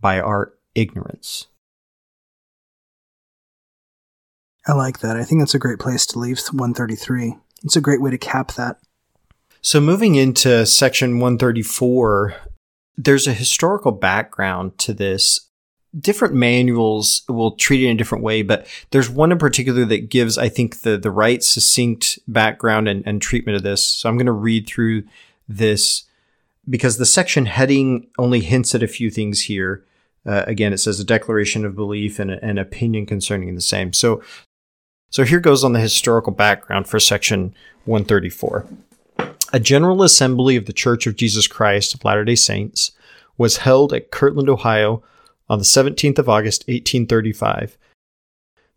by 0.00 0.18
our 0.18 0.54
ignorance. 0.74 1.46
I 4.66 4.72
like 4.72 5.00
that. 5.00 5.16
I 5.16 5.24
think 5.24 5.40
that's 5.40 5.54
a 5.54 5.58
great 5.58 5.78
place 5.78 6.04
to 6.06 6.18
leave 6.18 6.38
133. 6.38 7.36
It's 7.64 7.76
a 7.76 7.80
great 7.80 8.00
way 8.00 8.10
to 8.10 8.18
cap 8.18 8.52
that. 8.54 8.78
So, 9.60 9.80
moving 9.80 10.14
into 10.14 10.64
section 10.66 11.18
134, 11.18 12.34
there's 12.96 13.26
a 13.26 13.32
historical 13.32 13.92
background 13.92 14.78
to 14.78 14.92
this. 14.94 15.48
Different 15.98 16.34
manuals 16.34 17.22
will 17.28 17.52
treat 17.52 17.82
it 17.82 17.86
in 17.86 17.96
a 17.96 17.98
different 17.98 18.22
way, 18.22 18.42
but 18.42 18.66
there's 18.90 19.10
one 19.10 19.32
in 19.32 19.38
particular 19.38 19.84
that 19.86 20.10
gives, 20.10 20.38
I 20.38 20.48
think, 20.48 20.82
the, 20.82 20.96
the 20.96 21.10
right 21.10 21.42
succinct 21.42 22.18
background 22.28 22.88
and, 22.88 23.02
and 23.06 23.20
treatment 23.20 23.56
of 23.56 23.62
this. 23.62 23.84
So, 23.84 24.08
I'm 24.08 24.16
going 24.16 24.26
to 24.26 24.32
read 24.32 24.68
through 24.68 25.04
this 25.48 26.04
because 26.68 26.98
the 26.98 27.06
section 27.06 27.46
heading 27.46 28.08
only 28.18 28.40
hints 28.40 28.74
at 28.74 28.82
a 28.82 28.88
few 28.88 29.10
things 29.10 29.44
here. 29.44 29.84
Uh, 30.26 30.44
again, 30.46 30.72
it 30.72 30.78
says 30.78 31.00
a 31.00 31.04
declaration 31.04 31.64
of 31.64 31.74
belief 31.74 32.18
and 32.18 32.30
an 32.30 32.58
opinion 32.58 33.06
concerning 33.06 33.54
the 33.54 33.60
same. 33.60 33.92
So, 33.92 34.22
so 35.10 35.24
here 35.24 35.40
goes 35.40 35.64
on 35.64 35.72
the 35.72 35.80
historical 35.80 36.32
background 36.32 36.86
for 36.86 37.00
section 37.00 37.54
134. 37.84 38.66
A 39.52 39.60
general 39.60 40.02
assembly 40.02 40.56
of 40.56 40.66
the 40.66 40.72
Church 40.72 41.06
of 41.06 41.16
Jesus 41.16 41.46
Christ 41.46 41.94
of 41.94 42.04
Latter 42.04 42.24
day 42.24 42.34
Saints 42.34 42.92
was 43.38 43.58
held 43.58 43.92
at 43.92 44.10
Kirtland, 44.10 44.48
Ohio 44.48 45.02
on 45.48 45.58
the 45.58 45.64
17th 45.64 46.18
of 46.18 46.28
August, 46.28 46.62
1835, 46.64 47.78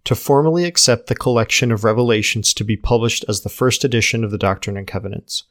to 0.05 0.15
formally 0.15 0.63
accept 0.63 1.07
the 1.07 1.15
collection 1.15 1.71
of 1.71 1.83
revelations 1.83 2.53
to 2.53 2.63
be 2.63 2.77
published 2.77 3.25
as 3.27 3.41
the 3.41 3.49
first 3.49 3.83
edition 3.83 4.23
of 4.23 4.31
the 4.31 4.37
Doctrine 4.37 4.77
and 4.77 4.87
Covenants. 4.87 5.43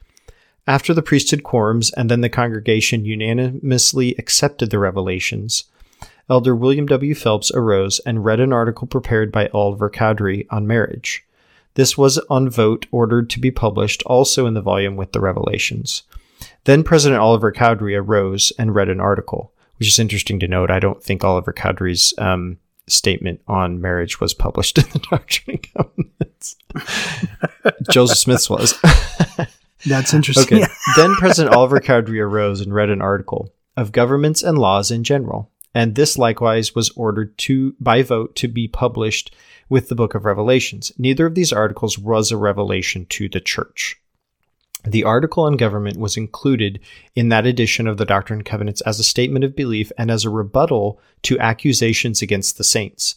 After 0.66 0.95
the 0.95 1.03
priesthood 1.03 1.43
quorums 1.43 1.93
and 1.97 2.11
then 2.11 2.20
the 2.20 2.28
congregation 2.28 3.05
unanimously 3.05 4.14
accepted 4.16 4.70
the 4.70 4.78
revelations, 4.78 5.64
Elder 6.31 6.55
William 6.55 6.87
W. 6.87 7.14
Phelps 7.14 7.51
arose 7.51 7.99
and 8.07 8.24
read 8.24 8.39
an 8.39 8.53
article 8.53 8.87
prepared 8.87 9.33
by 9.33 9.49
Oliver 9.49 9.91
Cowdery 9.91 10.47
on 10.49 10.66
marriage. 10.66 11.24
This 11.74 11.99
was 11.99 12.18
on 12.31 12.49
vote 12.49 12.87
ordered 12.93 13.28
to 13.31 13.41
be 13.41 13.51
published 13.51 14.03
also 14.07 14.47
in 14.47 14.55
the 14.55 14.62
volume 14.62 14.95
with 14.95 15.12
the 15.12 15.20
revelations. 15.20 16.05
Then 16.64 16.85
President 16.85 17.20
Oliver 17.20 17.51
Cowdery 17.51 17.97
arose 17.97 18.53
and 18.59 18.74
read 18.74 18.89
an 18.89 19.01
article, 19.01 19.53
which 19.78 19.89
is 19.89 19.99
interesting 19.99 20.39
to 20.41 20.49
note. 20.49 20.70
I 20.70 20.78
don't 20.78 21.03
think 21.03 21.24
Oliver 21.24 21.53
Cowdery's 21.53 22.14
um, 22.18 22.59
statement 22.87 23.41
on 23.49 23.81
marriage 23.81 24.20
was 24.20 24.33
published 24.33 24.78
in 24.78 24.85
the 24.93 25.01
Doctrine 25.11 25.59
and 25.59 25.72
Covenants. 25.74 26.57
Joseph 27.91 28.18
Smith's 28.18 28.49
was. 28.49 28.81
That's 29.87 30.14
interesting. 30.14 30.62
Okay. 30.62 30.72
then 30.97 31.14
President 31.14 31.55
Oliver 31.55 31.81
Cowdery 31.81 32.20
arose 32.20 32.61
and 32.61 32.74
read 32.74 32.91
an 32.91 33.01
article 33.01 33.53
of 33.76 33.93
governments 33.93 34.43
and 34.43 34.59
laws 34.59 34.91
in 34.91 35.05
general, 35.05 35.51
and 35.74 35.94
this 35.94 36.18
likewise 36.18 36.74
was 36.74 36.90
ordered 36.90 37.36
to 37.38 37.74
by 37.80 38.02
vote 38.02 38.34
to 38.36 38.48
be 38.48 38.66
published 38.68 39.34
with 39.68 39.88
the 39.88 39.94
book 39.94 40.14
of 40.14 40.24
Revelations. 40.24 40.92
Neither 40.98 41.26
of 41.26 41.34
these 41.34 41.52
articles 41.52 41.98
was 41.98 42.30
a 42.30 42.36
revelation 42.36 43.06
to 43.10 43.28
the 43.28 43.40
church. 43.40 44.00
The 44.84 45.04
article 45.04 45.44
on 45.44 45.56
government 45.56 45.98
was 45.98 46.16
included 46.16 46.80
in 47.14 47.28
that 47.28 47.46
edition 47.46 47.86
of 47.86 47.98
the 47.98 48.06
Doctrine 48.06 48.40
and 48.40 48.46
Covenants 48.46 48.80
as 48.82 48.98
a 48.98 49.04
statement 49.04 49.44
of 49.44 49.54
belief 49.54 49.92
and 49.98 50.10
as 50.10 50.24
a 50.24 50.30
rebuttal 50.30 50.98
to 51.22 51.38
accusations 51.38 52.22
against 52.22 52.56
the 52.56 52.64
saints. 52.64 53.16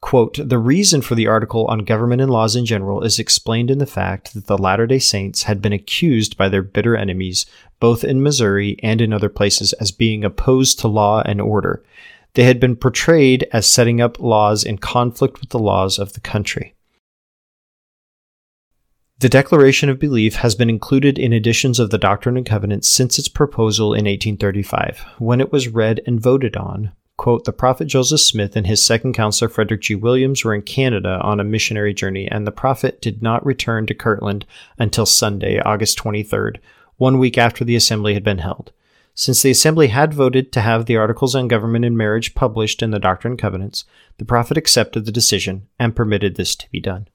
Quote, 0.00 0.38
the 0.48 0.58
reason 0.58 1.02
for 1.02 1.16
the 1.16 1.26
article 1.26 1.66
on 1.66 1.80
government 1.80 2.22
and 2.22 2.30
laws 2.30 2.54
in 2.54 2.64
general 2.64 3.02
is 3.02 3.18
explained 3.18 3.70
in 3.70 3.78
the 3.78 3.86
fact 3.86 4.32
that 4.32 4.46
the 4.46 4.56
Latter 4.56 4.86
day 4.86 5.00
Saints 5.00 5.42
had 5.42 5.60
been 5.60 5.72
accused 5.72 6.36
by 6.36 6.48
their 6.48 6.62
bitter 6.62 6.96
enemies, 6.96 7.46
both 7.80 8.04
in 8.04 8.22
Missouri 8.22 8.76
and 8.82 9.00
in 9.00 9.12
other 9.12 9.28
places, 9.28 9.72
as 9.74 9.90
being 9.90 10.24
opposed 10.24 10.78
to 10.78 10.88
law 10.88 11.22
and 11.26 11.40
order. 11.40 11.82
They 12.34 12.44
had 12.44 12.60
been 12.60 12.76
portrayed 12.76 13.48
as 13.52 13.66
setting 13.66 14.00
up 14.00 14.20
laws 14.20 14.62
in 14.62 14.78
conflict 14.78 15.40
with 15.40 15.50
the 15.50 15.58
laws 15.58 15.98
of 15.98 16.12
the 16.12 16.20
country. 16.20 16.74
The 19.18 19.28
Declaration 19.28 19.88
of 19.88 19.98
Belief 19.98 20.36
has 20.36 20.54
been 20.54 20.70
included 20.70 21.18
in 21.18 21.32
editions 21.32 21.80
of 21.80 21.90
the 21.90 21.98
Doctrine 21.98 22.36
and 22.36 22.46
Covenants 22.46 22.86
since 22.86 23.18
its 23.18 23.26
proposal 23.26 23.86
in 23.88 24.04
1835. 24.04 25.04
When 25.18 25.40
it 25.40 25.50
was 25.50 25.66
read 25.66 26.00
and 26.06 26.20
voted 26.20 26.56
on, 26.56 26.92
quote, 27.18 27.44
the 27.44 27.52
prophet 27.52 27.84
Joseph 27.84 28.20
Smith 28.20 28.56
and 28.56 28.66
his 28.66 28.82
second 28.82 29.12
counselor 29.12 29.50
Frederick 29.50 29.82
G. 29.82 29.94
Williams 29.94 30.42
were 30.42 30.54
in 30.54 30.62
Canada 30.62 31.20
on 31.22 31.40
a 31.40 31.44
missionary 31.44 31.92
journey, 31.92 32.26
and 32.30 32.46
the 32.46 32.52
prophet 32.52 33.02
did 33.02 33.22
not 33.22 33.44
return 33.44 33.86
to 33.86 33.94
Kirtland 33.94 34.46
until 34.78 35.04
Sunday, 35.04 35.58
August 35.58 35.98
23rd, 35.98 36.56
one 36.96 37.18
week 37.18 37.36
after 37.36 37.64
the 37.64 37.76
assembly 37.76 38.14
had 38.14 38.24
been 38.24 38.38
held. 38.38 38.72
Since 39.14 39.42
the 39.42 39.50
assembly 39.50 39.88
had 39.88 40.14
voted 40.14 40.52
to 40.52 40.60
have 40.60 40.86
the 40.86 40.96
articles 40.96 41.34
on 41.34 41.48
government 41.48 41.84
and 41.84 41.98
marriage 41.98 42.36
published 42.36 42.82
in 42.82 42.92
the 42.92 43.00
Doctrine 43.00 43.32
and 43.32 43.38
Covenants, 43.38 43.84
the 44.18 44.24
prophet 44.24 44.56
accepted 44.56 45.04
the 45.04 45.12
decision 45.12 45.66
and 45.78 45.96
permitted 45.96 46.36
this 46.36 46.54
to 46.54 46.70
be 46.70 46.78
done. 46.78 47.08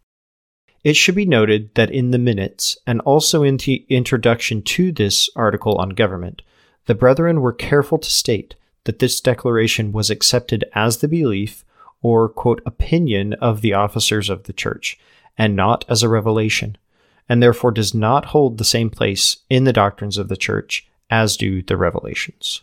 It 0.83 0.97
should 0.97 1.15
be 1.15 1.25
noted 1.25 1.73
that 1.75 1.89
in 1.89 2.11
the 2.11 2.19
minutes, 2.19 2.77
and 2.85 2.99
also 3.01 3.41
in 3.41 3.55
the 3.55 3.85
introduction 3.87 4.61
to 4.63 4.91
this 4.91 5.29
article 5.33 5.77
on 5.77 5.91
government, 5.91 6.41
the 6.87 6.93
brethren 6.93 7.39
were 7.39 7.53
careful 7.53 7.97
to 7.97 8.09
state 8.09 8.55
that 8.85 8.99
this 8.99 9.21
declaration 9.21 9.91
was 9.91 10.09
accepted 10.09 10.65
as 10.73 10.97
the 10.97 11.07
belief 11.07 11.63
or, 12.01 12.27
quote, 12.27 12.61
opinion 12.65 13.33
of 13.35 13.61
the 13.61 13.73
officers 13.73 14.29
of 14.29 14.43
the 14.43 14.53
church, 14.53 14.99
and 15.37 15.55
not 15.55 15.85
as 15.87 16.03
a 16.03 16.09
revelation, 16.09 16.77
and 17.29 17.41
therefore 17.41 17.71
does 17.71 17.93
not 17.93 18.25
hold 18.25 18.57
the 18.57 18.65
same 18.65 18.89
place 18.89 19.37
in 19.49 19.63
the 19.63 19.73
doctrines 19.73 20.17
of 20.17 20.27
the 20.27 20.35
church 20.35 20.85
as 21.09 21.37
do 21.37 21.61
the 21.61 21.77
revelations. 21.77 22.61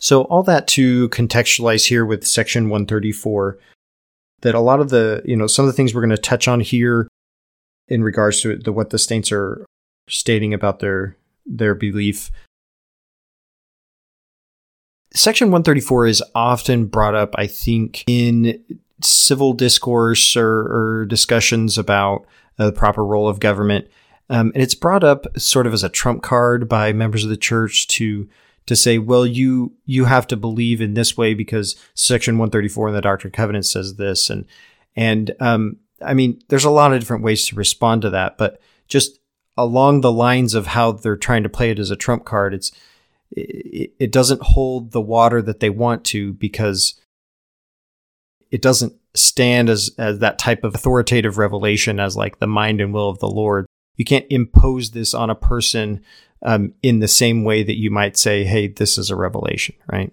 So, 0.00 0.22
all 0.24 0.42
that 0.42 0.66
to 0.68 1.08
contextualize 1.10 1.86
here 1.86 2.04
with 2.04 2.26
section 2.26 2.64
134, 2.64 3.58
that 4.42 4.54
a 4.54 4.60
lot 4.60 4.80
of 4.80 4.90
the, 4.90 5.22
you 5.24 5.36
know, 5.36 5.46
some 5.46 5.64
of 5.64 5.66
the 5.68 5.72
things 5.72 5.94
we're 5.94 6.02
going 6.02 6.10
to 6.10 6.18
touch 6.18 6.48
on 6.48 6.60
here 6.60 7.08
in 7.88 8.02
regards 8.02 8.40
to 8.42 8.56
the, 8.56 8.72
what 8.72 8.90
the 8.90 8.98
saints 8.98 9.30
are 9.30 9.64
stating 10.08 10.52
about 10.52 10.80
their 10.80 11.16
their 11.46 11.74
belief. 11.74 12.30
Section 15.14 15.48
134 15.48 16.06
is 16.06 16.22
often 16.34 16.86
brought 16.86 17.14
up, 17.14 17.34
I 17.38 17.46
think, 17.46 18.02
in 18.06 18.62
civil 19.00 19.52
discourse 19.52 20.36
or, 20.36 20.48
or 20.48 21.06
discussions 21.06 21.78
about 21.78 22.26
uh, 22.58 22.66
the 22.66 22.72
proper 22.72 23.04
role 23.04 23.28
of 23.28 23.38
government. 23.40 23.88
Um, 24.28 24.50
and 24.54 24.62
it's 24.62 24.74
brought 24.74 25.04
up 25.04 25.26
sort 25.38 25.66
of 25.66 25.72
as 25.72 25.84
a 25.84 25.88
trump 25.88 26.22
card 26.22 26.68
by 26.68 26.92
members 26.92 27.24
of 27.24 27.30
the 27.30 27.36
church 27.36 27.86
to 27.88 28.28
to 28.66 28.74
say, 28.74 28.96
well, 28.96 29.26
you 29.26 29.74
you 29.84 30.06
have 30.06 30.26
to 30.28 30.36
believe 30.36 30.80
in 30.80 30.94
this 30.94 31.16
way 31.16 31.34
because 31.34 31.76
Section 31.94 32.38
134 32.38 32.88
in 32.88 32.94
the 32.94 33.02
Doctrine 33.02 33.28
and 33.28 33.36
Covenants 33.36 33.70
says 33.70 33.96
this, 33.96 34.30
and 34.30 34.46
and 34.96 35.32
um, 35.38 35.76
I 36.02 36.14
mean, 36.14 36.40
there's 36.48 36.64
a 36.64 36.70
lot 36.70 36.92
of 36.92 37.00
different 37.00 37.22
ways 37.22 37.46
to 37.48 37.56
respond 37.56 38.02
to 38.02 38.10
that, 38.10 38.38
but 38.38 38.60
just 38.88 39.20
along 39.56 40.00
the 40.00 40.12
lines 40.12 40.54
of 40.54 40.68
how 40.68 40.92
they're 40.92 41.16
trying 41.16 41.42
to 41.42 41.48
play 41.48 41.70
it 41.70 41.78
as 41.78 41.90
a 41.90 41.96
trump 41.96 42.24
card, 42.24 42.54
it's 42.54 42.72
it, 43.34 43.92
it 43.98 44.12
doesn't 44.12 44.42
hold 44.42 44.92
the 44.92 45.00
water 45.00 45.42
that 45.42 45.60
they 45.60 45.70
want 45.70 46.04
to 46.06 46.32
because 46.34 47.00
it 48.50 48.62
doesn't 48.62 48.94
stand 49.14 49.68
as 49.68 49.90
as 49.98 50.18
that 50.18 50.38
type 50.38 50.64
of 50.64 50.74
authoritative 50.74 51.38
revelation 51.38 52.00
as 52.00 52.16
like 52.16 52.38
the 52.38 52.46
mind 52.46 52.80
and 52.80 52.92
will 52.92 53.08
of 53.08 53.18
the 53.18 53.28
Lord. 53.28 53.66
You 53.96 54.04
can't 54.04 54.26
impose 54.30 54.90
this 54.90 55.14
on 55.14 55.30
a 55.30 55.34
person 55.34 56.02
um, 56.42 56.74
in 56.82 56.98
the 56.98 57.08
same 57.08 57.44
way 57.44 57.62
that 57.62 57.78
you 57.78 57.90
might 57.90 58.16
say, 58.16 58.44
"Hey, 58.44 58.68
this 58.68 58.98
is 58.98 59.10
a 59.10 59.16
revelation," 59.16 59.74
right? 59.90 60.12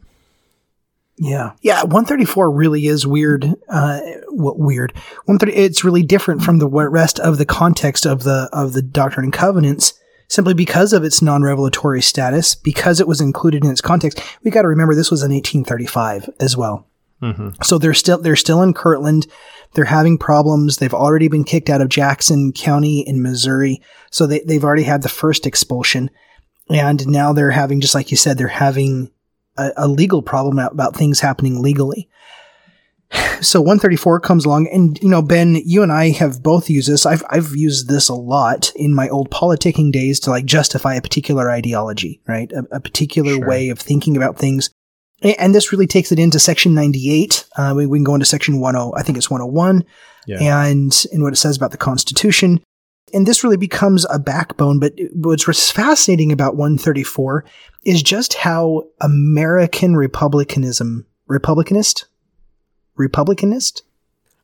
Yeah. 1.17 1.51
Yeah. 1.61 1.83
134 1.83 2.49
really 2.49 2.87
is 2.87 3.05
weird. 3.05 3.53
Uh, 3.69 3.99
what 4.29 4.57
weird? 4.57 4.91
130, 5.25 5.53
it's 5.53 5.83
really 5.83 6.01
different 6.01 6.41
from 6.41 6.57
the 6.57 6.67
rest 6.67 7.19
of 7.19 7.37
the 7.37 7.45
context 7.45 8.07
of 8.07 8.23
the, 8.23 8.49
of 8.51 8.73
the 8.73 8.81
Doctrine 8.81 9.25
and 9.25 9.33
Covenants 9.33 9.93
simply 10.31 10.53
because 10.53 10.93
of 10.93 11.03
its 11.03 11.21
non-revelatory 11.21 12.01
status, 12.01 12.55
because 12.55 13.01
it 13.01 13.07
was 13.07 13.19
included 13.19 13.65
in 13.65 13.69
its 13.69 13.81
context. 13.81 14.23
We 14.43 14.49
got 14.49 14.61
to 14.61 14.69
remember 14.69 14.95
this 14.95 15.11
was 15.11 15.23
in 15.23 15.33
1835 15.33 16.29
as 16.39 16.55
well. 16.55 16.87
Mm-hmm. 17.21 17.61
So 17.63 17.77
they're 17.77 17.93
still, 17.93 18.17
they're 18.17 18.37
still 18.37 18.61
in 18.61 18.73
Kirtland. 18.73 19.27
They're 19.73 19.83
having 19.83 20.17
problems. 20.17 20.77
They've 20.77 20.93
already 20.93 21.27
been 21.27 21.43
kicked 21.43 21.69
out 21.69 21.81
of 21.81 21.89
Jackson 21.89 22.53
County 22.53 23.01
in 23.01 23.21
Missouri. 23.21 23.81
So 24.09 24.25
they, 24.25 24.39
they've 24.39 24.63
already 24.63 24.83
had 24.83 25.01
the 25.01 25.09
first 25.09 25.45
expulsion. 25.45 26.09
And 26.69 27.05
now 27.07 27.33
they're 27.33 27.51
having, 27.51 27.81
just 27.81 27.93
like 27.93 28.09
you 28.09 28.15
said, 28.15 28.37
they're 28.37 28.47
having 28.47 29.11
a, 29.57 29.71
a 29.75 29.87
legal 29.89 30.21
problem 30.21 30.59
about 30.59 30.95
things 30.95 31.19
happening 31.19 31.61
legally. 31.61 32.07
So 33.41 33.59
134 33.59 34.19
comes 34.19 34.45
along, 34.45 34.67
and 34.67 34.99
you 35.01 35.09
know, 35.09 35.23
Ben, 35.23 35.55
you 35.65 35.81
and 35.81 35.91
I 35.91 36.09
have 36.09 36.43
both 36.43 36.69
used 36.69 36.87
this. 36.87 37.07
I've 37.07 37.23
I've 37.29 37.55
used 37.55 37.89
this 37.89 38.07
a 38.07 38.13
lot 38.13 38.71
in 38.75 38.93
my 38.93 39.09
old 39.09 39.31
politicking 39.31 39.91
days 39.91 40.19
to 40.21 40.29
like 40.29 40.45
justify 40.45 40.93
a 40.93 41.01
particular 41.01 41.49
ideology, 41.49 42.21
right? 42.27 42.51
A, 42.51 42.75
a 42.75 42.79
particular 42.79 43.33
sure. 43.33 43.47
way 43.47 43.69
of 43.69 43.79
thinking 43.79 44.15
about 44.15 44.37
things. 44.37 44.69
And 45.23 45.53
this 45.53 45.71
really 45.71 45.87
takes 45.87 46.11
it 46.11 46.19
into 46.19 46.39
section 46.39 46.73
98. 46.73 47.45
Uh, 47.55 47.73
we, 47.75 47.85
we, 47.85 47.97
can 47.97 48.03
go 48.03 48.15
into 48.15 48.25
section 48.25 48.61
10, 48.61 48.75
I 48.95 49.03
think 49.03 49.17
it's 49.17 49.29
101, 49.29 49.85
yeah. 50.25 50.39
and 50.39 51.05
in 51.11 51.21
what 51.21 51.33
it 51.33 51.37
says 51.37 51.57
about 51.57 51.71
the 51.71 51.77
Constitution 51.77 52.59
and 53.13 53.25
this 53.25 53.43
really 53.43 53.57
becomes 53.57 54.05
a 54.09 54.19
backbone. 54.19 54.79
But 54.79 54.93
what's 55.13 55.71
fascinating 55.71 56.31
about 56.31 56.55
134 56.55 57.45
is 57.85 58.03
just 58.03 58.35
how 58.35 58.83
American 58.99 59.95
republicanism, 59.95 61.05
republicanist, 61.29 62.05
republicanist. 62.97 63.81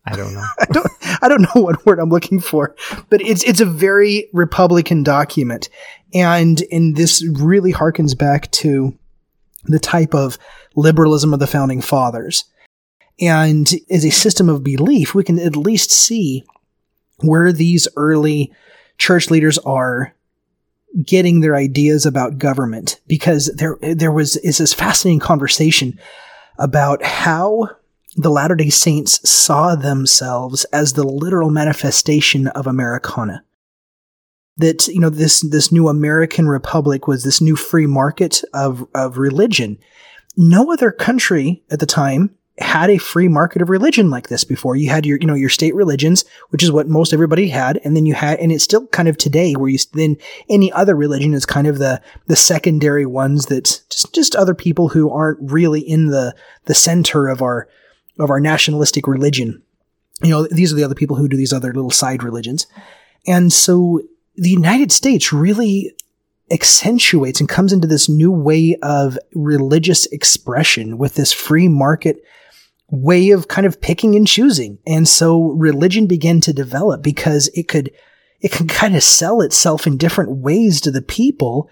I 0.06 0.16
don't 0.16 0.34
know. 0.34 0.46
I 0.60 0.66
don't. 0.66 0.88
I 1.22 1.28
don't 1.28 1.42
know 1.42 1.62
what 1.62 1.86
word 1.86 2.00
I'm 2.00 2.10
looking 2.10 2.40
for, 2.40 2.76
but 3.10 3.22
it's 3.22 3.44
it's 3.44 3.62
a 3.62 3.66
very 3.66 4.30
Republican 4.34 5.04
document, 5.04 5.70
and 6.14 6.64
and 6.72 6.96
this 6.96 7.26
really 7.26 7.74
harkens 7.74 8.18
back 8.18 8.50
to 8.52 8.98
the 9.66 9.80
type 9.80 10.14
of 10.14 10.38
liberalism 10.76 11.34
of 11.34 11.40
the 11.40 11.48
founding 11.48 11.82
fathers. 11.82 12.46
And 13.20 13.68
as 13.90 14.06
a 14.06 14.12
system 14.12 14.48
of 14.48 14.64
belief, 14.64 15.16
we 15.16 15.24
can 15.24 15.40
at 15.40 15.56
least 15.56 15.92
see 15.92 16.44
where 17.22 17.52
these 17.52 17.88
early 17.96 18.54
church 18.98 19.32
leaders 19.32 19.58
are 19.60 20.14
getting 21.04 21.42
their 21.42 21.56
ideas 21.56 22.06
about 22.06 22.38
government 22.38 23.00
because 23.08 23.48
there 23.56 23.78
there 23.82 24.12
was 24.12 24.38
is 24.38 24.60
this 24.60 24.74
fascinating 24.74 25.20
conversation 25.20 26.00
about 26.58 27.04
how 27.04 27.70
the 28.18 28.32
Latter-day 28.32 28.70
Saints 28.70 29.30
saw 29.30 29.76
themselves 29.76 30.66
as 30.66 30.94
the 30.94 31.04
literal 31.04 31.52
manifestation 31.52 32.48
of 32.48 32.66
Americana. 32.66 33.44
That, 34.58 34.88
you 34.88 35.00
know, 35.00 35.12
this, 35.12 35.42
this 35.42 35.72
new 35.72 35.88
American 35.88 36.48
republic 36.48 37.08
was 37.08 37.24
this 37.24 37.40
new 37.40 37.56
free 37.56 37.86
market 37.86 38.44
of, 38.56 38.88
of 38.96 39.20
religion. 39.20 39.78
No 40.36 40.74
other 40.74 40.92
country 40.92 41.64
at 41.70 41.80
the 41.80 41.86
time 41.86 42.32
had 42.58 42.90
a 42.90 42.98
free 42.98 43.28
market 43.28 43.62
of 43.62 43.70
religion 43.70 44.10
like 44.10 44.30
this 44.30 44.44
before. 44.44 44.76
You 44.76 44.90
had 44.90 45.06
your, 45.06 45.20
you 45.20 45.28
know, 45.28 45.36
your 45.36 45.48
state 45.48 45.76
religions, 45.76 46.26
which 46.50 46.64
is 46.64 46.72
what 46.72 46.88
most 46.88 47.14
everybody 47.14 47.50
had. 47.50 47.80
And 47.84 47.96
then 47.96 48.08
you 48.08 48.16
had, 48.16 48.40
and 48.40 48.52
it's 48.52 48.64
still 48.64 48.88
kind 48.88 49.08
of 49.08 49.16
today 49.18 49.54
where 49.54 49.70
you, 49.70 49.78
then 49.94 50.18
any 50.50 50.72
other 50.72 50.96
religion 50.96 51.36
is 51.36 51.46
kind 51.46 51.68
of 51.68 51.78
the, 51.78 52.02
the 52.26 52.36
secondary 52.36 53.06
ones 53.06 53.46
that 53.46 53.84
just, 53.92 54.12
just 54.12 54.36
other 54.36 54.56
people 54.56 54.90
who 54.90 55.12
aren't 55.12 55.52
really 55.52 55.82
in 55.82 56.08
the, 56.08 56.36
the 56.66 56.74
center 56.74 57.28
of 57.28 57.44
our, 57.44 57.70
of 58.20 58.30
our 58.30 58.40
nationalistic 58.40 59.08
religion. 59.08 59.62
You 60.22 60.30
know, 60.30 60.48
these 60.48 60.74
are 60.74 60.76
the 60.76 60.84
other 60.84 60.96
people 60.96 61.16
who 61.16 61.28
do 61.28 61.38
these 61.38 61.54
other 61.54 61.74
little 61.74 61.92
side 61.92 62.24
religions. 62.24 62.68
And 63.28 63.54
so 63.54 64.02
the 64.36 64.50
United 64.50 64.92
States 64.92 65.32
really 65.32 65.94
accentuates 66.52 67.40
and 67.40 67.50
comes 67.50 67.74
into 67.74 67.88
this 67.88 68.08
new 68.08 68.32
way 68.32 68.78
of 68.82 69.18
religious 69.34 70.06
expression 70.08 70.98
with 70.98 71.16
this 71.16 71.34
free 71.34 71.68
market 71.68 72.24
way 72.90 73.32
of 73.32 73.50
kind 73.50 73.68
of 73.68 73.82
picking 73.82 74.16
and 74.16 74.28
choosing. 74.28 74.80
And 74.88 75.08
so 75.08 75.52
religion 75.52 76.08
began 76.08 76.40
to 76.42 76.54
develop 76.54 77.04
because 77.04 77.50
it 77.54 77.68
could, 77.68 77.92
it 78.40 78.52
can 78.52 78.68
kind 78.68 78.96
of 78.96 79.04
sell 79.04 79.42
itself 79.42 79.86
in 79.86 79.98
different 79.98 80.38
ways 80.38 80.80
to 80.82 80.92
the 80.92 81.02
people. 81.02 81.70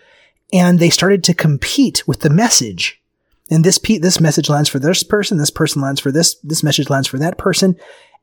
And 0.52 0.78
they 0.78 0.90
started 0.90 1.24
to 1.26 1.34
compete 1.34 2.06
with 2.06 2.20
the 2.20 2.30
message. 2.30 3.02
And 3.50 3.64
this, 3.64 3.80
this 3.80 4.20
message 4.20 4.50
lands 4.50 4.70
for 4.70 4.80
this 4.80 5.04
person, 5.04 5.38
this 5.38 5.52
person 5.52 5.82
lands 5.82 6.02
for 6.02 6.12
this, 6.12 6.36
this 6.44 6.64
message 6.64 6.90
lands 6.90 7.08
for 7.08 7.20
that 7.20 7.38
person. 7.38 7.76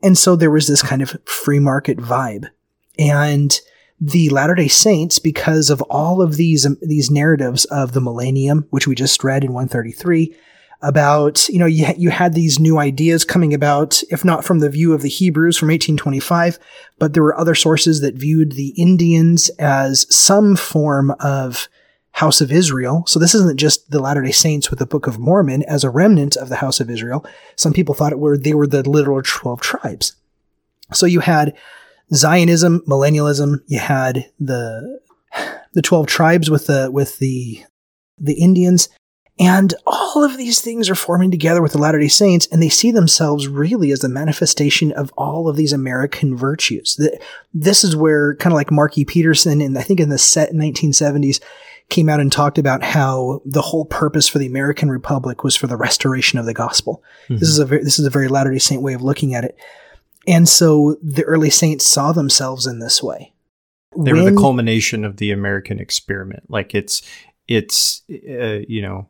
And 0.02 0.18
so 0.18 0.34
there 0.34 0.50
was 0.50 0.66
this 0.66 0.82
kind 0.82 1.00
of 1.00 1.16
free 1.24 1.60
market 1.60 1.98
vibe. 1.98 2.46
And 2.98 3.58
the 4.00 4.30
Latter 4.30 4.56
day 4.56 4.68
Saints, 4.68 5.20
because 5.20 5.70
of 5.70 5.80
all 5.82 6.20
of 6.20 6.36
these, 6.36 6.66
um, 6.66 6.76
these 6.82 7.10
narratives 7.10 7.64
of 7.66 7.92
the 7.92 8.00
millennium, 8.00 8.66
which 8.70 8.88
we 8.88 8.96
just 8.96 9.22
read 9.22 9.44
in 9.44 9.52
133, 9.52 10.34
about, 10.82 11.48
you 11.48 11.60
know, 11.60 11.66
you, 11.66 11.86
you 11.96 12.10
had 12.10 12.34
these 12.34 12.58
new 12.58 12.78
ideas 12.78 13.24
coming 13.24 13.54
about, 13.54 14.02
if 14.10 14.24
not 14.24 14.44
from 14.44 14.58
the 14.58 14.68
view 14.68 14.92
of 14.92 15.02
the 15.02 15.08
Hebrews 15.08 15.56
from 15.56 15.68
1825, 15.68 16.58
but 16.98 17.14
there 17.14 17.22
were 17.22 17.38
other 17.38 17.54
sources 17.54 18.00
that 18.00 18.16
viewed 18.16 18.52
the 18.52 18.70
Indians 18.70 19.48
as 19.60 20.12
some 20.12 20.56
form 20.56 21.14
of 21.20 21.68
House 22.12 22.40
of 22.40 22.52
Israel. 22.52 23.04
So 23.06 23.18
this 23.18 23.34
isn't 23.34 23.58
just 23.58 23.90
the 23.90 24.00
Latter-day 24.00 24.32
Saints 24.32 24.70
with 24.70 24.78
the 24.78 24.86
Book 24.86 25.06
of 25.06 25.18
Mormon 25.18 25.62
as 25.64 25.82
a 25.82 25.90
remnant 25.90 26.36
of 26.36 26.48
the 26.48 26.56
House 26.56 26.78
of 26.78 26.90
Israel. 26.90 27.24
Some 27.56 27.72
people 27.72 27.94
thought 27.94 28.12
it 28.12 28.18
were, 28.18 28.36
they 28.36 28.54
were 28.54 28.66
the 28.66 28.88
literal 28.88 29.22
12 29.22 29.60
tribes. 29.60 30.14
So 30.92 31.06
you 31.06 31.20
had 31.20 31.56
Zionism, 32.12 32.82
millennialism, 32.86 33.62
you 33.66 33.78
had 33.78 34.30
the, 34.38 35.00
the 35.72 35.82
12 35.82 36.06
tribes 36.06 36.50
with 36.50 36.66
the, 36.66 36.90
with 36.92 37.18
the, 37.18 37.62
the 38.18 38.34
Indians, 38.34 38.88
and 39.38 39.74
all 39.86 40.22
of 40.22 40.36
these 40.36 40.60
things 40.60 40.90
are 40.90 40.94
forming 40.94 41.30
together 41.30 41.62
with 41.62 41.72
the 41.72 41.78
Latter 41.78 41.98
day 41.98 42.08
Saints, 42.08 42.46
and 42.52 42.62
they 42.62 42.68
see 42.68 42.90
themselves 42.90 43.48
really 43.48 43.90
as 43.90 44.00
the 44.00 44.08
manifestation 44.08 44.92
of 44.92 45.10
all 45.16 45.48
of 45.48 45.56
these 45.56 45.72
American 45.72 46.36
virtues. 46.36 47.00
This 47.54 47.82
is 47.82 47.96
where, 47.96 48.36
kind 48.36 48.52
of 48.52 48.56
like 48.56 48.70
Marky 48.70 49.04
Peterson, 49.04 49.62
and 49.62 49.78
I 49.78 49.82
think 49.82 50.00
in 50.00 50.10
the 50.10 50.18
set 50.18 50.52
1970s, 50.52 51.40
came 51.92 52.08
out 52.08 52.20
and 52.20 52.32
talked 52.32 52.58
about 52.58 52.82
how 52.82 53.42
the 53.44 53.62
whole 53.62 53.84
purpose 53.84 54.26
for 54.26 54.38
the 54.38 54.46
American 54.46 54.90
Republic 54.90 55.44
was 55.44 55.54
for 55.54 55.66
the 55.66 55.76
restoration 55.76 56.38
of 56.38 56.46
the 56.46 56.54
gospel. 56.54 57.02
Mm-hmm. 57.24 57.36
This 57.36 57.48
is 57.48 57.58
a 57.58 57.66
very, 57.66 57.84
this 57.84 57.98
is 57.98 58.06
a 58.06 58.10
very 58.10 58.28
Latter 58.28 58.50
day 58.50 58.58
Saint 58.58 58.82
way 58.82 58.94
of 58.94 59.02
looking 59.02 59.34
at 59.34 59.44
it. 59.44 59.56
And 60.26 60.48
so 60.48 60.96
the 61.02 61.24
early 61.24 61.50
saints 61.50 61.86
saw 61.86 62.12
themselves 62.12 62.66
in 62.66 62.78
this 62.78 63.02
way. 63.02 63.32
They 63.96 64.12
when, 64.12 64.24
were 64.24 64.30
the 64.30 64.36
culmination 64.36 65.04
of 65.04 65.18
the 65.18 65.32
American 65.32 65.78
experiment. 65.78 66.44
Like 66.48 66.74
it's, 66.74 67.02
it's, 67.46 68.02
uh, 68.10 68.64
you 68.66 68.80
know, 68.80 69.08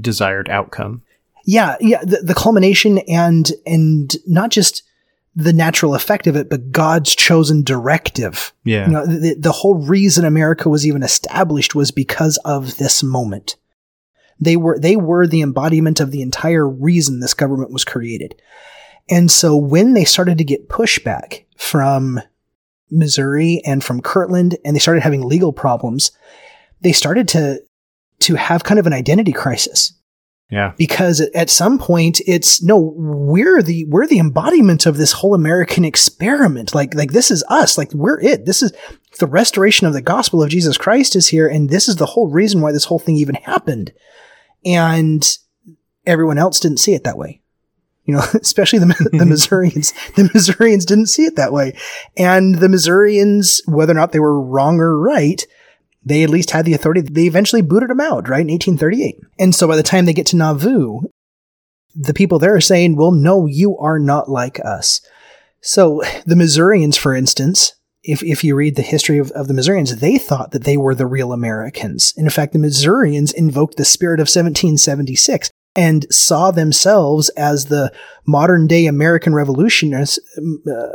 desired 0.00 0.48
outcome. 0.48 1.02
Yeah, 1.44 1.76
yeah, 1.80 2.02
the, 2.02 2.22
the 2.22 2.34
culmination 2.34 2.98
and 3.00 3.52
and 3.66 4.16
not 4.26 4.50
just 4.50 4.82
the 5.36 5.52
natural 5.52 5.94
effect 5.94 6.26
of 6.26 6.36
it, 6.36 6.48
but 6.48 6.70
God's 6.70 7.14
chosen 7.14 7.62
directive. 7.62 8.52
Yeah. 8.64 8.86
You 8.86 8.92
know, 8.92 9.06
the, 9.06 9.34
the 9.38 9.52
whole 9.52 9.74
reason 9.74 10.24
America 10.24 10.68
was 10.68 10.86
even 10.86 11.02
established 11.02 11.74
was 11.74 11.90
because 11.90 12.38
of 12.44 12.76
this 12.76 13.02
moment. 13.02 13.56
They 14.40 14.56
were, 14.56 14.78
they 14.78 14.96
were 14.96 15.26
the 15.26 15.42
embodiment 15.42 16.00
of 16.00 16.10
the 16.10 16.22
entire 16.22 16.68
reason 16.68 17.20
this 17.20 17.34
government 17.34 17.72
was 17.72 17.84
created. 17.84 18.40
And 19.10 19.30
so 19.30 19.56
when 19.56 19.94
they 19.94 20.04
started 20.04 20.38
to 20.38 20.44
get 20.44 20.68
pushback 20.68 21.44
from 21.56 22.20
Missouri 22.90 23.60
and 23.64 23.82
from 23.82 24.00
Kirtland 24.00 24.56
and 24.64 24.74
they 24.74 24.80
started 24.80 25.02
having 25.02 25.22
legal 25.22 25.52
problems, 25.52 26.12
they 26.80 26.92
started 26.92 27.28
to 27.28 27.60
to 28.20 28.36
have 28.36 28.64
kind 28.64 28.78
of 28.78 28.86
an 28.86 28.92
identity 28.92 29.32
crisis. 29.32 29.92
Yeah. 30.50 30.72
Because 30.76 31.20
at 31.34 31.50
some 31.50 31.78
point 31.78 32.20
it's 32.26 32.62
no, 32.62 32.94
we're 32.96 33.62
the 33.62 33.86
we're 33.86 34.06
the 34.06 34.18
embodiment 34.18 34.86
of 34.86 34.96
this 34.96 35.12
whole 35.12 35.34
American 35.34 35.84
experiment. 35.84 36.74
Like 36.74 36.94
like 36.94 37.12
this 37.12 37.30
is 37.30 37.42
us. 37.48 37.78
Like 37.78 37.92
we're 37.92 38.20
it. 38.20 38.44
This 38.44 38.62
is 38.62 38.72
the 39.18 39.26
restoration 39.26 39.86
of 39.86 39.94
the 39.94 40.02
gospel 40.02 40.42
of 40.42 40.50
Jesus 40.50 40.76
Christ 40.76 41.16
is 41.16 41.28
here 41.28 41.48
and 41.48 41.70
this 41.70 41.88
is 41.88 41.96
the 41.96 42.06
whole 42.06 42.28
reason 42.28 42.60
why 42.60 42.72
this 42.72 42.84
whole 42.84 42.98
thing 42.98 43.16
even 43.16 43.36
happened. 43.36 43.92
And 44.64 45.26
everyone 46.06 46.38
else 46.38 46.60
didn't 46.60 46.78
see 46.78 46.94
it 46.94 47.04
that 47.04 47.18
way. 47.18 47.40
You 48.04 48.14
know, 48.14 48.22
especially 48.34 48.80
the, 48.80 49.10
the 49.12 49.26
Missourians. 49.26 49.92
The 50.14 50.30
Missourians 50.32 50.84
didn't 50.84 51.06
see 51.06 51.24
it 51.24 51.36
that 51.36 51.52
way. 51.52 51.76
And 52.16 52.56
the 52.56 52.68
Missourians, 52.68 53.62
whether 53.66 53.92
or 53.92 53.96
not 53.96 54.12
they 54.12 54.20
were 54.20 54.40
wrong 54.40 54.78
or 54.78 54.98
right, 54.98 55.46
they 56.04 56.22
at 56.22 56.30
least 56.30 56.50
had 56.50 56.64
the 56.64 56.74
authority. 56.74 57.00
They 57.00 57.24
eventually 57.26 57.62
booted 57.62 57.90
them 57.90 58.00
out, 58.00 58.28
right, 58.28 58.42
in 58.42 58.48
1838. 58.48 59.16
And 59.38 59.54
so 59.54 59.66
by 59.66 59.76
the 59.76 59.82
time 59.82 60.04
they 60.04 60.12
get 60.12 60.26
to 60.26 60.36
Nauvoo, 60.36 61.00
the 61.94 62.14
people 62.14 62.38
there 62.38 62.54
are 62.54 62.60
saying, 62.60 62.96
well, 62.96 63.12
no, 63.12 63.46
you 63.46 63.78
are 63.78 63.98
not 63.98 64.28
like 64.28 64.60
us. 64.64 65.00
So 65.60 66.02
the 66.26 66.36
Missourians, 66.36 66.96
for 66.96 67.14
instance, 67.14 67.72
if, 68.02 68.22
if 68.22 68.44
you 68.44 68.54
read 68.54 68.76
the 68.76 68.82
history 68.82 69.18
of, 69.18 69.30
of 69.30 69.48
the 69.48 69.54
Missourians, 69.54 69.96
they 69.96 70.18
thought 70.18 70.50
that 70.50 70.64
they 70.64 70.76
were 70.76 70.94
the 70.94 71.06
real 71.06 71.32
Americans. 71.32 72.12
And 72.16 72.26
in 72.26 72.30
fact, 72.30 72.52
the 72.52 72.58
Missourians 72.58 73.32
invoked 73.32 73.76
the 73.76 73.84
spirit 73.84 74.20
of 74.20 74.24
1776 74.24 75.50
and 75.74 76.06
saw 76.12 76.50
themselves 76.50 77.30
as 77.30 77.66
the 77.66 77.92
modern 78.26 78.66
day 78.66 78.86
American 78.86 79.34
revolutionists, 79.34 80.18
uh, 80.68 80.92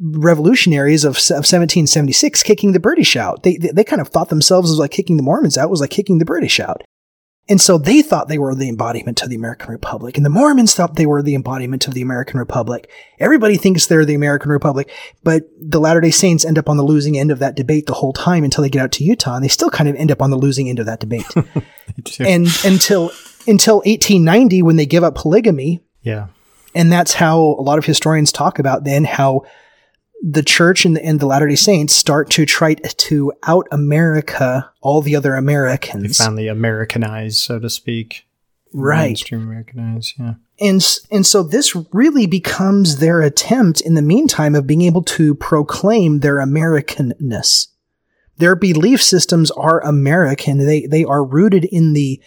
revolutionaries 0.00 1.04
of, 1.04 1.10
of 1.10 1.46
1776 1.46 2.42
kicking 2.42 2.72
the 2.72 2.80
British 2.80 3.16
out. 3.16 3.42
They, 3.42 3.56
they, 3.56 3.68
they 3.68 3.84
kind 3.84 4.00
of 4.00 4.08
thought 4.08 4.28
themselves 4.28 4.70
as 4.70 4.78
like 4.78 4.90
kicking 4.90 5.16
the 5.16 5.22
Mormons 5.22 5.58
out 5.58 5.70
was 5.70 5.80
like 5.80 5.90
kicking 5.90 6.18
the 6.18 6.24
British 6.24 6.60
out. 6.60 6.82
And 7.50 7.60
so 7.60 7.78
they 7.78 8.00
thought 8.00 8.28
they 8.28 8.38
were 8.38 8.54
the 8.54 8.68
embodiment 8.68 9.22
of 9.22 9.28
the 9.28 9.34
American 9.34 9.72
Republic. 9.72 10.16
And 10.16 10.24
the 10.24 10.30
Mormons 10.30 10.72
thought 10.72 10.94
they 10.94 11.04
were 11.04 11.20
the 11.20 11.34
embodiment 11.34 11.88
of 11.88 11.94
the 11.94 12.00
American 12.00 12.38
Republic. 12.38 12.88
Everybody 13.18 13.56
thinks 13.56 13.86
they're 13.86 14.04
the 14.04 14.14
American 14.14 14.52
Republic, 14.52 14.88
but 15.24 15.42
the 15.60 15.80
Latter 15.80 16.00
day 16.00 16.12
Saints 16.12 16.44
end 16.44 16.58
up 16.58 16.68
on 16.68 16.76
the 16.76 16.84
losing 16.84 17.18
end 17.18 17.32
of 17.32 17.40
that 17.40 17.56
debate 17.56 17.86
the 17.86 17.94
whole 17.94 18.12
time 18.12 18.44
until 18.44 18.62
they 18.62 18.70
get 18.70 18.82
out 18.82 18.92
to 18.92 19.04
Utah. 19.04 19.34
And 19.34 19.44
they 19.44 19.48
still 19.48 19.68
kind 19.68 19.88
of 19.88 19.96
end 19.96 20.12
up 20.12 20.22
on 20.22 20.30
the 20.30 20.36
losing 20.36 20.68
end 20.68 20.78
of 20.78 20.86
that 20.86 21.00
debate. 21.00 21.26
and 22.20 22.46
until, 22.64 23.10
until 23.48 23.78
1890, 23.78 24.62
when 24.62 24.76
they 24.76 24.86
give 24.86 25.02
up 25.02 25.16
polygamy. 25.16 25.80
Yeah. 26.02 26.28
And 26.72 26.92
that's 26.92 27.14
how 27.14 27.40
a 27.40 27.62
lot 27.62 27.78
of 27.78 27.84
historians 27.84 28.30
talk 28.30 28.60
about 28.60 28.84
then 28.84 29.02
how 29.02 29.42
the 30.22 30.42
church 30.42 30.84
and 30.84 30.96
the, 30.96 31.04
and 31.04 31.20
the 31.20 31.26
Latter 31.26 31.48
day 31.48 31.54
Saints 31.54 31.94
start 31.94 32.30
to 32.30 32.44
try 32.44 32.74
to 32.74 33.32
out 33.44 33.66
America 33.72 34.70
all 34.80 35.00
the 35.00 35.16
other 35.16 35.34
Americans. 35.34 36.18
They 36.18 36.24
finally 36.24 36.48
Americanize, 36.48 37.38
so 37.38 37.58
to 37.58 37.70
speak. 37.70 38.26
Right. 38.72 39.08
Mainstream 39.08 39.42
Americanize, 39.42 40.14
yeah. 40.18 40.34
And, 40.60 40.86
and 41.10 41.26
so 41.26 41.42
this 41.42 41.74
really 41.92 42.26
becomes 42.26 42.98
their 42.98 43.22
attempt 43.22 43.80
in 43.80 43.94
the 43.94 44.02
meantime 44.02 44.54
of 44.54 44.66
being 44.66 44.82
able 44.82 45.02
to 45.04 45.34
proclaim 45.34 46.20
their 46.20 46.36
Americanness. 46.36 47.68
Their 48.36 48.54
belief 48.54 49.02
systems 49.02 49.50
are 49.50 49.84
American. 49.84 50.58
They, 50.58 50.86
they 50.86 51.04
are 51.04 51.24
rooted 51.24 51.64
in 51.64 51.94
the 51.94 52.20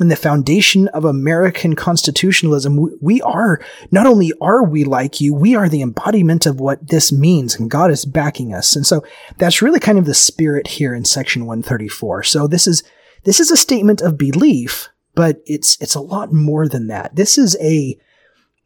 in 0.00 0.08
the 0.08 0.16
foundation 0.16 0.88
of 0.88 1.04
American 1.04 1.76
constitutionalism, 1.76 2.98
we 3.00 3.22
are, 3.22 3.60
not 3.92 4.06
only 4.06 4.32
are 4.40 4.64
we 4.64 4.82
like 4.82 5.20
you, 5.20 5.32
we 5.32 5.54
are 5.54 5.68
the 5.68 5.82
embodiment 5.82 6.46
of 6.46 6.58
what 6.58 6.88
this 6.88 7.12
means, 7.12 7.54
and 7.54 7.70
God 7.70 7.92
is 7.92 8.04
backing 8.04 8.52
us. 8.52 8.74
And 8.74 8.84
so 8.84 9.04
that's 9.38 9.62
really 9.62 9.78
kind 9.78 9.98
of 9.98 10.04
the 10.04 10.14
spirit 10.14 10.66
here 10.66 10.94
in 10.94 11.04
section 11.04 11.46
134. 11.46 12.24
So 12.24 12.48
this 12.48 12.66
is, 12.66 12.82
this 13.22 13.38
is 13.38 13.52
a 13.52 13.56
statement 13.56 14.00
of 14.00 14.18
belief, 14.18 14.88
but 15.14 15.40
it's, 15.46 15.80
it's 15.80 15.94
a 15.94 16.00
lot 16.00 16.32
more 16.32 16.68
than 16.68 16.88
that. 16.88 17.14
This 17.14 17.38
is 17.38 17.56
a, 17.60 17.96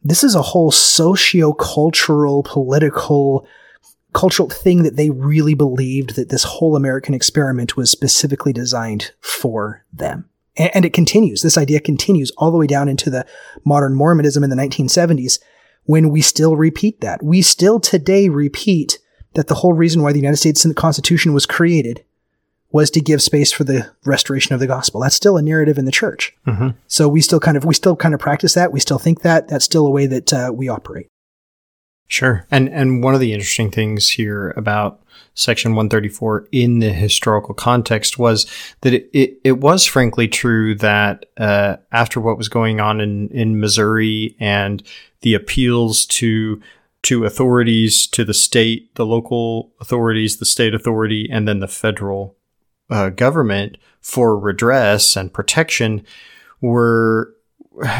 this 0.01 0.23
is 0.23 0.33
a 0.33 0.41
whole 0.41 0.71
socio-cultural, 0.71 2.43
political, 2.43 3.45
cultural 4.13 4.49
thing 4.49 4.83
that 4.83 4.95
they 4.95 5.11
really 5.11 5.53
believed 5.53 6.15
that 6.15 6.29
this 6.29 6.43
whole 6.43 6.75
American 6.75 7.13
experiment 7.13 7.77
was 7.77 7.91
specifically 7.91 8.53
designed 8.53 9.11
for 9.19 9.85
them. 9.93 10.28
And, 10.59 10.83
it 10.83 10.93
continues. 10.93 11.41
This 11.41 11.57
idea 11.57 11.79
continues 11.79 12.31
all 12.37 12.51
the 12.51 12.57
way 12.57 12.67
down 12.67 12.89
into 12.89 13.09
the 13.09 13.25
modern 13.63 13.95
Mormonism 13.95 14.43
in 14.43 14.49
the 14.49 14.55
1970s 14.57 15.39
when 15.85 16.09
we 16.09 16.21
still 16.21 16.55
repeat 16.57 16.99
that. 17.01 17.23
We 17.23 17.41
still 17.41 17.79
today 17.79 18.27
repeat 18.27 18.99
that 19.35 19.47
the 19.47 19.55
whole 19.55 19.73
reason 19.73 20.03
why 20.03 20.11
the 20.11 20.19
United 20.19 20.37
States 20.37 20.65
Constitution 20.75 21.33
was 21.33 21.45
created 21.45 22.03
was 22.71 22.91
to 22.91 23.01
give 23.01 23.21
space 23.21 23.51
for 23.51 23.63
the 23.63 23.89
restoration 24.05 24.53
of 24.53 24.59
the 24.59 24.67
gospel. 24.67 25.01
That's 25.01 25.15
still 25.15 25.37
a 25.37 25.41
narrative 25.41 25.77
in 25.77 25.85
the 25.85 25.91
church. 25.91 26.35
Mm-hmm. 26.45 26.69
So 26.87 27.07
we 27.07 27.21
still 27.21 27.39
kind 27.39 27.57
of 27.57 27.65
we 27.65 27.73
still 27.73 27.95
kind 27.95 28.13
of 28.13 28.19
practice 28.19 28.53
that. 28.53 28.71
We 28.71 28.79
still 28.79 28.99
think 28.99 29.21
that. 29.21 29.47
That's 29.47 29.65
still 29.65 29.87
a 29.87 29.91
way 29.91 30.05
that 30.07 30.33
uh, 30.33 30.51
we 30.53 30.67
operate. 30.69 31.07
Sure. 32.09 32.45
And 32.49 32.67
and 32.69 33.03
one 33.03 33.13
of 33.13 33.19
the 33.19 33.33
interesting 33.33 33.69
things 33.69 34.09
here 34.09 34.49
about 34.57 34.99
section 35.35 35.75
134 35.75 36.47
in 36.51 36.79
the 36.79 36.91
historical 36.91 37.53
context 37.53 38.17
was 38.17 38.45
that 38.81 38.93
it, 38.93 39.09
it, 39.13 39.39
it 39.43 39.51
was 39.59 39.85
frankly 39.85 40.27
true 40.27 40.73
that 40.75 41.27
uh, 41.37 41.77
after 41.91 42.19
what 42.19 42.37
was 42.37 42.49
going 42.49 42.81
on 42.81 42.99
in, 42.99 43.29
in 43.29 43.59
Missouri 43.59 44.35
and 44.39 44.83
the 45.21 45.35
appeals 45.35 46.05
to 46.07 46.59
to 47.03 47.25
authorities, 47.25 48.07
to 48.07 48.25
the 48.25 48.33
state, 48.33 48.93
the 48.95 49.05
local 49.05 49.71
authorities, 49.79 50.37
the 50.37 50.45
state 50.45 50.73
authority, 50.73 51.29
and 51.31 51.47
then 51.47 51.59
the 51.59 51.67
federal 51.67 52.35
uh, 52.89 53.09
government 53.09 53.77
for 54.01 54.37
redress 54.37 55.15
and 55.15 55.31
protection 55.31 56.03
were 56.59 57.33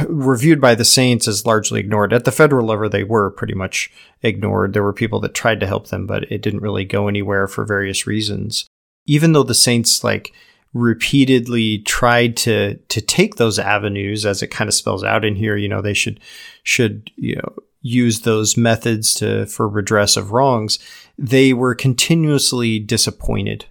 reviewed 0.08 0.60
by 0.60 0.76
the 0.76 0.86
saints 0.86 1.28
as 1.28 1.46
largely 1.46 1.80
ignored. 1.80 2.14
At 2.14 2.26
the 2.26 2.32
federal 2.32 2.66
level, 2.66 2.90
they 2.90 3.04
were 3.04 3.32
pretty 3.32 3.54
much 3.54 3.92
ignored. 4.22 4.74
There 4.74 4.84
were 4.84 4.94
people 4.94 5.20
that 5.22 5.34
tried 5.34 5.60
to 5.62 5.68
help 5.68 5.88
them, 5.88 6.06
but 6.06 6.30
it 6.32 6.42
didn't 6.42 6.62
really 6.62 6.86
go 6.86 7.08
anywhere 7.08 7.48
for 7.48 7.66
various 7.66 8.06
reasons. 8.06 8.66
Even 9.06 9.32
though 9.32 9.44
the 9.44 9.56
saints 9.56 10.04
like 10.04 10.34
repeatedly 10.74 11.80
tried 11.80 12.38
to 12.38 12.76
to 12.76 13.02
take 13.02 13.36
those 13.36 13.58
avenues, 13.58 14.26
as 14.26 14.44
it 14.44 14.48
kind 14.48 14.68
of 14.68 14.74
spells 14.74 15.04
out 15.04 15.26
in 15.26 15.36
here, 15.36 15.56
you 15.56 15.68
know, 15.68 15.82
they 15.82 15.94
should 15.94 16.20
should 16.64 17.10
you 17.16 17.36
know 17.36 17.56
use 17.82 18.22
those 18.22 18.58
methods 18.58 19.14
to 19.16 19.46
for 19.46 19.68
redress 19.68 20.18
of 20.18 20.32
wrongs. 20.32 20.78
They 21.18 21.54
were 21.54 21.74
continuously 21.74 22.80
disappointed. 22.80 23.66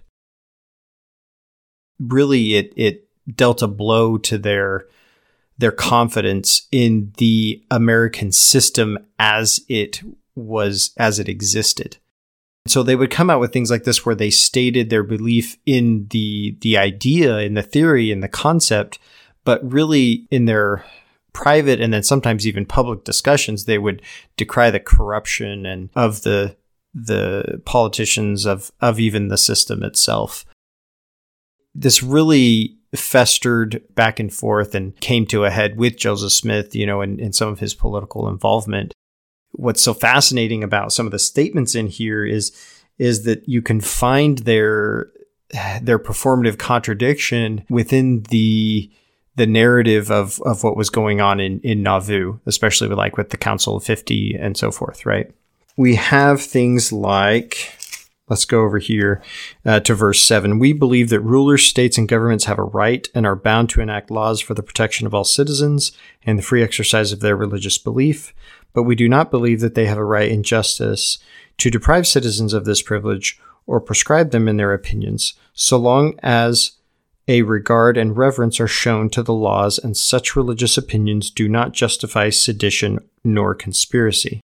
Really, 1.99 2.55
it 2.55 2.73
it 2.75 3.07
dealt 3.35 3.61
a 3.61 3.67
blow 3.67 4.17
to 4.17 4.37
their 4.37 4.87
their 5.59 5.71
confidence 5.71 6.67
in 6.71 7.13
the 7.17 7.61
American 7.69 8.31
system 8.31 8.97
as 9.19 9.59
it 9.67 10.01
was, 10.33 10.91
as 10.97 11.19
it 11.19 11.29
existed. 11.29 11.97
So 12.65 12.81
they 12.81 12.95
would 12.95 13.11
come 13.11 13.29
out 13.29 13.41
with 13.41 13.51
things 13.51 13.69
like 13.69 13.83
this 13.83 14.05
where 14.05 14.15
they 14.15 14.29
stated 14.29 14.89
their 14.89 15.03
belief 15.03 15.57
in 15.65 16.07
the, 16.11 16.57
the 16.61 16.77
idea, 16.77 17.39
in 17.39 17.55
the 17.55 17.61
theory, 17.61 18.09
in 18.09 18.21
the 18.21 18.27
concept, 18.27 18.99
but 19.43 19.59
really 19.69 20.27
in 20.31 20.45
their 20.45 20.85
private 21.33 21.81
and 21.81 21.93
then 21.93 22.03
sometimes 22.03 22.47
even 22.47 22.65
public 22.65 23.03
discussions, 23.03 23.65
they 23.65 23.77
would 23.77 24.01
decry 24.37 24.71
the 24.71 24.79
corruption 24.79 25.65
and 25.65 25.89
of 25.95 26.21
the, 26.21 26.55
the 26.93 27.61
politicians 27.65 28.45
of, 28.45 28.71
of 28.79 28.99
even 28.99 29.27
the 29.27 29.37
system 29.37 29.83
itself. 29.83 30.45
This 31.79 32.03
really 32.03 32.77
festered 32.95 33.81
back 33.95 34.19
and 34.19 34.33
forth 34.33 34.75
and 34.75 34.99
came 34.99 35.25
to 35.27 35.45
a 35.45 35.49
head 35.49 35.77
with 35.77 35.97
Joseph 35.97 36.31
Smith, 36.31 36.75
you 36.75 36.85
know, 36.85 37.01
and, 37.01 37.19
and 37.19 37.33
some 37.33 37.49
of 37.49 37.59
his 37.59 37.73
political 37.73 38.27
involvement. 38.27 38.93
What's 39.51 39.81
so 39.81 39.93
fascinating 39.93 40.63
about 40.63 40.91
some 40.91 41.05
of 41.05 41.11
the 41.11 41.19
statements 41.19 41.75
in 41.75 41.87
here 41.87 42.25
is 42.25 42.51
is 42.97 43.23
that 43.23 43.47
you 43.47 43.61
can 43.61 43.79
find 43.79 44.39
their 44.39 45.09
their 45.81 45.99
performative 45.99 46.57
contradiction 46.57 47.65
within 47.69 48.23
the 48.23 48.91
the 49.35 49.47
narrative 49.47 50.11
of 50.11 50.41
of 50.41 50.63
what 50.63 50.77
was 50.77 50.89
going 50.89 51.21
on 51.21 51.39
in 51.39 51.59
in 51.61 51.81
Nauvoo, 51.81 52.39
especially 52.45 52.87
with 52.87 52.97
like 52.97 53.17
with 53.17 53.29
the 53.29 53.37
Council 53.37 53.77
of 53.77 53.83
50 53.83 54.35
and 54.35 54.57
so 54.57 54.71
forth, 54.71 55.05
right? 55.05 55.31
We 55.77 55.95
have 55.95 56.41
things 56.41 56.91
like 56.91 57.73
Let's 58.29 58.45
go 58.45 58.61
over 58.61 58.77
here 58.77 59.21
uh, 59.65 59.79
to 59.81 59.95
verse 59.95 60.21
7. 60.21 60.59
We 60.59 60.71
believe 60.71 61.09
that 61.09 61.19
rulers, 61.21 61.65
states, 61.65 61.97
and 61.97 62.07
governments 62.07 62.45
have 62.45 62.59
a 62.59 62.63
right 62.63 63.07
and 63.15 63.25
are 63.25 63.35
bound 63.35 63.69
to 63.71 63.81
enact 63.81 64.11
laws 64.11 64.39
for 64.39 64.53
the 64.53 64.63
protection 64.63 65.07
of 65.07 65.13
all 65.13 65.23
citizens 65.23 65.91
and 66.23 66.37
the 66.37 66.43
free 66.43 66.63
exercise 66.63 67.11
of 67.11 67.21
their 67.21 67.35
religious 67.35 67.79
belief, 67.79 68.33
but 68.73 68.83
we 68.83 68.95
do 68.95 69.09
not 69.09 69.31
believe 69.31 69.61
that 69.61 69.73
they 69.73 69.87
have 69.87 69.97
a 69.97 70.03
right 70.03 70.31
in 70.31 70.43
justice 70.43 71.17
to 71.57 71.71
deprive 71.71 72.07
citizens 72.07 72.53
of 72.53 72.65
this 72.65 72.81
privilege 72.81 73.39
or 73.65 73.81
prescribe 73.81 74.31
them 74.31 74.47
in 74.47 74.57
their 74.57 74.73
opinions, 74.73 75.33
so 75.53 75.77
long 75.77 76.17
as 76.23 76.73
a 77.27 77.43
regard 77.43 77.97
and 77.97 78.17
reverence 78.17 78.59
are 78.59 78.67
shown 78.67 79.09
to 79.09 79.21
the 79.21 79.33
laws 79.33 79.77
and 79.77 79.95
such 79.95 80.35
religious 80.35 80.77
opinions 80.77 81.29
do 81.29 81.47
not 81.47 81.73
justify 81.73 82.29
sedition 82.29 82.97
nor 83.23 83.53
conspiracy. 83.53 84.41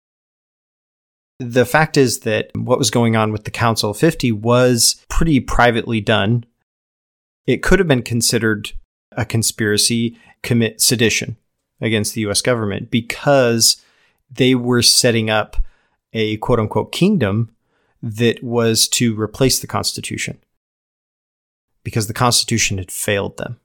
The 1.39 1.65
fact 1.65 1.97
is 1.97 2.21
that 2.21 2.51
what 2.55 2.79
was 2.79 2.91
going 2.91 3.15
on 3.15 3.31
with 3.31 3.43
the 3.43 3.51
Council 3.51 3.91
of 3.91 3.97
50 3.97 4.31
was 4.31 5.03
pretty 5.09 5.39
privately 5.39 5.99
done. 5.99 6.45
It 7.47 7.63
could 7.63 7.79
have 7.79 7.87
been 7.87 8.03
considered 8.03 8.71
a 9.11 9.25
conspiracy, 9.25 10.17
commit 10.41 10.81
sedition 10.81 11.37
against 11.81 12.13
the 12.13 12.21
US 12.21 12.41
government 12.41 12.91
because 12.91 13.77
they 14.31 14.55
were 14.55 14.81
setting 14.81 15.29
up 15.29 15.57
a 16.13 16.37
quote 16.37 16.59
unquote 16.59 16.91
kingdom 16.91 17.49
that 18.01 18.43
was 18.43 18.87
to 18.89 19.19
replace 19.19 19.59
the 19.59 19.67
Constitution 19.67 20.37
because 21.83 22.07
the 22.07 22.13
Constitution 22.13 22.77
had 22.77 22.91
failed 22.91 23.37
them. 23.37 23.59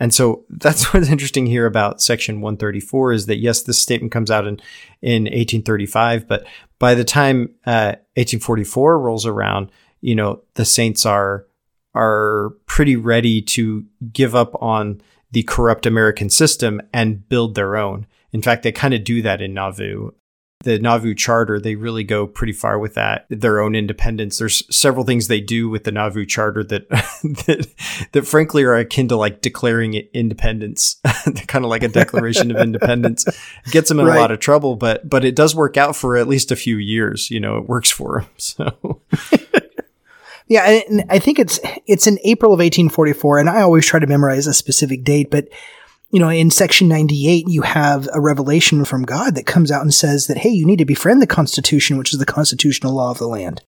And 0.00 0.12
so 0.12 0.44
that's 0.48 0.84
what's 0.94 1.10
interesting 1.10 1.46
here 1.46 1.66
about 1.66 2.00
section 2.02 2.40
134 2.40 3.12
is 3.12 3.26
that 3.26 3.38
yes, 3.38 3.62
this 3.62 3.78
statement 3.78 4.10
comes 4.10 4.30
out 4.30 4.46
in, 4.46 4.60
in 5.02 5.24
1835, 5.24 6.26
but 6.26 6.46
by 6.78 6.94
the 6.94 7.04
time 7.04 7.54
uh, 7.66 7.94
1844 8.16 8.98
rolls 8.98 9.26
around, 9.26 9.70
you 10.00 10.14
know, 10.14 10.42
the 10.54 10.64
saints 10.64 11.06
are 11.06 11.46
are 11.94 12.50
pretty 12.66 12.94
ready 12.94 13.42
to 13.42 13.84
give 14.12 14.34
up 14.34 14.54
on 14.62 15.00
the 15.32 15.42
corrupt 15.42 15.86
American 15.86 16.30
system 16.30 16.80
and 16.92 17.28
build 17.28 17.56
their 17.56 17.76
own. 17.76 18.06
In 18.32 18.42
fact, 18.42 18.62
they 18.62 18.70
kind 18.70 18.94
of 18.94 19.02
do 19.02 19.22
that 19.22 19.42
in 19.42 19.54
Nauvoo 19.54 20.12
the 20.62 20.78
Nauvoo 20.78 21.14
Charter, 21.14 21.58
they 21.58 21.74
really 21.74 22.04
go 22.04 22.26
pretty 22.26 22.52
far 22.52 22.78
with 22.78 22.94
that, 22.94 23.24
their 23.30 23.60
own 23.60 23.74
independence. 23.74 24.38
There's 24.38 24.62
several 24.74 25.06
things 25.06 25.26
they 25.26 25.40
do 25.40 25.70
with 25.70 25.84
the 25.84 25.92
Nauvoo 25.92 26.26
Charter 26.26 26.62
that 26.64 26.88
that, 26.90 27.66
that 28.12 28.26
frankly 28.26 28.64
are 28.64 28.76
akin 28.76 29.08
to 29.08 29.16
like 29.16 29.40
declaring 29.40 29.94
independence, 29.94 31.00
kind 31.46 31.64
of 31.64 31.70
like 31.70 31.82
a 31.82 31.88
declaration 31.88 32.50
of 32.50 32.58
independence. 32.58 33.26
It 33.26 33.72
gets 33.72 33.88
them 33.88 34.00
in 34.00 34.06
right. 34.06 34.18
a 34.18 34.20
lot 34.20 34.30
of 34.30 34.38
trouble, 34.38 34.76
but 34.76 35.08
but 35.08 35.24
it 35.24 35.34
does 35.34 35.54
work 35.54 35.78
out 35.78 35.96
for 35.96 36.18
at 36.18 36.28
least 36.28 36.52
a 36.52 36.56
few 36.56 36.76
years. 36.76 37.30
You 37.30 37.40
know, 37.40 37.56
it 37.56 37.68
works 37.68 37.90
for 37.90 38.20
them. 38.20 38.28
So. 38.36 39.00
yeah, 40.48 40.82
and 40.88 41.04
I 41.08 41.18
think 41.20 41.38
it's 41.38 41.58
it's 41.86 42.06
in 42.06 42.18
April 42.24 42.52
of 42.52 42.58
1844, 42.58 43.38
and 43.38 43.48
I 43.48 43.62
always 43.62 43.86
try 43.86 44.00
to 44.00 44.06
memorize 44.06 44.46
a 44.46 44.52
specific 44.52 45.04
date, 45.04 45.30
but 45.30 45.48
you 46.10 46.18
know, 46.18 46.28
in 46.28 46.50
section 46.50 46.88
98, 46.88 47.46
you 47.48 47.62
have 47.62 48.08
a 48.12 48.20
revelation 48.20 48.84
from 48.84 49.04
God 49.04 49.34
that 49.36 49.46
comes 49.46 49.70
out 49.70 49.82
and 49.82 49.94
says 49.94 50.26
that, 50.26 50.38
hey, 50.38 50.48
you 50.48 50.66
need 50.66 50.78
to 50.78 50.84
befriend 50.84 51.22
the 51.22 51.26
Constitution, 51.26 51.98
which 51.98 52.12
is 52.12 52.18
the 52.18 52.26
constitutional 52.26 52.94
law 52.94 53.10
of 53.10 53.18
the 53.18 53.28
land, 53.28 53.62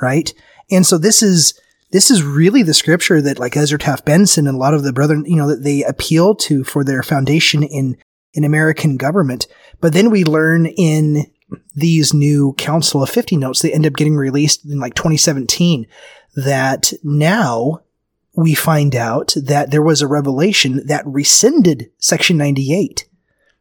right? 0.00 0.32
And 0.70 0.84
so 0.84 0.98
this 0.98 1.22
is, 1.22 1.58
this 1.92 2.10
is 2.10 2.22
really 2.22 2.62
the 2.62 2.74
scripture 2.74 3.22
that 3.22 3.38
like 3.38 3.56
Ezra 3.56 3.78
Taft 3.78 4.04
Benson 4.04 4.46
and 4.46 4.56
a 4.56 4.60
lot 4.60 4.74
of 4.74 4.82
the 4.82 4.92
brethren, 4.92 5.24
you 5.26 5.36
know, 5.36 5.48
that 5.48 5.62
they 5.62 5.84
appeal 5.84 6.34
to 6.34 6.64
for 6.64 6.84
their 6.84 7.02
foundation 7.02 7.62
in, 7.62 7.96
in 8.34 8.44
American 8.44 8.98
government. 8.98 9.46
But 9.80 9.94
then 9.94 10.10
we 10.10 10.24
learn 10.24 10.66
in 10.66 11.24
these 11.74 12.12
new 12.12 12.54
Council 12.54 13.02
of 13.02 13.08
50 13.08 13.36
notes, 13.36 13.62
they 13.62 13.72
end 13.72 13.86
up 13.86 13.94
getting 13.94 14.16
released 14.16 14.66
in 14.66 14.80
like 14.80 14.94
2017, 14.94 15.86
that 16.34 16.92
now 17.02 17.80
we 18.36 18.54
find 18.54 18.94
out 18.94 19.34
that 19.36 19.70
there 19.70 19.82
was 19.82 20.02
a 20.02 20.06
revelation 20.06 20.86
that 20.86 21.06
rescinded 21.06 21.90
Section 21.98 22.36
98. 22.36 23.08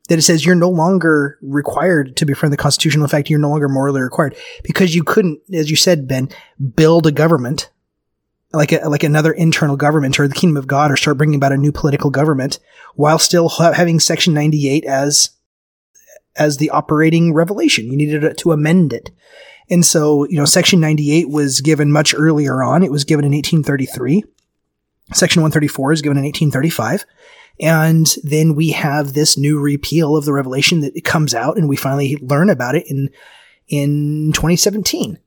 That 0.10 0.20
it 0.20 0.22
says 0.22 0.46
you're 0.46 0.54
no 0.54 0.70
longer 0.70 1.40
required 1.42 2.16
to 2.18 2.26
befriend 2.26 2.54
the 2.54 2.58
Constitution. 2.58 3.02
In 3.02 3.08
fact, 3.08 3.30
you're 3.30 3.40
no 3.40 3.50
longer 3.50 3.70
morally 3.70 4.02
required 4.02 4.36
because 4.64 4.94
you 4.94 5.04
couldn't, 5.04 5.40
as 5.52 5.72
you 5.72 5.76
said, 5.76 6.08
Ben, 6.08 6.30
build 6.76 7.08
a 7.08 7.12
government 7.12 7.72
like 8.54 8.72
a, 8.72 8.88
like 8.88 9.04
another 9.04 9.32
internal 9.32 9.78
government 9.78 10.20
or 10.20 10.28
the 10.28 10.36
kingdom 10.36 10.58
of 10.58 10.68
God 10.68 10.92
or 10.92 10.98
start 10.98 11.18
bringing 11.18 11.36
about 11.36 11.52
a 11.52 11.58
new 11.58 11.72
political 11.72 12.12
government 12.12 12.60
while 12.94 13.18
still 13.18 13.50
ha- 13.50 13.74
having 13.74 14.00
Section 14.00 14.34
98 14.34 14.86
as 14.86 15.32
as 16.36 16.58
the 16.58 16.70
operating 16.70 17.34
revelation. 17.34 17.86
You 17.86 17.98
needed 17.98 18.38
to 18.38 18.52
amend 18.52 18.94
it. 18.94 19.10
And 19.70 19.86
so, 19.86 20.28
you 20.28 20.38
know, 20.38 20.46
Section 20.46 20.80
98 20.80 21.30
was 21.30 21.62
given 21.62 21.92
much 21.92 22.14
earlier 22.14 22.62
on. 22.62 22.84
It 22.84 22.92
was 22.92 23.06
given 23.06 23.26
in 23.26 23.32
1833. 23.32 24.24
Section 25.14 25.42
134 25.42 25.94
is 25.94 26.02
given 26.02 26.18
in 26.18 26.24
1835. 26.24 27.06
And 27.60 28.14
then 28.24 28.56
we 28.56 28.72
have 28.72 29.14
this 29.14 29.38
new 29.38 29.60
repeal 29.60 30.18
of 30.18 30.26
the 30.26 30.34
revelation 30.34 30.82
that 30.82 31.04
comes 31.04 31.34
out 31.34 31.58
and 31.58 31.70
we 31.70 31.76
finally 31.76 32.18
learn 32.22 32.50
about 32.50 32.76
it 32.76 32.86
in, 32.88 33.10
in 33.68 34.32
2017. 34.34 35.18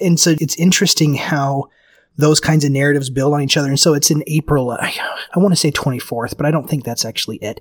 And 0.00 0.18
so 0.18 0.34
it's 0.40 0.56
interesting 0.56 1.14
how 1.14 1.68
those 2.16 2.40
kinds 2.40 2.64
of 2.64 2.72
narratives 2.72 3.10
build 3.10 3.34
on 3.34 3.42
each 3.42 3.56
other. 3.56 3.68
And 3.68 3.78
so 3.78 3.94
it's 3.94 4.10
in 4.10 4.24
April, 4.26 4.70
I, 4.70 4.94
I 5.34 5.38
want 5.38 5.52
to 5.52 5.56
say 5.56 5.70
24th, 5.70 6.36
but 6.36 6.46
I 6.46 6.50
don't 6.50 6.68
think 6.68 6.84
that's 6.84 7.04
actually 7.04 7.36
it, 7.36 7.60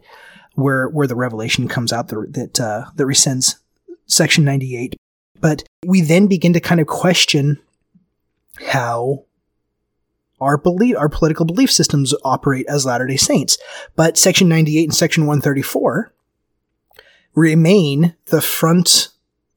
where, 0.55 0.87
where 0.89 1.07
the 1.07 1.15
revelation 1.15 1.67
comes 1.67 1.93
out 1.93 2.07
that, 2.07 2.33
that, 2.33 2.59
uh, 2.59 2.85
that 2.95 3.03
rescinds 3.03 3.55
section 4.07 4.43
98. 4.43 4.95
But 5.39 5.63
we 5.85 6.01
then 6.01 6.27
begin 6.27 6.53
to 6.53 6.59
kind 6.59 6.81
of 6.81 6.87
question 6.87 7.59
how 8.67 9.25
our 10.41 10.57
belief, 10.57 10.97
our 10.97 11.09
political 11.09 11.45
belief 11.45 11.71
systems 11.71 12.13
operate 12.23 12.65
as 12.67 12.85
Latter-day 12.85 13.17
Saints. 13.17 13.57
But 13.95 14.17
Section 14.17 14.49
98 14.49 14.83
and 14.83 14.95
Section 14.95 15.25
134 15.25 16.13
remain 17.35 18.15
the 18.25 18.41
front 18.41 19.09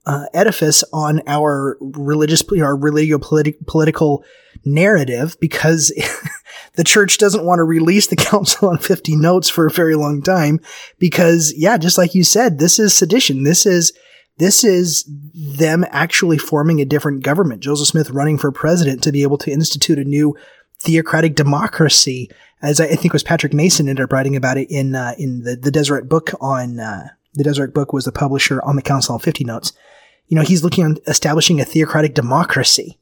uh, 0.04 0.26
edifice 0.34 0.82
on 0.92 1.22
our 1.26 1.76
religious, 1.80 2.42
our 2.60 2.76
religio 2.76 3.18
political 3.18 4.24
narrative 4.64 5.36
because 5.40 5.92
the 6.74 6.84
church 6.84 7.18
doesn't 7.18 7.44
want 7.44 7.58
to 7.58 7.64
release 7.64 8.06
the 8.08 8.16
council 8.30 8.68
on 8.68 8.78
50 8.78 9.16
notes 9.16 9.48
for 9.48 9.66
a 9.66 9.70
very 9.70 9.94
long 9.94 10.22
time 10.22 10.60
because, 10.98 11.52
yeah, 11.56 11.76
just 11.76 11.98
like 11.98 12.14
you 12.14 12.24
said, 12.24 12.58
this 12.58 12.78
is 12.78 12.96
sedition. 12.96 13.44
This 13.44 13.66
is, 13.66 13.92
this 14.38 14.64
is 14.64 15.08
them 15.34 15.84
actually 15.90 16.38
forming 16.38 16.80
a 16.80 16.84
different 16.84 17.22
government. 17.22 17.62
Joseph 17.62 17.88
Smith 17.88 18.10
running 18.10 18.38
for 18.38 18.50
president 18.50 19.02
to 19.04 19.12
be 19.12 19.22
able 19.22 19.38
to 19.38 19.52
institute 19.52 19.98
a 19.98 20.04
new 20.04 20.36
theocratic 20.82 21.34
democracy, 21.34 22.30
as 22.60 22.80
I, 22.80 22.94
think 22.96 23.12
was 23.12 23.22
Patrick 23.22 23.54
Mason 23.54 23.88
ended 23.88 24.02
up 24.02 24.12
writing 24.12 24.36
about 24.36 24.56
it 24.56 24.70
in 24.70 24.94
uh, 24.94 25.14
in 25.18 25.44
the 25.44 25.56
the 25.56 25.70
Deseret 25.70 26.08
book 26.08 26.30
on 26.40 26.80
uh, 26.80 27.08
the 27.34 27.44
Deseret 27.44 27.72
book 27.72 27.92
was 27.92 28.04
the 28.04 28.12
publisher 28.12 28.60
on 28.62 28.76
the 28.76 28.82
Council 28.82 29.14
on 29.14 29.20
Fifty 29.20 29.44
Notes. 29.44 29.72
You 30.26 30.36
know, 30.36 30.42
he's 30.42 30.64
looking 30.64 30.84
at 30.84 30.98
establishing 31.06 31.60
a 31.60 31.64
theocratic 31.64 32.14
democracy 32.14 32.98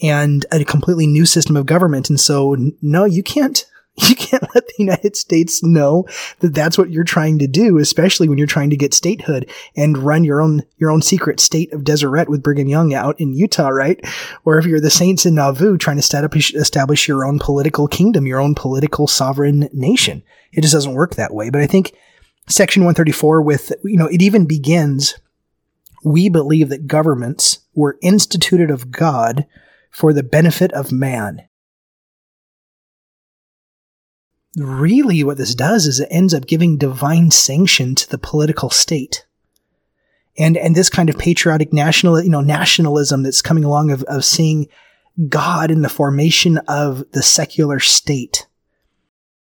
and 0.00 0.44
a 0.50 0.64
completely 0.64 1.06
new 1.06 1.24
system 1.24 1.56
of 1.56 1.66
government. 1.66 2.10
And 2.10 2.18
so, 2.18 2.56
no, 2.80 3.04
you 3.04 3.22
can't 3.22 3.64
you 4.08 4.14
can't 4.14 4.46
let 4.54 4.66
the 4.66 4.74
United 4.78 5.16
States 5.16 5.62
know 5.62 6.06
that 6.40 6.54
that's 6.54 6.78
what 6.78 6.90
you're 6.90 7.04
trying 7.04 7.38
to 7.38 7.46
do, 7.46 7.76
especially 7.76 8.26
when 8.26 8.38
you're 8.38 8.46
trying 8.46 8.70
to 8.70 8.76
get 8.76 8.94
statehood 8.94 9.50
and 9.76 9.98
run 9.98 10.24
your 10.24 10.40
own, 10.40 10.62
your 10.78 10.90
own 10.90 11.02
secret 11.02 11.40
state 11.40 11.70
of 11.74 11.84
Deseret 11.84 12.30
with 12.30 12.42
Brigham 12.42 12.68
Young 12.68 12.94
out 12.94 13.20
in 13.20 13.34
Utah, 13.34 13.68
right? 13.68 14.00
Or 14.46 14.58
if 14.58 14.64
you're 14.64 14.80
the 14.80 14.90
Saints 14.90 15.26
in 15.26 15.34
Nauvoo 15.34 15.76
trying 15.76 15.96
to 15.96 16.00
establish, 16.00 16.54
establish 16.54 17.06
your 17.06 17.26
own 17.26 17.38
political 17.38 17.86
kingdom, 17.86 18.26
your 18.26 18.40
own 18.40 18.54
political 18.54 19.06
sovereign 19.06 19.68
nation. 19.74 20.22
It 20.52 20.62
just 20.62 20.72
doesn't 20.72 20.94
work 20.94 21.16
that 21.16 21.34
way. 21.34 21.50
But 21.50 21.60
I 21.60 21.66
think 21.66 21.92
section 22.48 22.84
134 22.84 23.42
with, 23.42 23.72
you 23.84 23.98
know, 23.98 24.06
it 24.06 24.22
even 24.22 24.46
begins, 24.46 25.16
we 26.02 26.30
believe 26.30 26.70
that 26.70 26.86
governments 26.86 27.58
were 27.74 27.98
instituted 28.00 28.70
of 28.70 28.90
God 28.90 29.44
for 29.90 30.14
the 30.14 30.22
benefit 30.22 30.72
of 30.72 30.92
man 30.92 31.42
really 34.56 35.24
what 35.24 35.38
this 35.38 35.54
does 35.54 35.86
is 35.86 36.00
it 36.00 36.08
ends 36.10 36.34
up 36.34 36.46
giving 36.46 36.76
divine 36.76 37.30
sanction 37.30 37.94
to 37.94 38.08
the 38.08 38.18
political 38.18 38.70
state. 38.70 39.26
And, 40.38 40.56
and 40.56 40.74
this 40.74 40.88
kind 40.88 41.10
of 41.10 41.18
patriotic 41.18 41.72
national, 41.72 42.22
you 42.22 42.30
know, 42.30 42.40
nationalism 42.40 43.22
that's 43.22 43.42
coming 43.42 43.64
along 43.64 43.90
of, 43.90 44.02
of 44.04 44.24
seeing 44.24 44.68
God 45.28 45.70
in 45.70 45.82
the 45.82 45.88
formation 45.88 46.58
of 46.68 47.04
the 47.12 47.22
secular 47.22 47.80
state 47.80 48.46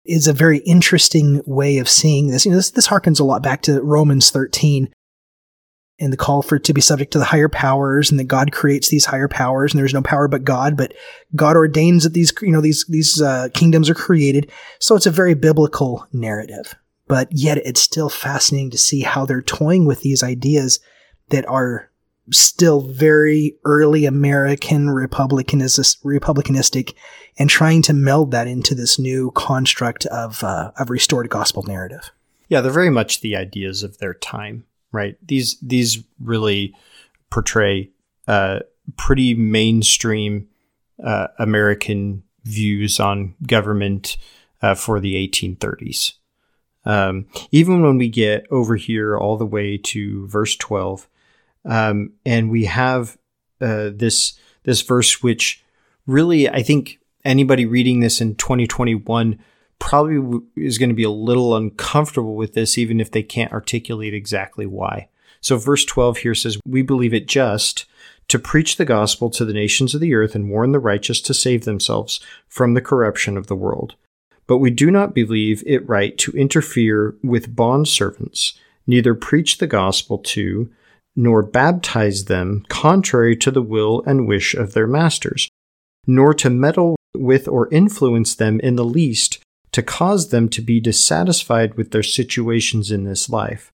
is 0.04 0.26
a 0.26 0.32
very 0.32 0.58
interesting 0.60 1.42
way 1.46 1.78
of 1.78 1.88
seeing 1.88 2.28
this. 2.28 2.46
You 2.46 2.52
know, 2.52 2.56
this, 2.56 2.70
this 2.70 2.88
harkens 2.88 3.20
a 3.20 3.24
lot 3.24 3.42
back 3.42 3.62
to 3.62 3.82
Romans 3.82 4.30
13, 4.30 4.92
and 6.00 6.12
the 6.12 6.16
call 6.16 6.42
for 6.42 6.56
it 6.56 6.64
to 6.64 6.72
be 6.72 6.80
subject 6.80 7.12
to 7.12 7.18
the 7.18 7.24
higher 7.24 7.48
powers 7.48 8.10
and 8.10 8.18
that 8.18 8.24
God 8.24 8.52
creates 8.52 8.88
these 8.88 9.04
higher 9.04 9.28
powers 9.28 9.72
and 9.72 9.78
there's 9.78 9.94
no 9.94 10.02
power 10.02 10.28
but 10.28 10.44
God, 10.44 10.76
but 10.76 10.94
God 11.36 11.56
ordains 11.56 12.04
that 12.04 12.14
these, 12.14 12.32
you 12.40 12.50
know, 12.50 12.62
these, 12.62 12.86
these, 12.88 13.20
uh, 13.20 13.48
kingdoms 13.52 13.90
are 13.90 13.94
created. 13.94 14.50
So 14.78 14.96
it's 14.96 15.06
a 15.06 15.10
very 15.10 15.34
biblical 15.34 16.06
narrative, 16.12 16.74
but 17.06 17.28
yet 17.30 17.58
it's 17.58 17.82
still 17.82 18.08
fascinating 18.08 18.70
to 18.70 18.78
see 18.78 19.02
how 19.02 19.26
they're 19.26 19.42
toying 19.42 19.84
with 19.84 20.00
these 20.00 20.22
ideas 20.22 20.80
that 21.28 21.46
are 21.46 21.90
still 22.32 22.80
very 22.80 23.56
early 23.64 24.06
American 24.06 24.86
republicanistic 24.86 26.94
and 27.38 27.50
trying 27.50 27.82
to 27.82 27.92
meld 27.92 28.30
that 28.30 28.46
into 28.46 28.74
this 28.74 28.98
new 28.98 29.30
construct 29.32 30.06
of, 30.06 30.42
uh, 30.42 30.70
of 30.78 30.90
restored 30.90 31.28
gospel 31.28 31.62
narrative. 31.64 32.10
Yeah, 32.48 32.60
they're 32.60 32.72
very 32.72 32.90
much 32.90 33.20
the 33.20 33.36
ideas 33.36 33.82
of 33.82 33.98
their 33.98 34.14
time 34.14 34.64
right? 34.92 35.16
These 35.26 35.58
these 35.60 36.02
really 36.18 36.74
portray 37.30 37.90
uh, 38.26 38.60
pretty 38.96 39.34
mainstream 39.34 40.48
uh, 41.02 41.28
American 41.38 42.22
views 42.44 43.00
on 43.00 43.34
government 43.46 44.16
uh, 44.62 44.74
for 44.74 45.00
the 45.00 45.14
1830s. 45.28 46.14
Um, 46.84 47.26
even 47.50 47.82
when 47.82 47.98
we 47.98 48.08
get 48.08 48.46
over 48.50 48.76
here 48.76 49.16
all 49.16 49.36
the 49.36 49.46
way 49.46 49.76
to 49.78 50.26
verse 50.26 50.56
12, 50.56 51.08
um, 51.66 52.12
and 52.24 52.50
we 52.50 52.64
have 52.64 53.18
uh, 53.60 53.90
this 53.92 54.38
this 54.62 54.82
verse 54.82 55.22
which 55.22 55.62
really 56.06 56.48
I 56.48 56.62
think 56.62 56.98
anybody 57.24 57.66
reading 57.66 58.00
this 58.00 58.20
in 58.20 58.34
2021 58.34 59.38
probably 59.80 60.40
is 60.56 60.78
going 60.78 60.90
to 60.90 60.94
be 60.94 61.02
a 61.02 61.10
little 61.10 61.56
uncomfortable 61.56 62.36
with 62.36 62.54
this, 62.54 62.78
even 62.78 63.00
if 63.00 63.10
they 63.10 63.24
can't 63.24 63.52
articulate 63.52 64.14
exactly 64.14 64.66
why. 64.66 65.08
So, 65.40 65.56
verse 65.56 65.84
12 65.84 66.18
here 66.18 66.34
says, 66.34 66.60
We 66.64 66.82
believe 66.82 67.14
it 67.14 67.26
just 67.26 67.86
to 68.28 68.38
preach 68.38 68.76
the 68.76 68.84
gospel 68.84 69.28
to 69.30 69.44
the 69.44 69.52
nations 69.52 69.92
of 69.92 70.00
the 70.00 70.14
earth 70.14 70.36
and 70.36 70.48
warn 70.48 70.70
the 70.70 70.78
righteous 70.78 71.20
to 71.22 71.34
save 71.34 71.64
themselves 71.64 72.20
from 72.46 72.74
the 72.74 72.80
corruption 72.80 73.36
of 73.36 73.48
the 73.48 73.56
world. 73.56 73.96
but 74.46 74.58
we 74.58 74.70
do 74.70 74.90
not 74.90 75.14
believe 75.14 75.62
it 75.64 75.88
right 75.88 76.18
to 76.18 76.32
interfere 76.32 77.14
with 77.22 77.54
bond 77.54 77.86
servants, 77.86 78.54
neither 78.84 79.14
preach 79.14 79.58
the 79.58 79.66
gospel 79.68 80.18
to, 80.18 80.68
nor 81.14 81.40
baptize 81.40 82.24
them 82.24 82.64
contrary 82.68 83.36
to 83.36 83.52
the 83.52 83.62
will 83.62 84.02
and 84.06 84.26
wish 84.26 84.52
of 84.54 84.72
their 84.72 84.88
masters, 84.88 85.48
nor 86.04 86.34
to 86.34 86.50
meddle 86.50 86.96
with 87.14 87.46
or 87.46 87.68
influence 87.72 88.34
them 88.34 88.58
in 88.58 88.74
the 88.74 88.84
least 88.84 89.38
to 89.72 89.82
cause 89.82 90.30
them 90.30 90.48
to 90.48 90.62
be 90.62 90.80
dissatisfied 90.80 91.74
with 91.74 91.90
their 91.90 92.02
situations 92.02 92.90
in 92.90 93.04
this 93.04 93.30
life, 93.30 93.72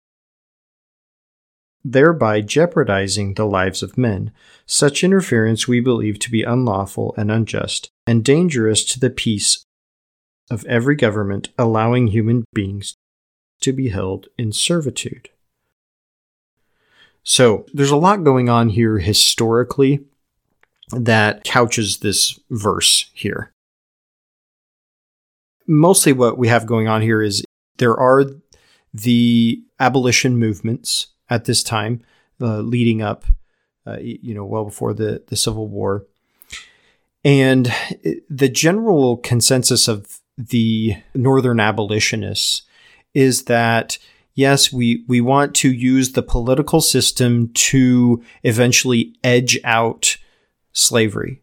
thereby 1.83 2.41
jeopardizing 2.41 3.33
the 3.33 3.45
lives 3.45 3.83
of 3.83 3.97
men. 3.97 4.31
Such 4.65 5.03
interference 5.03 5.67
we 5.67 5.79
believe 5.79 6.19
to 6.19 6.31
be 6.31 6.43
unlawful 6.43 7.13
and 7.17 7.29
unjust, 7.31 7.89
and 8.07 8.23
dangerous 8.23 8.85
to 8.85 8.99
the 8.99 9.09
peace 9.09 9.65
of 10.49 10.65
every 10.65 10.95
government 10.95 11.49
allowing 11.57 12.07
human 12.07 12.45
beings 12.53 12.95
to 13.61 13.73
be 13.73 13.89
held 13.89 14.27
in 14.37 14.51
servitude. 14.51 15.29
So, 17.23 17.65
there's 17.73 17.91
a 17.91 17.95
lot 17.95 18.23
going 18.23 18.49
on 18.49 18.69
here 18.69 18.97
historically 18.97 20.03
that 20.91 21.43
couches 21.43 21.97
this 21.97 22.39
verse 22.49 23.09
here. 23.13 23.51
Mostly, 25.67 26.13
what 26.13 26.37
we 26.37 26.47
have 26.47 26.65
going 26.65 26.87
on 26.87 27.01
here 27.01 27.21
is 27.21 27.43
there 27.77 27.95
are 27.95 28.25
the 28.93 29.63
abolition 29.79 30.37
movements 30.37 31.07
at 31.29 31.45
this 31.45 31.63
time, 31.63 32.01
uh, 32.41 32.59
leading 32.59 33.01
up, 33.01 33.25
uh, 33.87 33.97
you 33.99 34.33
know, 34.33 34.45
well 34.45 34.65
before 34.65 34.93
the, 34.93 35.23
the 35.27 35.35
Civil 35.35 35.67
War. 35.67 36.05
And 37.23 37.71
the 38.29 38.49
general 38.49 39.17
consensus 39.17 39.87
of 39.87 40.19
the 40.37 40.95
Northern 41.13 41.59
abolitionists 41.59 42.63
is 43.13 43.43
that 43.43 43.97
yes, 44.33 44.71
we, 44.71 45.03
we 45.07 45.21
want 45.21 45.55
to 45.55 45.71
use 45.71 46.13
the 46.13 46.23
political 46.23 46.81
system 46.81 47.49
to 47.53 48.23
eventually 48.43 49.15
edge 49.23 49.59
out 49.63 50.17
slavery. 50.73 51.41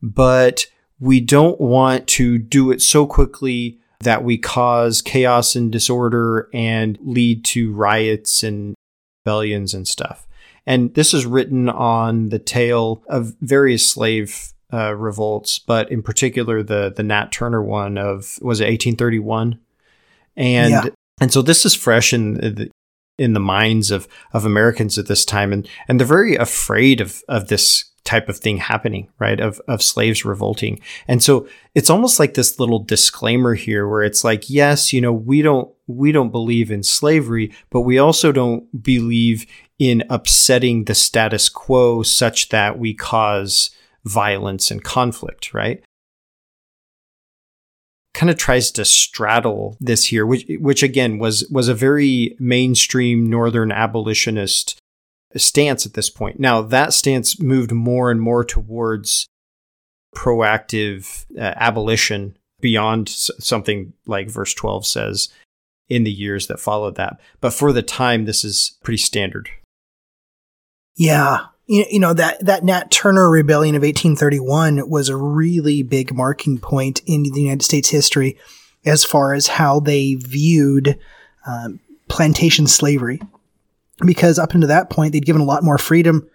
But 0.00 0.66
we 1.00 1.20
don't 1.20 1.60
want 1.60 2.06
to 2.08 2.38
do 2.38 2.70
it 2.70 2.82
so 2.82 3.06
quickly 3.06 3.78
that 4.00 4.24
we 4.24 4.38
cause 4.38 5.02
chaos 5.02 5.56
and 5.56 5.72
disorder 5.72 6.48
and 6.52 6.98
lead 7.02 7.44
to 7.44 7.72
riots 7.72 8.42
and 8.42 8.74
rebellions 9.24 9.74
and 9.74 9.86
stuff. 9.86 10.26
And 10.66 10.94
this 10.94 11.14
is 11.14 11.26
written 11.26 11.68
on 11.68 12.28
the 12.28 12.38
tail 12.38 13.02
of 13.08 13.34
various 13.40 13.86
slave 13.90 14.52
uh, 14.72 14.94
revolts, 14.94 15.58
but 15.58 15.90
in 15.90 16.02
particular 16.02 16.62
the 16.62 16.92
the 16.94 17.02
Nat 17.02 17.32
Turner 17.32 17.62
one 17.62 17.96
of 17.96 18.38
was 18.42 18.60
it 18.60 18.64
1831, 18.64 19.58
and 20.36 20.70
yeah. 20.70 20.84
and 21.20 21.32
so 21.32 21.40
this 21.40 21.64
is 21.64 21.74
fresh 21.74 22.12
in 22.12 22.34
the 22.34 22.70
in 23.18 23.32
the 23.32 23.40
minds 23.40 23.90
of 23.90 24.06
of 24.34 24.44
Americans 24.44 24.98
at 24.98 25.06
this 25.06 25.24
time, 25.24 25.54
and 25.54 25.66
and 25.88 25.98
they're 25.98 26.06
very 26.06 26.36
afraid 26.36 27.00
of 27.00 27.22
of 27.28 27.48
this 27.48 27.84
type 28.08 28.28
of 28.30 28.38
thing 28.38 28.56
happening, 28.56 29.08
right? 29.18 29.38
Of 29.38 29.60
of 29.68 29.82
slaves 29.82 30.24
revolting, 30.24 30.80
and 31.06 31.22
so 31.22 31.46
it's 31.74 31.90
almost 31.90 32.18
like 32.18 32.34
this 32.34 32.58
little 32.58 32.78
disclaimer 32.78 33.54
here, 33.54 33.86
where 33.86 34.02
it's 34.02 34.24
like, 34.24 34.48
yes, 34.48 34.92
you 34.92 35.00
know, 35.00 35.12
we 35.12 35.42
don't 35.42 35.70
we 35.86 36.10
don't 36.10 36.30
believe 36.32 36.70
in 36.70 36.82
slavery, 36.82 37.52
but 37.70 37.82
we 37.82 37.98
also 37.98 38.32
don't 38.32 38.82
believe 38.82 39.46
in 39.78 40.02
upsetting 40.08 40.84
the 40.84 40.94
status 40.94 41.48
quo 41.48 42.02
such 42.02 42.48
that 42.48 42.78
we 42.78 42.94
cause 42.94 43.70
violence 44.04 44.70
and 44.70 44.82
conflict, 44.82 45.52
right? 45.52 45.84
Kind 48.14 48.30
of 48.30 48.36
tries 48.36 48.70
to 48.72 48.84
straddle 48.84 49.76
this 49.80 50.06
here, 50.06 50.26
which, 50.26 50.46
which 50.58 50.82
again 50.82 51.18
was 51.18 51.46
was 51.50 51.68
a 51.68 51.74
very 51.74 52.36
mainstream 52.40 53.28
Northern 53.28 53.70
abolitionist 53.70 54.78
stance 55.36 55.86
at 55.86 55.94
this 55.94 56.10
point. 56.10 56.40
Now 56.40 56.62
that 56.62 56.92
stance 56.92 57.40
moved 57.40 57.72
more 57.72 58.10
and 58.10 58.20
more 58.20 58.44
towards 58.44 59.26
proactive 60.14 61.26
uh, 61.36 61.54
abolition 61.56 62.36
beyond 62.60 63.08
something 63.08 63.92
like 64.06 64.30
verse 64.30 64.54
12 64.54 64.86
says 64.86 65.28
in 65.88 66.04
the 66.04 66.12
years 66.12 66.46
that 66.46 66.60
followed 66.60 66.96
that. 66.96 67.20
But 67.40 67.52
for 67.52 67.72
the 67.72 67.82
time, 67.82 68.24
this 68.24 68.44
is 68.44 68.78
pretty 68.82 68.98
standard. 68.98 69.48
Yeah 70.96 71.46
you, 71.68 72.00
know 72.00 72.14
that 72.14 72.44
that 72.44 72.64
Nat 72.64 72.90
Turner 72.90 73.28
rebellion 73.28 73.74
of 73.74 73.82
1831 73.82 74.88
was 74.88 75.08
a 75.08 75.16
really 75.16 75.82
big 75.82 76.14
marking 76.14 76.58
point 76.58 77.02
in 77.06 77.22
the 77.22 77.40
United 77.40 77.62
States 77.62 77.90
history 77.90 78.38
as 78.84 79.04
far 79.04 79.34
as 79.34 79.46
how 79.46 79.80
they 79.80 80.14
viewed 80.14 80.98
um, 81.46 81.78
plantation 82.08 82.66
slavery 82.66 83.20
because 84.04 84.38
up 84.38 84.54
until 84.54 84.68
that 84.68 84.90
point 84.90 85.12
they'd 85.12 85.26
given 85.26 85.42
a 85.42 85.46
lot 85.46 85.64
more 85.64 85.78
freedom. 85.78 86.28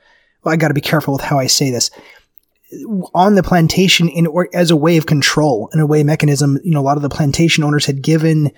Well, 0.43 0.53
I 0.53 0.57
got 0.57 0.69
to 0.69 0.73
be 0.73 0.81
careful 0.81 1.13
with 1.13 1.23
how 1.23 1.39
I 1.39 1.47
say 1.47 1.71
this. 1.71 1.89
On 3.13 3.35
the 3.35 3.43
plantation 3.43 4.09
in 4.09 4.27
or 4.27 4.49
as 4.53 4.71
a 4.71 4.75
way 4.75 4.97
of 4.97 5.05
control 5.05 5.69
and 5.71 5.81
a 5.81 5.85
way 5.85 6.03
mechanism 6.03 6.59
you 6.63 6.71
know 6.71 6.79
a 6.79 6.81
lot 6.81 6.97
of 6.97 7.03
the 7.03 7.09
plantation 7.09 7.63
owners 7.63 7.85
had 7.85 8.01
given 8.01 8.51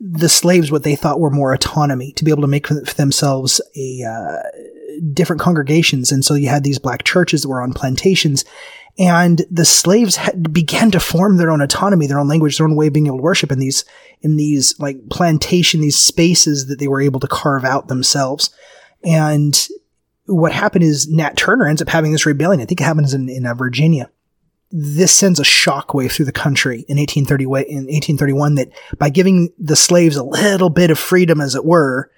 the 0.00 0.28
slaves 0.28 0.70
what 0.70 0.82
they 0.82 0.96
thought 0.96 1.20
were 1.20 1.30
more 1.30 1.52
autonomy 1.52 2.12
to 2.12 2.24
be 2.24 2.30
able 2.30 2.42
to 2.42 2.48
make 2.48 2.66
for 2.68 2.94
themselves 2.94 3.60
a 3.76 4.02
uh, 4.02 4.38
different 5.12 5.40
congregations. 5.40 6.12
And 6.12 6.24
so 6.24 6.34
you 6.34 6.48
had 6.48 6.64
these 6.64 6.78
black 6.78 7.04
churches 7.04 7.42
that 7.42 7.48
were 7.48 7.60
on 7.60 7.72
plantations 7.72 8.44
and 8.98 9.44
the 9.50 9.64
slaves 9.64 10.16
had, 10.16 10.52
began 10.52 10.90
to 10.90 11.00
form 11.00 11.36
their 11.36 11.50
own 11.50 11.60
autonomy, 11.60 12.06
their 12.06 12.18
own 12.18 12.28
language, 12.28 12.58
their 12.58 12.66
own 12.66 12.76
way 12.76 12.88
of 12.88 12.92
being 12.92 13.06
able 13.06 13.18
to 13.18 13.22
worship 13.22 13.52
in 13.52 13.58
these, 13.58 13.84
in 14.20 14.36
these 14.36 14.78
like 14.78 15.08
plantation, 15.08 15.80
these 15.80 15.98
spaces 15.98 16.66
that 16.66 16.78
they 16.78 16.88
were 16.88 17.00
able 17.00 17.20
to 17.20 17.28
carve 17.28 17.64
out 17.64 17.88
themselves. 17.88 18.50
And 19.02 19.68
what 20.26 20.52
happened 20.52 20.84
is 20.84 21.08
Nat 21.08 21.36
Turner 21.36 21.66
ends 21.66 21.82
up 21.82 21.88
having 21.88 22.12
this 22.12 22.26
rebellion. 22.26 22.60
I 22.60 22.64
think 22.64 22.80
it 22.80 22.84
happens 22.84 23.14
in, 23.14 23.28
in 23.28 23.46
uh, 23.46 23.54
Virginia. 23.54 24.10
This 24.72 25.16
sends 25.16 25.40
a 25.40 25.44
shockwave 25.44 26.12
through 26.12 26.26
the 26.26 26.32
country 26.32 26.84
in 26.88 26.96
1830, 26.96 27.44
in 27.44 27.86
1831 27.86 28.54
that 28.56 28.70
by 28.98 29.08
giving 29.08 29.50
the 29.58 29.74
slaves 29.74 30.16
a 30.16 30.22
little 30.22 30.70
bit 30.70 30.90
of 30.90 30.98
freedom, 30.98 31.40
as 31.40 31.56
it 31.56 31.64
were, 31.64 32.10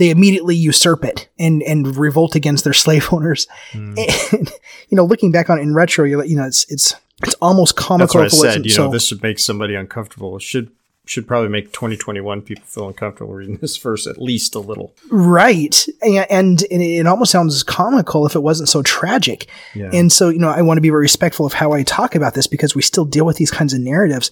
they 0.00 0.08
immediately 0.08 0.56
usurp 0.56 1.04
it 1.04 1.28
and 1.38 1.62
and 1.62 1.96
revolt 1.96 2.34
against 2.34 2.64
their 2.64 2.72
slave 2.84 3.12
owners. 3.12 3.46
Mm. 3.72 4.32
And, 4.32 4.50
you 4.88 4.96
know, 4.96 5.04
looking 5.04 5.30
back 5.30 5.50
on 5.50 5.58
it 5.58 5.62
in 5.62 5.74
retro, 5.74 6.04
you 6.04 6.24
you 6.24 6.36
know, 6.36 6.46
it's 6.46 6.64
it's 6.72 6.94
it's 7.22 7.34
almost 7.34 7.76
comical. 7.76 8.22
That's 8.22 8.34
what 8.34 8.48
I 8.48 8.54
said. 8.54 8.64
You 8.64 8.70
know, 8.70 8.86
so, 8.86 8.90
this 8.90 9.06
should 9.06 9.22
make 9.22 9.38
somebody 9.38 9.74
uncomfortable. 9.74 10.36
It 10.36 10.42
should 10.42 10.72
should 11.04 11.26
probably 11.26 11.48
make 11.48 11.72
2021 11.72 12.40
people 12.40 12.64
feel 12.64 12.86
uncomfortable 12.86 13.34
reading 13.34 13.56
this 13.56 13.76
verse 13.76 14.06
at 14.06 14.22
least 14.22 14.54
a 14.54 14.60
little. 14.60 14.94
Right. 15.10 15.84
And, 16.02 16.24
and, 16.30 16.62
it 16.70 17.04
almost 17.04 17.32
sounds 17.32 17.64
comical 17.64 18.26
if 18.26 18.36
it 18.36 18.44
wasn't 18.44 18.68
so 18.68 18.82
tragic. 18.82 19.48
Yeah. 19.74 19.90
And 19.92 20.12
so, 20.12 20.28
you 20.28 20.38
know, 20.38 20.50
I 20.50 20.62
want 20.62 20.76
to 20.76 20.82
be 20.82 20.90
very 20.90 21.00
respectful 21.00 21.44
of 21.44 21.52
how 21.52 21.72
I 21.72 21.82
talk 21.82 22.14
about 22.14 22.34
this 22.34 22.46
because 22.46 22.76
we 22.76 22.82
still 22.82 23.04
deal 23.04 23.26
with 23.26 23.38
these 23.38 23.50
kinds 23.50 23.74
of 23.74 23.80
narratives 23.80 24.30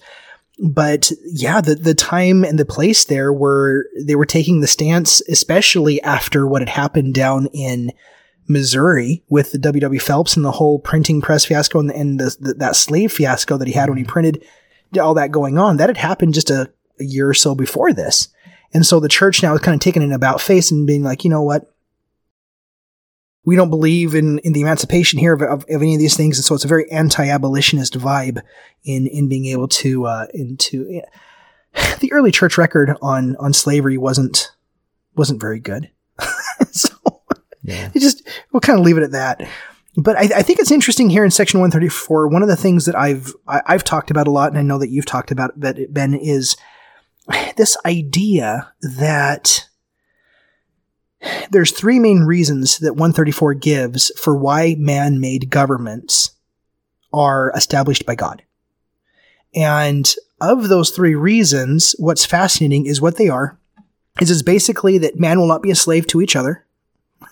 but 0.61 1.11
yeah, 1.25 1.61
the, 1.61 1.75
the 1.75 1.93
time 1.93 2.43
and 2.43 2.59
the 2.59 2.65
place 2.65 3.05
there 3.05 3.31
were, 3.31 3.85
they 3.97 4.15
were 4.15 4.25
taking 4.25 4.59
the 4.59 4.67
stance, 4.67 5.21
especially 5.29 6.01
after 6.01 6.45
what 6.45 6.61
had 6.61 6.69
happened 6.69 7.13
down 7.13 7.47
in 7.53 7.91
Missouri 8.47 9.23
with 9.29 9.51
the 9.51 9.57
W.W. 9.57 9.99
Phelps 9.99 10.35
and 10.35 10.43
the 10.43 10.51
whole 10.51 10.79
printing 10.79 11.21
press 11.21 11.45
fiasco 11.45 11.79
and, 11.79 11.91
and 11.91 12.19
the, 12.19 12.35
the, 12.39 12.53
that 12.55 12.75
slave 12.75 13.11
fiasco 13.11 13.57
that 13.57 13.67
he 13.67 13.73
had 13.73 13.89
when 13.89 13.97
he 13.97 14.03
mm-hmm. 14.03 14.11
printed 14.11 14.45
all 14.99 15.13
that 15.13 15.31
going 15.31 15.57
on. 15.57 15.77
That 15.77 15.89
had 15.89 15.97
happened 15.97 16.33
just 16.33 16.49
a, 16.49 16.69
a 16.99 17.03
year 17.03 17.29
or 17.29 17.33
so 17.33 17.55
before 17.55 17.93
this. 17.93 18.27
And 18.73 18.85
so 18.85 18.99
the 18.99 19.07
church 19.07 19.41
now 19.41 19.53
is 19.53 19.61
kind 19.61 19.75
of 19.75 19.81
taking 19.81 20.03
an 20.03 20.11
about 20.11 20.41
face 20.41 20.71
and 20.71 20.85
being 20.85 21.03
like, 21.03 21.23
you 21.23 21.29
know 21.29 21.43
what? 21.43 21.73
We 23.45 23.55
don't 23.55 23.69
believe 23.69 24.15
in, 24.15 24.39
in 24.39 24.53
the 24.53 24.61
emancipation 24.61 25.19
here 25.19 25.33
of, 25.33 25.41
of, 25.41 25.63
of, 25.69 25.81
any 25.81 25.95
of 25.95 25.99
these 25.99 26.17
things. 26.17 26.37
And 26.37 26.45
so 26.45 26.55
it's 26.55 26.65
a 26.65 26.69
very 26.69 26.89
anti-abolitionist 26.91 27.97
vibe 27.97 28.41
in, 28.83 29.07
in 29.07 29.29
being 29.29 29.45
able 29.47 29.67
to, 29.67 30.05
uh, 30.05 30.27
into, 30.33 30.85
yeah. 30.89 31.95
the 31.99 32.11
early 32.11 32.31
church 32.31 32.57
record 32.57 32.95
on, 33.01 33.35
on 33.37 33.53
slavery 33.53 33.97
wasn't, 33.97 34.51
wasn't 35.15 35.41
very 35.41 35.59
good. 35.59 35.89
so 36.71 36.89
yeah. 37.63 37.89
just, 37.97 38.27
we'll 38.51 38.61
kind 38.61 38.77
of 38.77 38.85
leave 38.85 38.97
it 38.97 39.03
at 39.03 39.11
that. 39.11 39.47
But 39.95 40.17
I, 40.17 40.39
I, 40.39 40.41
think 40.43 40.59
it's 40.59 40.71
interesting 40.71 41.09
here 41.09 41.25
in 41.25 41.31
section 41.31 41.59
134. 41.59 42.27
One 42.27 42.43
of 42.43 42.47
the 42.47 42.55
things 42.55 42.85
that 42.85 42.95
I've, 42.95 43.33
I, 43.47 43.55
have 43.55 43.63
i 43.67 43.71
have 43.71 43.83
talked 43.83 44.11
about 44.11 44.27
a 44.27 44.31
lot, 44.31 44.49
and 44.49 44.57
I 44.57 44.61
know 44.61 44.77
that 44.77 44.89
you've 44.89 45.05
talked 45.05 45.31
about 45.31 45.59
that, 45.59 45.93
Ben, 45.93 46.13
is 46.13 46.55
this 47.57 47.77
idea 47.85 48.71
that 48.81 49.68
there's 51.51 51.71
three 51.71 51.99
main 51.99 52.21
reasons 52.21 52.77
that 52.79 52.93
134 52.93 53.53
gives 53.55 54.11
for 54.17 54.35
why 54.35 54.75
man-made 54.77 55.49
governments 55.49 56.31
are 57.11 57.51
established 57.55 58.05
by 58.05 58.15
God. 58.15 58.43
And 59.53 60.13
of 60.39 60.69
those 60.69 60.91
three 60.91 61.15
reasons, 61.15 61.95
what's 61.97 62.25
fascinating 62.25 62.85
is 62.85 63.01
what 63.01 63.17
they 63.17 63.29
are. 63.29 63.57
Is 64.21 64.29
is 64.29 64.43
basically 64.43 64.97
that 64.99 65.19
man 65.19 65.39
will 65.39 65.47
not 65.47 65.63
be 65.63 65.71
a 65.71 65.75
slave 65.75 66.05
to 66.07 66.21
each 66.21 66.35
other, 66.35 66.65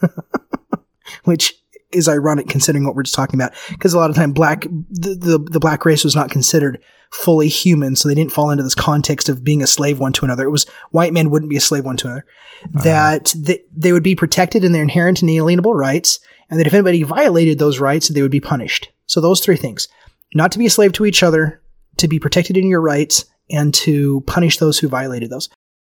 which 1.25 1.55
is 1.91 2.07
ironic 2.09 2.49
considering 2.49 2.85
what 2.85 2.95
we're 2.95 3.03
just 3.03 3.15
talking 3.15 3.39
about 3.39 3.53
because 3.69 3.93
a 3.93 3.97
lot 3.97 4.09
of 4.09 4.15
time 4.15 4.33
black 4.33 4.61
the, 4.89 5.15
the, 5.15 5.39
the 5.51 5.59
black 5.59 5.85
race 5.85 6.03
was 6.03 6.15
not 6.15 6.29
considered 6.29 6.81
fully 7.11 7.47
human 7.47 7.95
so 7.95 8.07
they 8.07 8.15
didn't 8.15 8.31
fall 8.31 8.51
into 8.51 8.63
this 8.63 8.75
context 8.75 9.29
of 9.29 9.43
being 9.43 9.61
a 9.63 9.67
slave 9.67 9.99
one 9.99 10.13
to 10.13 10.25
another. 10.25 10.45
It 10.45 10.51
was 10.51 10.65
white 10.91 11.13
men 11.13 11.29
wouldn't 11.29 11.49
be 11.49 11.57
a 11.57 11.61
slave 11.61 11.85
one 11.85 11.97
to 11.97 12.07
another. 12.07 12.25
Uh-huh. 12.63 12.83
that 12.83 13.33
they, 13.37 13.63
they 13.75 13.93
would 13.93 14.03
be 14.03 14.15
protected 14.15 14.63
in 14.63 14.71
their 14.71 14.81
inherent 14.81 15.21
and 15.21 15.29
inalienable 15.29 15.73
rights 15.73 16.19
and 16.49 16.59
that 16.59 16.67
if 16.67 16.73
anybody 16.73 17.03
violated 17.03 17.59
those 17.59 17.79
rights 17.79 18.07
they 18.09 18.21
would 18.21 18.31
be 18.31 18.41
punished. 18.41 18.91
So 19.05 19.21
those 19.21 19.39
three 19.39 19.57
things. 19.57 19.87
Not 20.33 20.51
to 20.51 20.59
be 20.59 20.65
a 20.65 20.69
slave 20.69 20.91
to 20.93 21.05
each 21.05 21.23
other 21.23 21.61
to 21.97 22.07
be 22.07 22.19
protected 22.19 22.57
in 22.57 22.67
your 22.67 22.81
rights 22.81 23.25
and 23.49 23.73
to 23.73 24.21
punish 24.27 24.57
those 24.57 24.77
who 24.77 24.89
violated 24.89 25.29
those. 25.29 25.49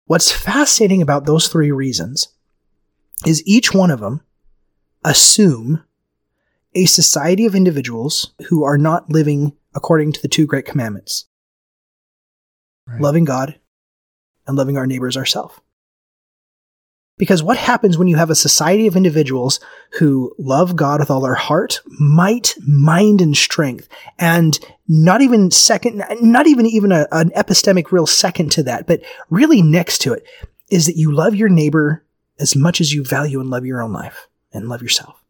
What's 0.05 0.31
fascinating 0.31 1.01
about 1.01 1.25
those 1.25 1.47
three 1.47 1.71
reasons 1.71 2.27
is 3.25 3.45
each 3.45 3.73
one 3.73 3.91
of 3.91 3.99
them 3.99 4.21
assume 5.05 5.83
a 6.75 6.85
society 6.85 7.45
of 7.45 7.55
individuals 7.55 8.33
who 8.47 8.63
are 8.63 8.77
not 8.77 9.09
living 9.09 9.53
according 9.75 10.11
to 10.13 10.21
the 10.21 10.27
two 10.27 10.45
great 10.45 10.65
commandments 10.65 11.25
right. 12.87 13.01
loving 13.01 13.25
God 13.25 13.59
and 14.47 14.57
loving 14.57 14.77
our 14.77 14.87
neighbors 14.87 15.17
ourselves. 15.17 15.59
Because 17.17 17.43
what 17.43 17.57
happens 17.57 17.95
when 17.95 18.07
you 18.07 18.15
have 18.15 18.31
a 18.31 18.35
society 18.35 18.87
of 18.87 18.95
individuals 18.95 19.59
who 19.99 20.33
love 20.39 20.75
God 20.75 20.99
with 20.99 21.11
all 21.11 21.21
their 21.21 21.35
heart, 21.35 21.79
might, 21.99 22.55
mind, 22.67 23.21
and 23.21 23.37
strength, 23.37 23.87
and 24.17 24.59
not 24.87 25.21
even 25.21 25.51
second, 25.51 26.03
not 26.21 26.47
even 26.47 26.65
even 26.65 26.91
a, 26.91 27.07
an 27.11 27.29
epistemic 27.31 27.91
real 27.91 28.07
second 28.07 28.51
to 28.53 28.63
that, 28.63 28.87
but 28.87 29.01
really 29.29 29.61
next 29.61 29.99
to 29.99 30.13
it, 30.13 30.25
is 30.71 30.87
that 30.87 30.97
you 30.97 31.13
love 31.13 31.35
your 31.35 31.49
neighbor 31.49 32.03
as 32.39 32.55
much 32.55 32.81
as 32.81 32.91
you 32.91 33.03
value 33.03 33.39
and 33.39 33.51
love 33.51 33.63
your 33.63 33.83
own 33.83 33.93
life 33.93 34.27
and 34.53 34.69
love 34.69 34.81
yourself. 34.81 35.23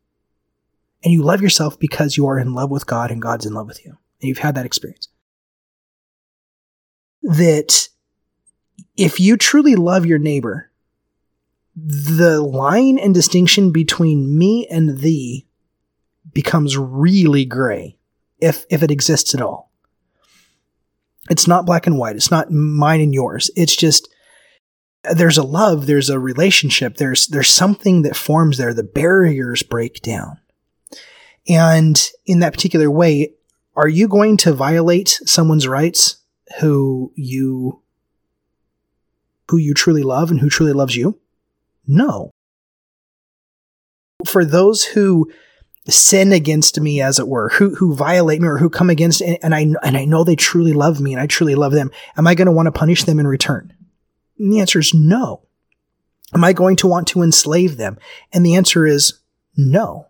And 1.04 1.14
you 1.14 1.24
love 1.24 1.42
yourself 1.42 1.80
because 1.80 2.16
you 2.16 2.28
are 2.28 2.40
in 2.40 2.54
love 2.54 2.70
with 2.72 2.86
God 2.86 3.12
and 3.12 3.22
God's 3.22 3.46
in 3.46 3.54
love 3.54 3.68
with 3.68 3.84
you. 3.86 3.92
And 3.92 4.28
you've 4.30 4.38
had 4.38 4.56
that 4.56 4.66
experience. 4.66 5.10
That 7.24 7.90
if 8.96 9.20
you 9.20 9.38
truly 9.38 9.76
love 9.76 10.06
your 10.06 10.20
neighbor, 10.20 10.70
the 11.76 12.42
line 12.42 12.98
and 13.00 13.14
distinction 13.14 13.72
between 13.72 14.38
me 14.38 14.68
and 14.68 15.00
thee 15.00 15.46
becomes 16.32 16.78
really 16.78 17.46
gray 17.46 17.98
if 18.40 18.66
if 18.70 18.84
it 18.84 18.92
exists 18.92 19.34
at 19.34 19.42
all. 19.42 19.72
It's 21.30 21.48
not 21.48 21.66
black 21.66 21.88
and 21.88 21.98
white. 21.98 22.16
It's 22.16 22.32
not 22.32 22.52
mine 22.52 23.02
and 23.02 23.14
yours. 23.14 23.50
It's 23.56 23.76
just 23.76 24.13
there's 25.12 25.38
a 25.38 25.44
love, 25.44 25.86
there's 25.86 26.10
a 26.10 26.20
relationship, 26.20 26.98
there's 26.98 27.28
there's 27.28 27.50
something 27.50 28.04
that 28.04 28.16
forms 28.16 28.58
there. 28.58 28.74
The 28.74 28.84
barriers 28.84 29.64
break 29.64 30.02
down. 30.02 30.40
And 31.48 32.02
in 32.26 32.40
that 32.40 32.54
particular 32.54 32.90
way, 32.90 33.34
are 33.76 33.88
you 33.88 34.08
going 34.08 34.38
to 34.38 34.54
violate 34.54 35.20
someone's 35.26 35.68
rights 35.68 36.18
who 36.60 37.12
you 37.16 37.82
who 39.50 39.58
you 39.58 39.74
truly 39.74 40.04
love 40.04 40.32
and 40.32 40.40
who 40.40 40.50
truly 40.50 40.74
loves 40.74 40.96
you? 40.96 41.20
No. 41.86 42.32
For 44.26 44.46
those 44.46 44.86
who 44.86 45.30
sin 45.90 46.32
against 46.32 46.80
me 46.80 47.02
as 47.02 47.20
it 47.20 47.28
were 47.28 47.50
who 47.50 47.76
who 47.76 47.94
violate 47.94 48.42
me 48.42 48.48
or 48.48 48.58
who 48.58 48.70
come 48.70 48.90
against 48.90 49.22
and 49.22 49.54
I 49.54 49.60
and 49.84 49.98
I 49.98 50.06
know 50.06 50.24
they 50.24 50.38
truly 50.38 50.72
love 50.72 51.02
me 51.02 51.12
and 51.12 51.22
I 51.22 51.28
truly 51.28 51.56
love 51.56 51.74
them 51.74 51.92
am 52.16 52.26
I 52.26 52.36
going 52.36 52.46
to 52.46 52.54
want 52.54 52.68
to 52.68 52.72
punish 52.72 53.04
them 53.04 53.20
in 53.20 53.28
return 53.28 53.74
and 54.44 54.52
the 54.52 54.60
answer 54.60 54.80
is 54.80 54.94
no. 54.94 55.42
Am 56.34 56.44
I 56.44 56.54
going 56.54 56.76
to 56.78 56.88
want 56.88 57.08
to 57.10 57.22
enslave 57.22 57.78
them? 57.78 57.98
And 58.32 58.46
the 58.46 58.56
answer 58.56 58.86
is 58.86 59.20
no. 59.56 60.08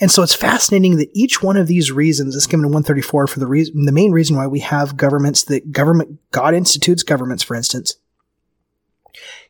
And 0.00 0.10
so 0.10 0.22
it's 0.22 0.34
fascinating 0.34 0.96
that 0.96 1.10
each 1.12 1.42
one 1.42 1.58
of 1.58 1.66
these 1.66 1.92
reasons 1.92 2.34
is 2.34 2.46
given 2.46 2.64
in 2.64 2.72
134 2.72 3.26
for 3.26 3.38
the 3.38 3.46
reason, 3.46 3.84
the 3.84 3.92
main 3.92 4.12
reason 4.12 4.36
why 4.36 4.46
we 4.46 4.60
have 4.60 4.96
governments 4.96 5.44
that 5.44 5.72
government, 5.72 6.18
God 6.30 6.54
institutes 6.54 7.02
governments, 7.02 7.42
for 7.42 7.54
instance, 7.54 7.96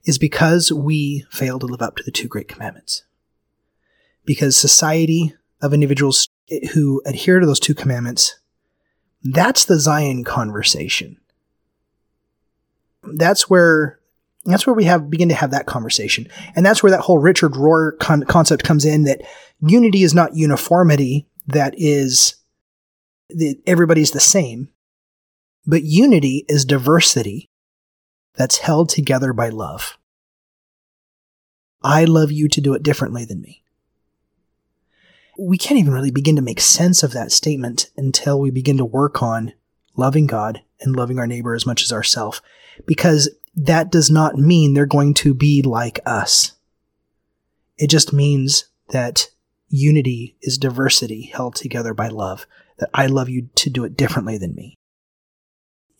is 0.04 0.18
because 0.18 0.72
we 0.72 1.24
fail 1.30 1.58
to 1.60 1.66
live 1.66 1.82
up 1.82 1.96
to 1.96 2.02
the 2.02 2.10
two 2.10 2.26
great 2.26 2.48
commandments. 2.48 3.04
Because 4.24 4.58
society 4.58 5.34
of 5.62 5.72
individuals 5.72 6.28
who 6.72 7.00
adhere 7.06 7.38
to 7.38 7.46
those 7.46 7.60
two 7.60 7.74
commandments, 7.74 8.40
that's 9.22 9.64
the 9.64 9.78
Zion 9.78 10.24
conversation 10.24 11.19
that's 13.02 13.48
where 13.48 13.98
that's 14.44 14.66
where 14.66 14.74
we 14.74 14.84
have 14.84 15.10
begin 15.10 15.28
to 15.28 15.34
have 15.34 15.50
that 15.50 15.66
conversation. 15.66 16.26
And 16.56 16.64
that's 16.64 16.82
where 16.82 16.90
that 16.90 17.00
whole 17.00 17.18
richard 17.18 17.52
rohr 17.52 17.98
con- 17.98 18.24
concept 18.24 18.64
comes 18.64 18.84
in 18.84 19.04
that 19.04 19.22
unity 19.60 20.02
is 20.02 20.14
not 20.14 20.34
uniformity 20.34 21.26
that 21.46 21.74
is 21.76 22.36
that 23.30 23.56
everybody's 23.66 24.10
the 24.10 24.20
same 24.20 24.68
but 25.66 25.82
unity 25.82 26.44
is 26.48 26.64
diversity 26.64 27.50
that's 28.34 28.58
held 28.58 28.88
together 28.88 29.32
by 29.32 29.48
love. 29.48 29.98
I 31.82 32.04
love 32.04 32.32
you 32.32 32.48
to 32.48 32.60
do 32.60 32.74
it 32.74 32.82
differently 32.82 33.24
than 33.24 33.40
me. 33.40 33.62
We 35.38 35.58
can't 35.58 35.80
even 35.80 35.92
really 35.94 36.10
begin 36.10 36.36
to 36.36 36.42
make 36.42 36.60
sense 36.60 37.02
of 37.02 37.12
that 37.12 37.32
statement 37.32 37.90
until 37.96 38.38
we 38.38 38.50
begin 38.50 38.76
to 38.78 38.84
work 38.84 39.22
on 39.22 39.52
loving 39.96 40.26
god 40.26 40.62
and 40.80 40.94
loving 40.94 41.18
our 41.18 41.26
neighbor 41.26 41.54
as 41.54 41.66
much 41.66 41.82
as 41.82 41.92
ourselves 41.92 42.40
because 42.86 43.30
that 43.54 43.90
does 43.90 44.10
not 44.10 44.36
mean 44.36 44.74
they're 44.74 44.86
going 44.86 45.14
to 45.14 45.34
be 45.34 45.62
like 45.62 46.00
us. 46.06 46.52
It 47.76 47.88
just 47.88 48.12
means 48.12 48.66
that 48.90 49.28
unity 49.68 50.36
is 50.42 50.58
diversity 50.58 51.30
held 51.32 51.54
together 51.54 51.94
by 51.94 52.08
love, 52.08 52.46
that 52.78 52.90
I 52.92 53.06
love 53.06 53.28
you 53.28 53.48
to 53.56 53.70
do 53.70 53.84
it 53.84 53.96
differently 53.96 54.38
than 54.38 54.54
me. 54.54 54.74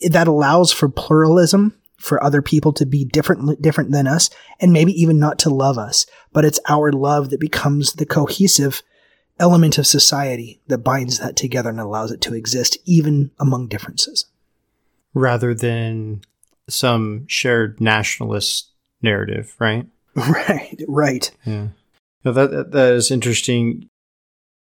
That 0.08 0.28
allows 0.28 0.72
for 0.72 0.88
pluralism, 0.88 1.74
for 1.98 2.22
other 2.22 2.42
people 2.42 2.72
to 2.74 2.86
be 2.86 3.04
different, 3.04 3.60
different 3.60 3.92
than 3.92 4.06
us, 4.06 4.30
and 4.58 4.72
maybe 4.72 4.92
even 4.92 5.18
not 5.18 5.38
to 5.40 5.50
love 5.50 5.78
us, 5.78 6.06
but 6.32 6.44
it's 6.44 6.60
our 6.68 6.90
love 6.92 7.30
that 7.30 7.40
becomes 7.40 7.94
the 7.94 8.06
cohesive 8.06 8.82
element 9.38 9.78
of 9.78 9.86
society 9.86 10.60
that 10.68 10.78
binds 10.78 11.18
that 11.18 11.36
together 11.36 11.70
and 11.70 11.80
allows 11.80 12.10
it 12.12 12.20
to 12.22 12.34
exist 12.34 12.78
even 12.84 13.30
among 13.38 13.68
differences. 13.68 14.26
Rather 15.14 15.54
than 15.54 16.22
some 16.68 17.26
shared 17.26 17.80
nationalist 17.80 18.70
narrative, 19.02 19.54
right? 19.58 19.86
Right, 20.16 20.82
right. 20.88 21.30
Yeah. 21.46 21.68
Now 22.24 22.32
that 22.32 22.72
that 22.72 22.94
is 22.94 23.12
interesting. 23.12 23.88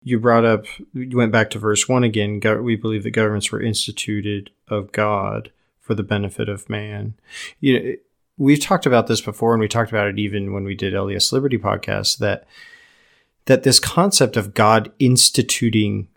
You 0.02 0.18
brought 0.18 0.44
up, 0.44 0.64
you 0.92 1.16
went 1.16 1.30
back 1.30 1.50
to 1.50 1.60
verse 1.60 1.88
one 1.88 2.02
again. 2.02 2.40
We 2.62 2.74
believe 2.74 3.04
that 3.04 3.12
governments 3.12 3.52
were 3.52 3.62
instituted 3.62 4.50
of 4.66 4.90
God 4.90 5.52
for 5.80 5.94
the 5.94 6.02
benefit 6.02 6.48
of 6.48 6.68
man. 6.68 7.14
You 7.60 7.80
know, 7.80 7.94
we've 8.36 8.60
talked 8.60 8.86
about 8.86 9.06
this 9.06 9.20
before, 9.20 9.54
and 9.54 9.60
we 9.60 9.68
talked 9.68 9.90
about 9.90 10.08
it 10.08 10.18
even 10.18 10.52
when 10.52 10.64
we 10.64 10.74
did 10.74 10.94
LDS 10.94 11.32
Liberty 11.32 11.58
podcast. 11.58 12.18
That 12.18 12.44
that 13.46 13.62
this 13.62 13.80
concept 13.80 14.36
of 14.36 14.54
God 14.54 14.92
instituting 14.98 16.08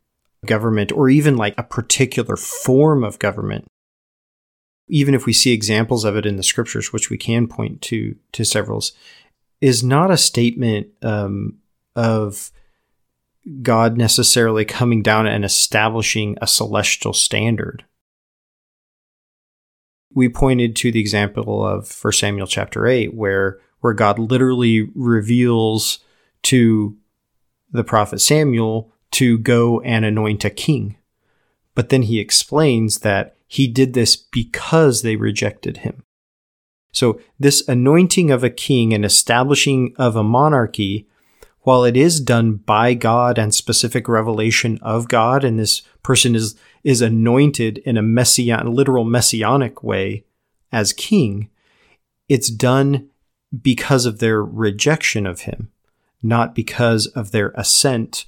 government, 0.45 0.91
or 0.91 1.09
even 1.09 1.37
like 1.37 1.53
a 1.57 1.63
particular 1.63 2.35
form 2.35 3.03
of 3.03 3.19
government, 3.19 3.65
even 4.91 5.15
if 5.15 5.25
we 5.25 5.31
see 5.33 5.53
examples 5.53 6.03
of 6.03 6.17
it 6.17 6.25
in 6.25 6.35
the 6.35 6.43
scriptures, 6.43 6.91
which 6.91 7.09
we 7.09 7.17
can 7.17 7.47
point 7.47 7.81
to 7.81 8.15
to 8.33 8.43
severals, 8.43 8.91
is 9.61 9.83
not 9.83 10.11
a 10.11 10.17
statement 10.17 10.87
um, 11.01 11.57
of 11.95 12.51
God 13.61 13.97
necessarily 13.97 14.65
coming 14.65 15.01
down 15.01 15.25
and 15.25 15.45
establishing 15.45 16.37
a 16.41 16.47
celestial 16.47 17.13
standard. 17.13 17.85
We 20.13 20.27
pointed 20.27 20.75
to 20.77 20.91
the 20.91 20.99
example 20.99 21.65
of 21.65 21.97
1 22.03 22.13
Samuel 22.13 22.45
chapter 22.45 22.85
8, 22.85 23.13
where, 23.13 23.59
where 23.79 23.93
God 23.93 24.19
literally 24.19 24.89
reveals 24.93 25.99
to 26.43 26.97
the 27.71 27.85
prophet 27.85 28.19
Samuel 28.19 28.91
to 29.11 29.37
go 29.37 29.79
and 29.81 30.03
anoint 30.03 30.43
a 30.43 30.49
king. 30.49 30.97
But 31.75 31.89
then 31.89 32.03
he 32.03 32.19
explains 32.19 32.99
that 32.99 33.37
he 33.51 33.67
did 33.67 33.91
this 33.93 34.15
because 34.15 35.01
they 35.01 35.17
rejected 35.17 35.77
him. 35.79 36.03
So, 36.93 37.19
this 37.37 37.67
anointing 37.67 38.31
of 38.31 38.45
a 38.45 38.49
king 38.49 38.93
and 38.93 39.03
establishing 39.03 39.93
of 39.97 40.15
a 40.15 40.23
monarchy, 40.23 41.09
while 41.63 41.83
it 41.83 41.97
is 41.97 42.21
done 42.21 42.53
by 42.53 42.93
God 42.93 43.37
and 43.37 43.53
specific 43.53 44.07
revelation 44.07 44.79
of 44.81 45.09
God, 45.09 45.43
and 45.43 45.59
this 45.59 45.81
person 46.01 46.33
is, 46.33 46.55
is 46.85 47.01
anointed 47.01 47.79
in 47.79 47.97
a 47.97 48.01
messian, 48.01 48.71
literal 48.71 49.03
messianic 49.03 49.83
way 49.83 50.23
as 50.71 50.93
king, 50.93 51.49
it's 52.29 52.49
done 52.49 53.09
because 53.61 54.05
of 54.05 54.19
their 54.19 54.41
rejection 54.41 55.27
of 55.27 55.41
him, 55.41 55.69
not 56.23 56.55
because 56.55 57.05
of 57.07 57.31
their 57.31 57.49
assent 57.55 58.23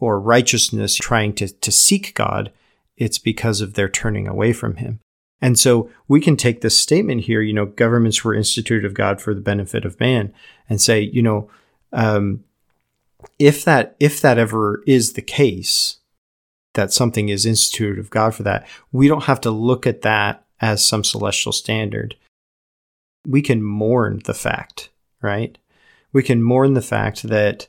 or 0.00 0.18
righteousness 0.18 0.94
trying 0.94 1.34
to, 1.34 1.48
to 1.48 1.70
seek 1.70 2.14
God 2.14 2.50
it's 2.98 3.18
because 3.18 3.60
of 3.60 3.74
their 3.74 3.88
turning 3.88 4.28
away 4.28 4.52
from 4.52 4.76
him. 4.76 5.00
And 5.40 5.58
so 5.58 5.88
we 6.08 6.20
can 6.20 6.36
take 6.36 6.60
this 6.60 6.76
statement 6.76 7.22
here, 7.22 7.40
you 7.40 7.52
know, 7.52 7.66
governments 7.66 8.24
were 8.24 8.34
instituted 8.34 8.84
of 8.84 8.94
God 8.94 9.20
for 9.20 9.34
the 9.34 9.40
benefit 9.40 9.84
of 9.84 9.98
man, 10.00 10.34
and 10.68 10.80
say, 10.80 11.00
you 11.00 11.22
know, 11.22 11.48
um, 11.92 12.44
if 13.38 13.64
that 13.64 13.96
if 14.00 14.20
that 14.20 14.38
ever 14.38 14.82
is 14.86 15.12
the 15.12 15.22
case, 15.22 15.98
that 16.74 16.92
something 16.92 17.28
is 17.28 17.46
instituted 17.46 17.98
of 17.98 18.10
God 18.10 18.34
for 18.34 18.42
that, 18.42 18.66
we 18.92 19.08
don't 19.08 19.24
have 19.24 19.40
to 19.42 19.50
look 19.50 19.86
at 19.86 20.02
that 20.02 20.44
as 20.60 20.86
some 20.86 21.04
celestial 21.04 21.52
standard. 21.52 22.16
We 23.26 23.42
can 23.42 23.62
mourn 23.62 24.22
the 24.24 24.34
fact, 24.34 24.90
right? 25.22 25.56
We 26.12 26.22
can 26.22 26.42
mourn 26.42 26.74
the 26.74 26.82
fact 26.82 27.22
that 27.24 27.68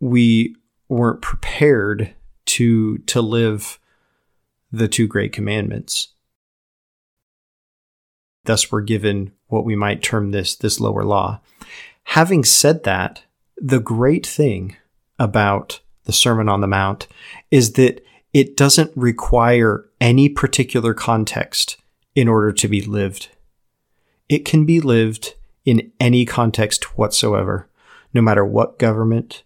we 0.00 0.56
weren't 0.88 1.22
prepared 1.22 2.14
to 2.46 2.98
to 2.98 3.20
live 3.20 3.78
the 4.72 4.88
two 4.88 5.06
great 5.06 5.32
commandments. 5.32 6.08
Thus 8.44 8.72
we're 8.72 8.80
given 8.80 9.32
what 9.46 9.64
we 9.64 9.76
might 9.76 10.02
term 10.02 10.30
this 10.30 10.56
this 10.56 10.80
lower 10.80 11.04
law. 11.04 11.40
Having 12.04 12.44
said 12.44 12.84
that, 12.84 13.22
the 13.56 13.78
great 13.78 14.26
thing 14.26 14.76
about 15.18 15.80
the 16.04 16.12
Sermon 16.12 16.48
on 16.48 16.60
the 16.60 16.66
Mount 16.66 17.06
is 17.50 17.74
that 17.74 18.04
it 18.32 18.56
doesn't 18.56 18.90
require 18.96 19.88
any 20.00 20.28
particular 20.28 20.94
context 20.94 21.76
in 22.14 22.26
order 22.26 22.50
to 22.52 22.66
be 22.66 22.80
lived. 22.80 23.28
It 24.28 24.44
can 24.44 24.64
be 24.64 24.80
lived 24.80 25.34
in 25.64 25.92
any 26.00 26.24
context 26.24 26.98
whatsoever, 26.98 27.68
no 28.12 28.20
matter 28.20 28.44
what 28.44 28.78
government 28.78 29.44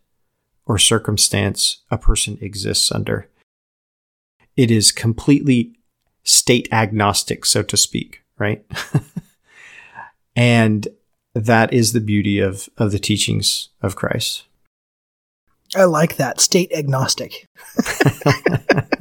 or 0.64 0.78
circumstance 0.78 1.78
a 1.90 1.98
person 1.98 2.38
exists 2.40 2.90
under. 2.90 3.28
It 4.56 4.70
is 4.70 4.92
completely 4.92 5.72
state 6.22 6.68
agnostic, 6.72 7.44
so 7.44 7.62
to 7.62 7.76
speak, 7.76 8.22
right? 8.38 8.64
and 10.36 10.88
that 11.34 11.72
is 11.72 11.92
the 11.92 12.00
beauty 12.00 12.40
of, 12.40 12.68
of 12.78 12.92
the 12.92 12.98
teachings 12.98 13.68
of 13.82 13.96
Christ. 13.96 14.44
I 15.74 15.84
like 15.84 16.16
that 16.16 16.40
state 16.40 16.72
agnostic. 16.72 17.48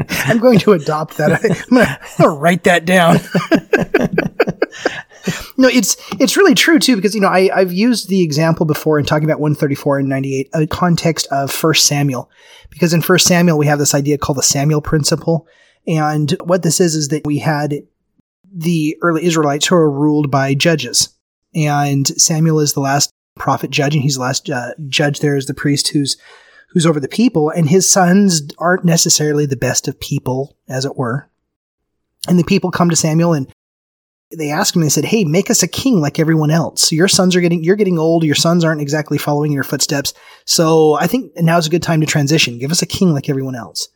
I'm 0.10 0.40
going 0.40 0.60
to 0.60 0.74
adopt 0.74 1.18
that. 1.18 1.44
I'm 1.72 1.78
going 1.78 1.88
to 2.18 2.30
write 2.30 2.64
that 2.64 2.86
down. 2.86 3.20
No, 5.58 5.68
it's 5.70 5.96
it's 6.20 6.38
really 6.38 6.56
true 6.56 6.80
too 6.80 6.96
because 6.96 7.16
you 7.16 7.22
know 7.22 7.28
I 7.28 7.50
I've 7.54 7.74
used 7.74 8.10
the 8.10 8.22
example 8.22 8.66
before 8.66 9.00
in 9.00 9.06
talking 9.06 9.26
about 9.26 9.40
134 9.40 10.00
and 10.00 10.10
98 10.10 10.50
a 10.54 10.68
context 10.68 11.28
of 11.32 11.52
First 11.52 11.86
Samuel. 11.88 12.30
Because 12.70 12.94
in 12.94 13.02
First 13.02 13.28
Samuel 13.28 13.58
we 13.58 13.68
have 13.68 13.80
this 13.80 13.96
idea 13.96 14.18
called 14.18 14.38
the 14.38 14.44
Samuel 14.44 14.82
principle. 14.82 15.48
And 15.88 16.32
what 16.44 16.64
this 16.64 16.80
is 16.80 16.96
is 16.96 17.10
that 17.10 17.26
we 17.26 17.40
had 17.40 17.76
the 18.52 18.98
early 19.02 19.26
Israelites 19.26 19.68
who 19.68 19.76
are 19.76 19.90
ruled 19.90 20.32
by 20.32 20.54
judges. 20.56 21.10
And 21.54 22.08
Samuel 22.08 22.60
is 22.60 22.74
the 22.74 22.82
last 22.82 23.12
prophet 23.36 23.70
judge 23.70 23.94
and 23.94 24.04
he's 24.04 24.16
the 24.16 24.22
last 24.22 24.50
uh, 24.50 24.72
judge 24.88 25.20
there 25.20 25.38
is 25.38 25.46
the 25.46 25.54
priest 25.54 25.90
who's 25.90 26.18
who's 26.70 26.86
over 26.86 27.00
the 27.00 27.08
people, 27.08 27.50
and 27.50 27.70
his 27.70 27.90
sons 27.90 28.42
aren't 28.58 28.84
necessarily 28.84 29.46
the 29.46 29.56
best 29.56 29.88
of 29.88 29.98
people, 29.98 30.58
as 30.68 30.84
it 30.84 30.98
were. 30.98 31.30
And 32.28 32.38
the 32.38 32.44
people 32.44 32.70
come 32.70 32.90
to 32.90 32.98
Samuel 32.98 33.32
and 33.32 33.50
they 34.38 34.52
asked 34.52 34.76
him, 34.76 34.82
they 34.82 34.90
said, 34.90 35.06
Hey, 35.06 35.24
make 35.24 35.50
us 35.50 35.64
a 35.64 35.68
king 35.68 36.00
like 36.00 36.20
everyone 36.20 36.52
else. 36.52 36.92
Your 36.92 37.08
sons 37.08 37.36
are 37.36 37.42
getting, 37.42 37.64
you're 37.64 37.76
getting 37.76 38.00
old. 38.00 38.24
Your 38.24 38.36
sons 38.36 38.64
aren't 38.64 38.82
exactly 38.82 39.18
following 39.18 39.52
your 39.52 39.64
footsteps. 39.64 40.14
So 40.46 40.94
I 40.96 41.08
think 41.08 41.32
now's 41.38 41.68
a 41.68 41.70
good 41.72 41.84
time 41.84 42.02
to 42.02 42.08
transition. 42.08 42.60
Give 42.60 42.72
us 42.72 42.82
a 42.82 42.88
king 42.88 43.14
like 43.14 43.30
everyone 43.30 43.56
else. 43.56 43.88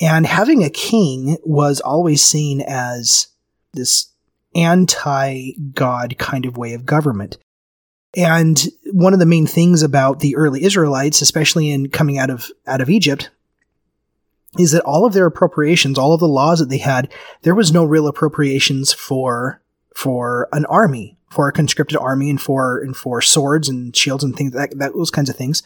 And 0.00 0.26
having 0.26 0.64
a 0.64 0.70
king 0.70 1.36
was 1.44 1.80
always 1.80 2.22
seen 2.22 2.62
as 2.62 3.28
this 3.72 4.10
anti 4.54 5.52
God 5.72 6.16
kind 6.18 6.46
of 6.46 6.56
way 6.56 6.74
of 6.74 6.86
government. 6.86 7.38
And 8.16 8.66
one 8.92 9.12
of 9.12 9.20
the 9.20 9.26
main 9.26 9.46
things 9.46 9.82
about 9.82 10.20
the 10.20 10.34
early 10.36 10.64
Israelites, 10.64 11.22
especially 11.22 11.70
in 11.70 11.90
coming 11.90 12.18
out 12.18 12.30
of 12.30 12.50
out 12.66 12.80
of 12.80 12.90
Egypt, 12.90 13.30
is 14.58 14.72
that 14.72 14.82
all 14.82 15.06
of 15.06 15.12
their 15.12 15.26
appropriations, 15.26 15.98
all 15.98 16.12
of 16.12 16.20
the 16.20 16.26
laws 16.26 16.58
that 16.58 16.68
they 16.68 16.78
had, 16.78 17.12
there 17.42 17.54
was 17.54 17.72
no 17.72 17.84
real 17.84 18.08
appropriations 18.08 18.92
for 18.92 19.59
for 19.94 20.48
an 20.52 20.64
army, 20.66 21.16
for 21.30 21.48
a 21.48 21.52
conscripted 21.52 21.98
army, 21.98 22.30
and 22.30 22.40
for 22.40 22.78
and 22.78 22.96
for 22.96 23.20
swords 23.20 23.68
and 23.68 23.94
shields 23.94 24.24
and 24.24 24.36
things 24.36 24.52
that, 24.52 24.76
that 24.78 24.92
those 24.94 25.10
kinds 25.10 25.28
of 25.28 25.36
things. 25.36 25.62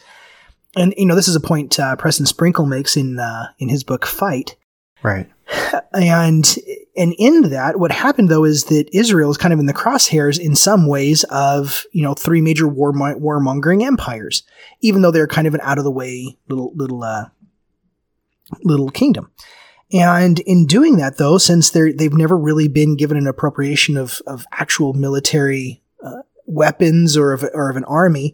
And 0.75 0.93
you 0.97 1.05
know, 1.05 1.15
this 1.15 1.27
is 1.27 1.35
a 1.35 1.41
point 1.41 1.79
uh, 1.79 1.95
Preston 1.95 2.25
Sprinkle 2.25 2.65
makes 2.65 2.97
in 2.97 3.19
uh, 3.19 3.47
in 3.59 3.69
his 3.69 3.83
book 3.83 4.05
Fight, 4.05 4.55
right? 5.03 5.29
And 5.93 6.57
and 6.97 7.13
in 7.17 7.49
that, 7.49 7.79
what 7.79 7.91
happened 7.91 8.29
though 8.29 8.43
is 8.43 8.65
that 8.65 8.89
Israel 8.93 9.29
is 9.29 9.37
kind 9.37 9.53
of 9.53 9.59
in 9.59 9.65
the 9.65 9.73
crosshairs 9.73 10.39
in 10.39 10.55
some 10.55 10.87
ways 10.87 11.23
of 11.25 11.85
you 11.91 12.01
know 12.01 12.13
three 12.13 12.41
major 12.41 12.67
war 12.67 12.91
warmongering 12.91 13.83
empires, 13.83 14.43
even 14.81 15.01
though 15.01 15.11
they're 15.11 15.27
kind 15.27 15.47
of 15.47 15.53
an 15.53 15.61
out 15.61 15.77
of 15.77 15.83
the 15.83 15.91
way 15.91 16.37
little 16.49 16.73
little 16.75 17.03
uh, 17.03 17.25
little 18.63 18.89
kingdom. 18.89 19.31
And 19.93 20.39
in 20.41 20.65
doing 20.65 20.97
that, 20.97 21.17
though, 21.17 21.37
since 21.37 21.69
they're 21.69 21.93
they've 21.93 22.13
never 22.13 22.37
really 22.37 22.67
been 22.67 22.95
given 22.95 23.17
an 23.17 23.27
appropriation 23.27 23.97
of 23.97 24.21
of 24.25 24.45
actual 24.51 24.93
military 24.93 25.83
uh, 26.03 26.23
weapons 26.45 27.15
or 27.15 27.33
of 27.33 27.43
or 27.53 27.69
of 27.69 27.77
an 27.77 27.83
army, 27.85 28.33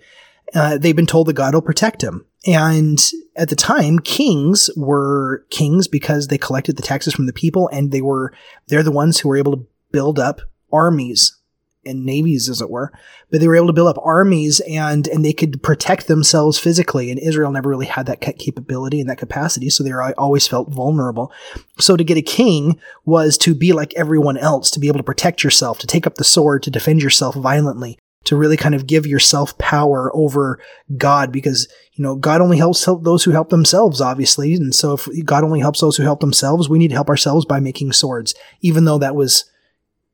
uh, 0.53 0.77
they've 0.77 0.95
been 0.95 1.05
told 1.05 1.27
that 1.27 1.33
God 1.33 1.53
will 1.53 1.61
protect 1.61 2.01
them. 2.01 2.25
And 2.45 2.99
at 3.35 3.49
the 3.49 3.55
time, 3.55 3.99
kings 3.99 4.69
were 4.75 5.45
kings 5.49 5.87
because 5.87 6.27
they 6.27 6.37
collected 6.37 6.75
the 6.75 6.83
taxes 6.83 7.13
from 7.13 7.27
the 7.27 7.33
people 7.33 7.69
and 7.71 7.91
they 7.91 8.01
were, 8.01 8.33
they're 8.67 8.81
the 8.81 8.91
ones 8.91 9.19
who 9.19 9.29
were 9.29 9.37
able 9.37 9.55
to 9.55 9.67
build 9.91 10.17
up 10.17 10.41
armies 10.71 11.37
and 11.85 12.05
navies, 12.05 12.49
as 12.49 12.61
it 12.61 12.69
were. 12.69 12.91
But 13.29 13.39
they 13.39 13.47
were 13.47 13.55
able 13.55 13.67
to 13.67 13.73
build 13.73 13.87
up 13.87 14.03
armies 14.03 14.59
and, 14.61 15.07
and 15.07 15.23
they 15.23 15.33
could 15.33 15.63
protect 15.63 16.07
themselves 16.07 16.59
physically. 16.59 17.11
And 17.11 17.19
Israel 17.19 17.51
never 17.51 17.69
really 17.69 17.85
had 17.85 18.05
that 18.05 18.21
capability 18.21 18.99
and 18.99 19.09
that 19.09 19.17
capacity. 19.17 19.69
So 19.69 19.83
they 19.83 19.91
were, 19.91 20.13
always 20.19 20.47
felt 20.47 20.73
vulnerable. 20.73 21.31
So 21.79 21.95
to 21.95 22.03
get 22.03 22.17
a 22.17 22.21
king 22.21 22.79
was 23.05 23.37
to 23.39 23.55
be 23.55 23.73
like 23.73 23.93
everyone 23.95 24.37
else, 24.37 24.71
to 24.71 24.79
be 24.79 24.87
able 24.87 24.99
to 24.99 25.03
protect 25.03 25.43
yourself, 25.43 25.79
to 25.79 25.87
take 25.87 26.05
up 26.05 26.15
the 26.15 26.23
sword, 26.23 26.63
to 26.63 26.71
defend 26.71 27.01
yourself 27.01 27.35
violently 27.35 27.97
to 28.23 28.35
really 28.35 28.57
kind 28.57 28.75
of 28.75 28.87
give 28.87 29.07
yourself 29.07 29.57
power 29.57 30.15
over 30.15 30.59
God 30.97 31.31
because, 31.31 31.67
you 31.93 32.03
know, 32.03 32.15
God 32.15 32.41
only 32.41 32.57
helps 32.57 32.85
help 32.85 33.03
those 33.03 33.23
who 33.23 33.31
help 33.31 33.49
themselves, 33.49 33.99
obviously. 33.99 34.53
And 34.53 34.75
so 34.75 34.93
if 34.93 35.07
God 35.25 35.43
only 35.43 35.59
helps 35.59 35.81
those 35.81 35.97
who 35.97 36.03
help 36.03 36.19
themselves, 36.19 36.69
we 36.69 36.77
need 36.77 36.89
to 36.89 36.95
help 36.95 37.09
ourselves 37.09 37.45
by 37.45 37.59
making 37.59 37.93
swords, 37.93 38.35
even 38.61 38.85
though 38.85 38.99
that 38.99 39.15
was 39.15 39.45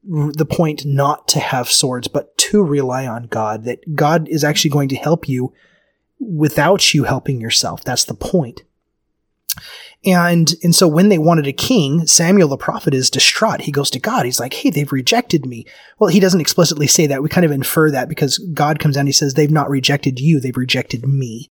the 0.04 0.46
point 0.46 0.86
not 0.86 1.28
to 1.30 1.40
have 1.40 1.70
swords, 1.70 2.08
but 2.08 2.38
to 2.38 2.64
rely 2.64 3.06
on 3.06 3.28
God, 3.28 3.66
that 3.66 3.96
God 3.96 4.28
is 4.30 4.44
actually 4.44 4.72
going 4.72 4.90
to 4.90 4.96
help 4.96 5.28
you 5.28 5.54
without 6.20 6.94
you 6.94 7.04
helping 7.04 7.42
yourself. 7.42 7.84
That's 7.84 8.06
the 8.06 8.14
point. 8.14 8.64
And, 10.06 10.54
and 10.64 10.76
so 10.76 10.88
when 10.88 11.10
they 11.10 11.18
wanted 11.18 11.48
a 11.48 11.54
king, 11.54 12.06
Samuel 12.06 12.48
the 12.48 12.58
prophet 12.58 12.94
is 12.94 13.10
distraught. 13.10 13.62
He 13.62 13.72
goes 13.72 13.90
to 13.90 14.00
God. 14.00 14.26
He's 14.26 14.40
like, 14.40 14.54
Hey, 14.54 14.70
they've 14.70 14.92
rejected 14.92 15.46
me. 15.46 15.66
Well, 16.00 16.10
he 16.10 16.20
doesn't 16.20 16.42
explicitly 16.42 16.88
say 16.88 17.08
that. 17.08 17.24
We 17.24 17.30
kind 17.30 17.46
of 17.46 17.52
infer 17.52 17.92
that 17.92 18.08
because 18.08 18.38
God 18.54 18.80
comes 18.80 18.96
down 18.96 19.02
and 19.02 19.10
he 19.10 19.14
says, 19.14 19.34
they've 19.34 19.52
not 19.52 19.70
rejected 19.70 20.20
you. 20.20 20.40
They've 20.40 20.56
rejected 20.56 21.06
me. 21.06 21.50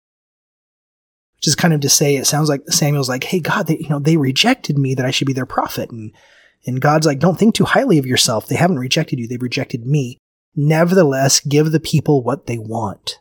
Which 1.38 1.47
is 1.47 1.55
kind 1.55 1.73
of 1.73 1.81
to 1.81 1.89
say, 1.89 2.15
it 2.15 2.27
sounds 2.27 2.49
like 2.49 2.61
Samuel's 2.68 3.09
like, 3.09 3.26
Hey, 3.26 3.39
God, 3.39 3.68
they, 3.68 3.77
you 3.80 3.89
know, 3.89 3.99
they 3.99 4.18
rejected 4.18 4.77
me 4.77 4.95
that 4.95 5.05
I 5.05 5.11
should 5.11 5.27
be 5.27 5.34
their 5.34 5.45
prophet. 5.45 5.91
And, 5.91 6.14
and 6.65 6.81
God's 6.81 7.07
like, 7.07 7.19
don't 7.19 7.40
think 7.40 7.56
too 7.56 7.65
highly 7.65 7.98
of 7.98 8.06
yourself. 8.06 8.48
They 8.48 8.56
haven't 8.56 8.80
rejected 8.80 9.19
you. 9.19 9.27
They've 9.27 9.41
rejected 9.41 9.86
me. 9.86 10.18
Nevertheless, 10.56 11.40
give 11.40 11.72
the 11.72 11.80
people 11.80 12.22
what 12.22 12.48
they 12.48 12.57
want. 12.57 13.19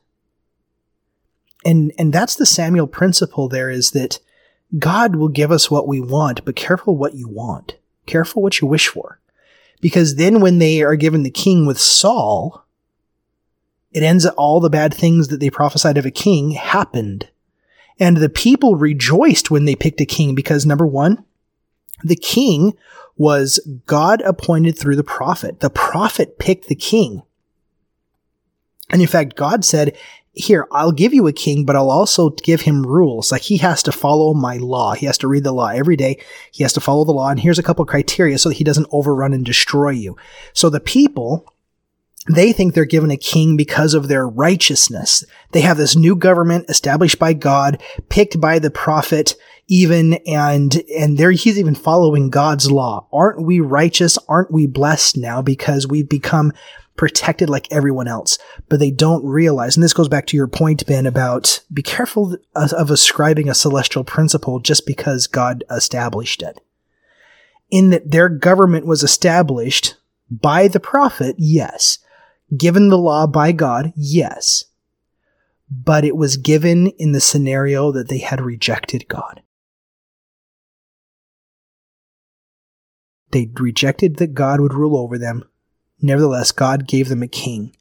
And, 1.65 1.93
and 1.99 2.13
that's 2.13 2.37
the 2.37 2.47
Samuel 2.47 2.87
principle 2.87 3.49
there 3.49 3.71
is 3.71 3.93
that 3.93 4.19
God 4.79 5.17
will 5.17 5.29
give 5.29 5.51
us 5.51 5.71
what 5.71 5.89
we 5.89 6.01
want, 6.01 6.45
but 6.45 6.57
careful 6.57 6.97
what 6.97 7.15
you 7.15 7.29
want. 7.29 7.77
Careful 8.07 8.43
what 8.43 8.61
you 8.61 8.67
wish 8.67 8.89
for. 8.89 9.21
Because 9.81 10.17
then 10.17 10.41
when 10.41 10.59
they 10.59 10.83
are 10.83 10.97
given 10.97 11.23
the 11.23 11.31
king 11.31 11.67
with 11.67 11.79
Saul, 11.79 12.65
it 13.93 14.03
ends 14.03 14.27
up 14.27 14.35
all 14.37 14.61
the 14.61 14.71
bad 14.71 14.93
things 14.93 15.29
that 15.29 15.41
they 15.41 15.51
prophesied 15.51 15.97
of 15.97 16.07
a 16.07 16.11
king 16.11 16.51
happened. 16.51 17.29
And 17.99 18.17
the 18.17 18.29
people 18.29 18.77
rejoiced 18.77 19.51
when 19.51 19.65
they 19.65 19.75
picked 19.75 20.01
a 20.01 20.07
king 20.07 20.35
because 20.35 20.67
number 20.67 20.87
one, 20.87 21.25
the 22.05 22.17
king 22.17 22.75
was 23.19 23.61
God 23.85 24.23
appointed 24.23 24.79
through 24.79 24.97
the 24.97 25.05
prophet. 25.05 25.61
The 25.61 25.71
prophet 25.71 26.39
picked 26.39 26.69
the 26.69 26.75
king. 26.75 27.23
And 28.91 29.03
in 29.03 29.09
fact, 29.09 29.37
God 29.37 29.65
said, 29.65 29.99
here, 30.33 30.69
I'll 30.71 30.93
give 30.93 31.13
you 31.13 31.27
a 31.27 31.33
king, 31.33 31.65
but 31.65 31.75
I'll 31.75 31.91
also 31.91 32.31
give 32.31 32.61
him 32.61 32.87
rules. 32.87 33.33
Like 33.33 33.43
he 33.43 33.57
has 33.57 33.83
to 33.83 33.93
follow 33.93 34.35
my 34.35 34.57
law. 34.59 34.95
He 34.95 35.07
has 35.07 35.19
to 35.19 35.29
read 35.29 35.43
the 35.43 35.53
law 35.53 35.69
every 35.69 35.97
day. 35.97 36.19
He 36.53 36.63
has 36.63 36.73
to 36.75 36.81
follow 36.81 37.05
the 37.05 37.13
law. 37.13 37.29
And 37.29 37.41
here's 37.41 37.59
a 37.59 37.63
couple 37.63 37.85
criteria 37.85 38.39
so 38.39 38.49
that 38.49 38.57
he 38.57 38.65
doesn't 38.65 38.87
overrun 38.93 39.33
and 39.33 39.45
destroy 39.45 39.91
you. 39.91 40.17
So 40.53 40.71
the 40.71 40.81
people, 40.81 41.53
they 42.29 42.53
think 42.53 42.75
they're 42.75 42.85
given 42.85 43.11
a 43.11 43.17
king 43.17 43.57
because 43.57 43.95
of 43.95 44.09
their 44.09 44.29
righteousness. 44.29 45.25
They 45.53 45.63
have 45.63 45.77
this 45.77 45.97
new 45.97 46.15
government 46.15 46.67
established 46.69 47.19
by 47.19 47.33
God, 47.33 47.83
picked 48.09 48.41
by 48.41 48.59
the 48.59 48.71
prophet, 48.71 49.35
even, 49.67 50.15
and, 50.27 50.83
and 50.97 51.19
there 51.19 51.31
he's 51.31 51.59
even 51.59 51.75
following 51.75 52.31
God's 52.31 52.71
law. 52.71 53.07
Aren't 53.13 53.43
we 53.43 53.61
righteous? 53.61 54.19
Aren't 54.29 54.51
we 54.51 54.67
blessed 54.67 55.17
now 55.17 55.43
because 55.43 55.87
we've 55.87 56.09
become 56.09 56.53
protected 56.99 57.49
like 57.49 57.71
everyone 57.71 58.09
else, 58.09 58.39
but 58.69 58.79
they 58.79 58.91
don't 58.91 59.25
realize, 59.25 59.77
and 59.77 59.83
this 59.83 59.95
goes 59.95 60.09
back 60.09 60.27
to 60.27 60.37
your 60.37 60.49
point, 60.49 60.85
Ben, 60.87 61.07
about 61.07 61.63
be 61.73 61.81
careful 61.81 62.37
of 62.55 62.91
ascribing 62.91 63.49
a 63.49 63.55
celestial 63.55 64.05
principle 64.05 64.59
just 64.59 64.85
because 64.85 65.27
God 65.27 65.65
established 65.71 66.43
it. 66.43 66.61
In 67.71 67.91
that 67.91 68.11
their 68.11 68.29
government 68.29 68.85
was 68.85 69.03
established 69.03 69.95
by 70.31 70.69
the 70.69 70.81
prophet, 70.81 71.37
yes. 71.39 71.99
Given 72.57 72.89
the 72.89 72.99
law 72.99 73.27
by 73.27 73.53
God, 73.53 73.93
yes. 73.95 74.65
But 75.71 76.05
it 76.05 76.17
was 76.17 76.37
given 76.37 76.89
in 76.99 77.13
the 77.13 77.21
scenario 77.21 77.93
that 77.93 78.09
they 78.09 78.19
had 78.19 78.41
rejected 78.41 79.07
God. 79.09 79.43
They 83.31 83.51
rejected 83.61 84.17
that 84.17 84.33
God 84.33 84.61
would 84.61 84.73
rule 84.73 84.97
over 84.97 85.19
them. 85.19 85.45
Nevertheless, 86.01 86.53
God 86.53 86.89
gave 86.89 87.09
them 87.09 87.23
a 87.23 87.29
king. 87.29 87.75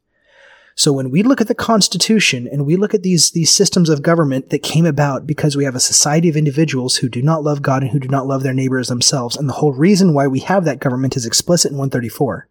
So 0.75 0.93
when 0.93 1.09
we 1.09 1.23
look 1.23 1.41
at 1.41 1.47
the 1.47 1.55
Constitution 1.55 2.47
and 2.47 2.65
we 2.65 2.75
look 2.75 2.93
at 2.93 3.01
these, 3.01 3.31
these 3.31 3.49
systems 3.55 3.89
of 3.89 4.03
government 4.03 4.49
that 4.49 4.61
came 4.61 4.85
about 4.85 5.25
because 5.25 5.55
we 5.55 5.63
have 5.63 5.73
a 5.73 5.79
society 5.79 6.29
of 6.29 6.37
individuals 6.37 6.97
who 6.97 7.09
do 7.09 7.21
not 7.23 7.41
love 7.41 7.63
God 7.63 7.81
and 7.81 7.91
who 7.91 7.99
do 7.99 8.07
not 8.09 8.27
love 8.27 8.43
their 8.43 8.53
neighbors 8.53 8.87
themselves, 8.87 9.35
and 9.35 9.49
the 9.49 9.53
whole 9.53 9.71
reason 9.71 10.13
why 10.13 10.27
we 10.27 10.39
have 10.41 10.65
that 10.65 10.79
government 10.79 11.15
is 11.15 11.25
explicit 11.25 11.71
in 11.71 11.77
134. 11.77 12.47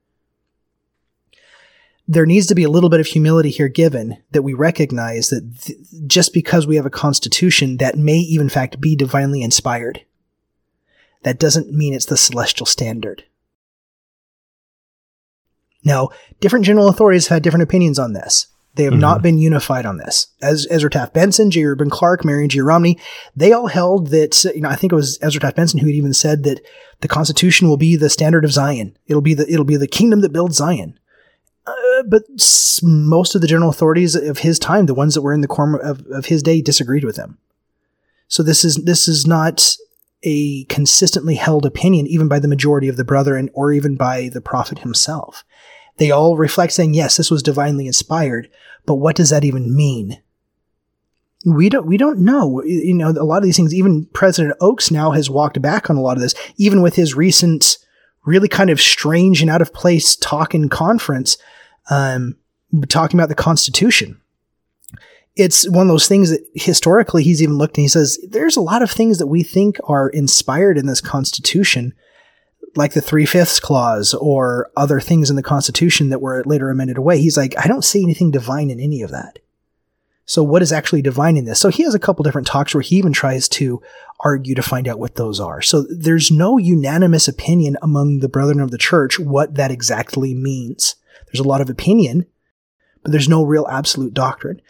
There 2.09 2.27
needs 2.27 2.47
to 2.47 2.55
be 2.55 2.62
a 2.62 2.70
little 2.70 2.89
bit 2.89 3.01
of 3.01 3.07
humility 3.07 3.51
here 3.51 3.69
given 3.69 4.23
that 4.31 4.43
we 4.43 4.55
recognize 4.55 5.31
that 5.31 5.61
th- 5.61 5.78
just 6.07 6.33
because 6.33 6.66
we 6.66 6.77
have 6.77 6.87
a 6.87 6.91
constitution 6.91 7.78
that 7.78 7.97
may 7.97 8.19
even 8.19 8.47
in 8.47 8.51
fact 8.51 8.81
be 8.81 8.95
divinely 8.95 9.43
inspired, 9.43 10.05
that 11.24 11.41
doesn't 11.41 11.73
mean 11.73 11.93
it's 11.93 12.07
the 12.07 12.16
celestial 12.16 12.66
standard. 12.66 13.24
Now, 15.85 16.11
different 16.41 16.65
general 16.65 16.89
authorities 16.89 17.28
have 17.28 17.37
had 17.37 17.43
different 17.43 17.65
opinions 17.65 17.99
on 17.99 18.12
this. 18.12 18.49
They 18.74 18.85
have 18.85 18.93
mm-hmm. 18.93 19.01
not 19.01 19.23
been 19.23 19.39
unified 19.39 19.87
on 19.87 19.97
this. 19.97 20.28
As 20.43 20.66
Ezra 20.70 20.91
Taft 20.91 21.15
Benson, 21.15 21.51
J. 21.51 21.65
Reuben 21.65 21.89
Clark, 21.89 22.24
Marion 22.24 22.51
G. 22.51 22.61
Romney, 22.61 22.99
they 23.35 23.53
all 23.53 23.69
held 23.69 24.09
that, 24.09 24.45
you 24.55 24.61
know, 24.61 24.69
I 24.69 24.77
think 24.77 24.93
it 24.93 24.97
was 24.97 25.19
Ezra 25.23 25.41
Taft 25.41 25.57
Benson 25.57 25.81
who 25.81 25.87
had 25.87 25.95
even 25.95 26.12
said 26.12 26.43
that 26.43 26.61
the 27.01 27.09
Constitution 27.09 27.69
will 27.69 27.78
be 27.78 27.97
the 27.97 28.11
standard 28.11 28.45
of 28.45 28.53
Zion. 28.53 28.97
It'll 29.07 29.23
be 29.23 29.35
the, 29.35 29.51
it'll 29.51 29.65
be 29.65 29.77
the 29.78 29.87
kingdom 29.87 30.20
that 30.20 30.33
builds 30.33 30.57
Zion. 30.57 30.99
Uh, 31.66 32.02
but 32.06 32.22
most 32.82 33.34
of 33.34 33.40
the 33.40 33.47
general 33.47 33.70
authorities 33.70 34.14
of 34.14 34.38
his 34.38 34.59
time, 34.59 34.86
the 34.86 34.94
ones 34.94 35.14
that 35.14 35.22
were 35.22 35.32
in 35.32 35.40
the 35.40 35.48
core 35.48 35.80
of, 35.80 36.06
of 36.06 36.26
his 36.26 36.43
day, 36.43 36.60
disagreed 36.60 37.05
with 37.05 37.16
him. 37.16 37.38
So 38.28 38.43
this 38.43 38.64
is, 38.64 38.76
this 38.76 39.09
is 39.09 39.26
not 39.26 39.76
a 40.22 40.64
consistently 40.64 41.36
held 41.36 41.66
opinion, 41.66 42.06
even 42.06 42.28
by 42.28 42.38
the 42.38 42.48
majority 42.48 42.88
of 42.88 42.97
the 42.97 43.05
brethren 43.05 43.51
or 43.52 43.72
even 43.72 43.97
by 43.97 44.28
the 44.28 44.40
prophet 44.40 44.80
himself. 44.80 45.44
They 45.98 46.10
all 46.10 46.36
reflect 46.36 46.72
saying, 46.72 46.94
yes, 46.94 47.16
this 47.16 47.30
was 47.30 47.43
divinely 47.43 47.86
inspired, 47.86 48.51
but 48.84 48.97
what 48.97 49.16
does 49.16 49.30
that 49.30 49.44
even 49.44 49.74
mean? 49.74 50.20
We 51.44 51.68
don't, 51.68 51.86
we 51.86 51.97
don't 51.97 52.18
know. 52.18 52.62
You 52.64 52.94
know, 52.94 53.10
a 53.10 53.24
lot 53.24 53.38
of 53.38 53.44
these 53.44 53.56
things, 53.56 53.72
even 53.72 54.06
President 54.06 54.56
Oaks 54.60 54.90
now 54.90 55.12
has 55.12 55.30
walked 55.30 55.62
back 55.62 55.88
on 55.88 55.97
a 55.97 56.01
lot 56.01 56.16
of 56.16 56.22
this, 56.22 56.34
even 56.56 56.82
with 56.82 56.97
his 56.97 57.14
recent, 57.14 57.78
really 58.24 58.48
kind 58.48 58.70
of 58.70 58.80
strange 58.80 59.40
and 59.40 59.51
out 59.51 59.62
of 59.62 59.72
place 59.72 60.16
talk 60.16 60.55
in 60.55 60.68
conference, 60.68 61.38
um, 61.91 62.37
talking 62.89 63.19
about 63.19 63.29
the 63.29 63.35
Constitution. 63.35 64.21
It's 65.35 65.69
one 65.69 65.87
of 65.87 65.89
those 65.89 66.09
things 66.09 66.31
that 66.31 66.41
historically 66.55 67.23
he's 67.23 67.43
even 67.43 67.59
looked 67.59 67.77
and 67.77 67.83
he 67.83 67.89
says 67.89 68.19
there's 68.27 68.57
a 68.57 68.63
lot 68.63 68.83
of 68.83 68.91
things 68.91 69.19
that 69.19 69.27
we 69.27 69.43
think 69.43 69.79
are 69.85 70.09
inspired 70.09 70.79
in 70.79 70.87
this 70.87 71.03
constitution 71.03 71.93
like 72.75 72.95
the 72.95 73.03
three 73.03 73.27
fifths 73.27 73.61
clause 73.61 74.15
or 74.15 74.71
other 74.77 75.01
things 75.01 75.29
in 75.29 75.37
the 75.37 75.43
constitution 75.43 76.09
that 76.11 76.21
were 76.21 76.43
later 76.47 76.71
amended 76.71 76.99
away. 76.99 77.19
He's 77.19 77.37
like 77.37 77.55
i 77.59 77.67
don't 77.67 77.85
see 77.85 78.03
anything 78.03 78.31
divine 78.31 78.71
in 78.71 78.81
any 78.81 79.03
of 79.03 79.11
that. 79.11 79.39
So 80.27 80.43
what 80.43 80.63
is 80.63 80.73
actually 80.73 81.03
divine 81.03 81.37
in 81.37 81.45
this? 81.45 81.61
So 81.61 81.69
he 81.69 81.85
has 81.85 81.95
a 81.95 82.01
couple 82.01 82.25
different 82.25 82.49
talks 82.49 82.75
where 82.75 82.83
he 82.83 82.97
even 82.97 83.13
tries 83.13 83.49
to 83.51 83.81
argue 84.21 84.57
to 84.57 84.63
find 84.63 84.89
out 84.89 84.99
what 84.99 85.15
those 85.15 85.39
are. 85.39 85.63
So 85.63 85.83
there's 85.83 86.33
no 86.33 86.59
unanimous 86.59 87.29
opinion 87.29 87.77
among 87.81 88.19
the 88.19 88.29
brethren 88.29 88.61
of 88.61 88.73
the 88.73 88.79
church 88.79 89.21
what 89.21 89.55
that 89.55 89.71
exactly 89.71 90.35
means 90.35 90.97
there's 91.27 91.44
a 91.44 91.48
lot 91.48 91.61
of 91.61 91.70
opinion 91.70 92.27
but 93.03 93.12
there's 93.12 93.28
no 93.28 93.44
real 93.44 93.66
absolute 93.69 94.15
doctrine 94.15 94.61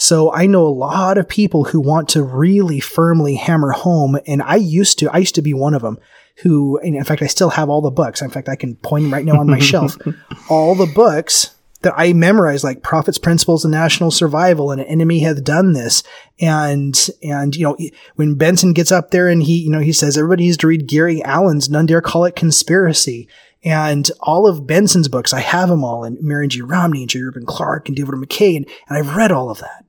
so 0.00 0.32
I 0.32 0.46
know 0.46 0.66
a 0.66 0.68
lot 0.68 1.18
of 1.18 1.28
people 1.28 1.64
who 1.64 1.78
want 1.78 2.08
to 2.10 2.22
really 2.22 2.80
firmly 2.80 3.34
hammer 3.34 3.72
home, 3.72 4.18
and 4.26 4.40
I 4.40 4.56
used 4.56 4.98
to, 5.00 5.10
I 5.10 5.18
used 5.18 5.34
to 5.34 5.42
be 5.42 5.52
one 5.52 5.74
of 5.74 5.82
them 5.82 5.98
who, 6.42 6.78
in 6.78 7.04
fact, 7.04 7.20
I 7.20 7.26
still 7.26 7.50
have 7.50 7.68
all 7.68 7.82
the 7.82 7.90
books. 7.90 8.22
In 8.22 8.30
fact, 8.30 8.48
I 8.48 8.56
can 8.56 8.76
point 8.76 9.04
them 9.04 9.12
right 9.12 9.26
now 9.26 9.38
on 9.38 9.46
my 9.46 9.58
shelf. 9.58 9.98
All 10.48 10.74
the 10.74 10.86
books 10.86 11.54
that 11.82 11.92
I 11.96 12.14
memorized, 12.14 12.64
like 12.64 12.82
Prophet's 12.82 13.18
Principles 13.18 13.64
of 13.64 13.70
National 13.70 14.10
Survival 14.10 14.70
and 14.70 14.80
an 14.80 14.86
enemy 14.86 15.20
hath 15.20 15.44
done 15.44 15.74
this. 15.74 16.02
And, 16.40 16.98
and, 17.22 17.54
you 17.54 17.64
know, 17.64 17.76
when 18.16 18.36
Benson 18.36 18.72
gets 18.72 18.90
up 18.90 19.10
there 19.10 19.28
and 19.28 19.42
he, 19.42 19.58
you 19.58 19.70
know, 19.70 19.80
he 19.80 19.92
says 19.92 20.16
everybody 20.16 20.44
needs 20.44 20.56
to 20.58 20.66
read 20.66 20.86
Gary 20.86 21.22
Allen's 21.22 21.68
None 21.68 21.86
Dare 21.86 22.00
Call 22.00 22.24
It 22.24 22.36
Conspiracy. 22.36 23.28
And 23.62 24.10
all 24.20 24.46
of 24.46 24.66
Benson's 24.66 25.08
books, 25.08 25.32
I 25.34 25.40
have 25.40 25.68
them 25.68 25.84
all, 25.84 26.02
and 26.04 26.18
Marion 26.22 26.48
G. 26.50 26.62
Romney 26.62 27.02
and 27.02 27.10
J. 27.10 27.20
Reuben 27.20 27.44
Clark 27.44 27.88
and 27.88 27.96
David 27.96 28.14
McKay, 28.14 28.56
and, 28.56 28.66
and 28.88 28.98
I've 28.98 29.16
read 29.16 29.32
all 29.32 29.50
of 29.50 29.58
that 29.58 29.84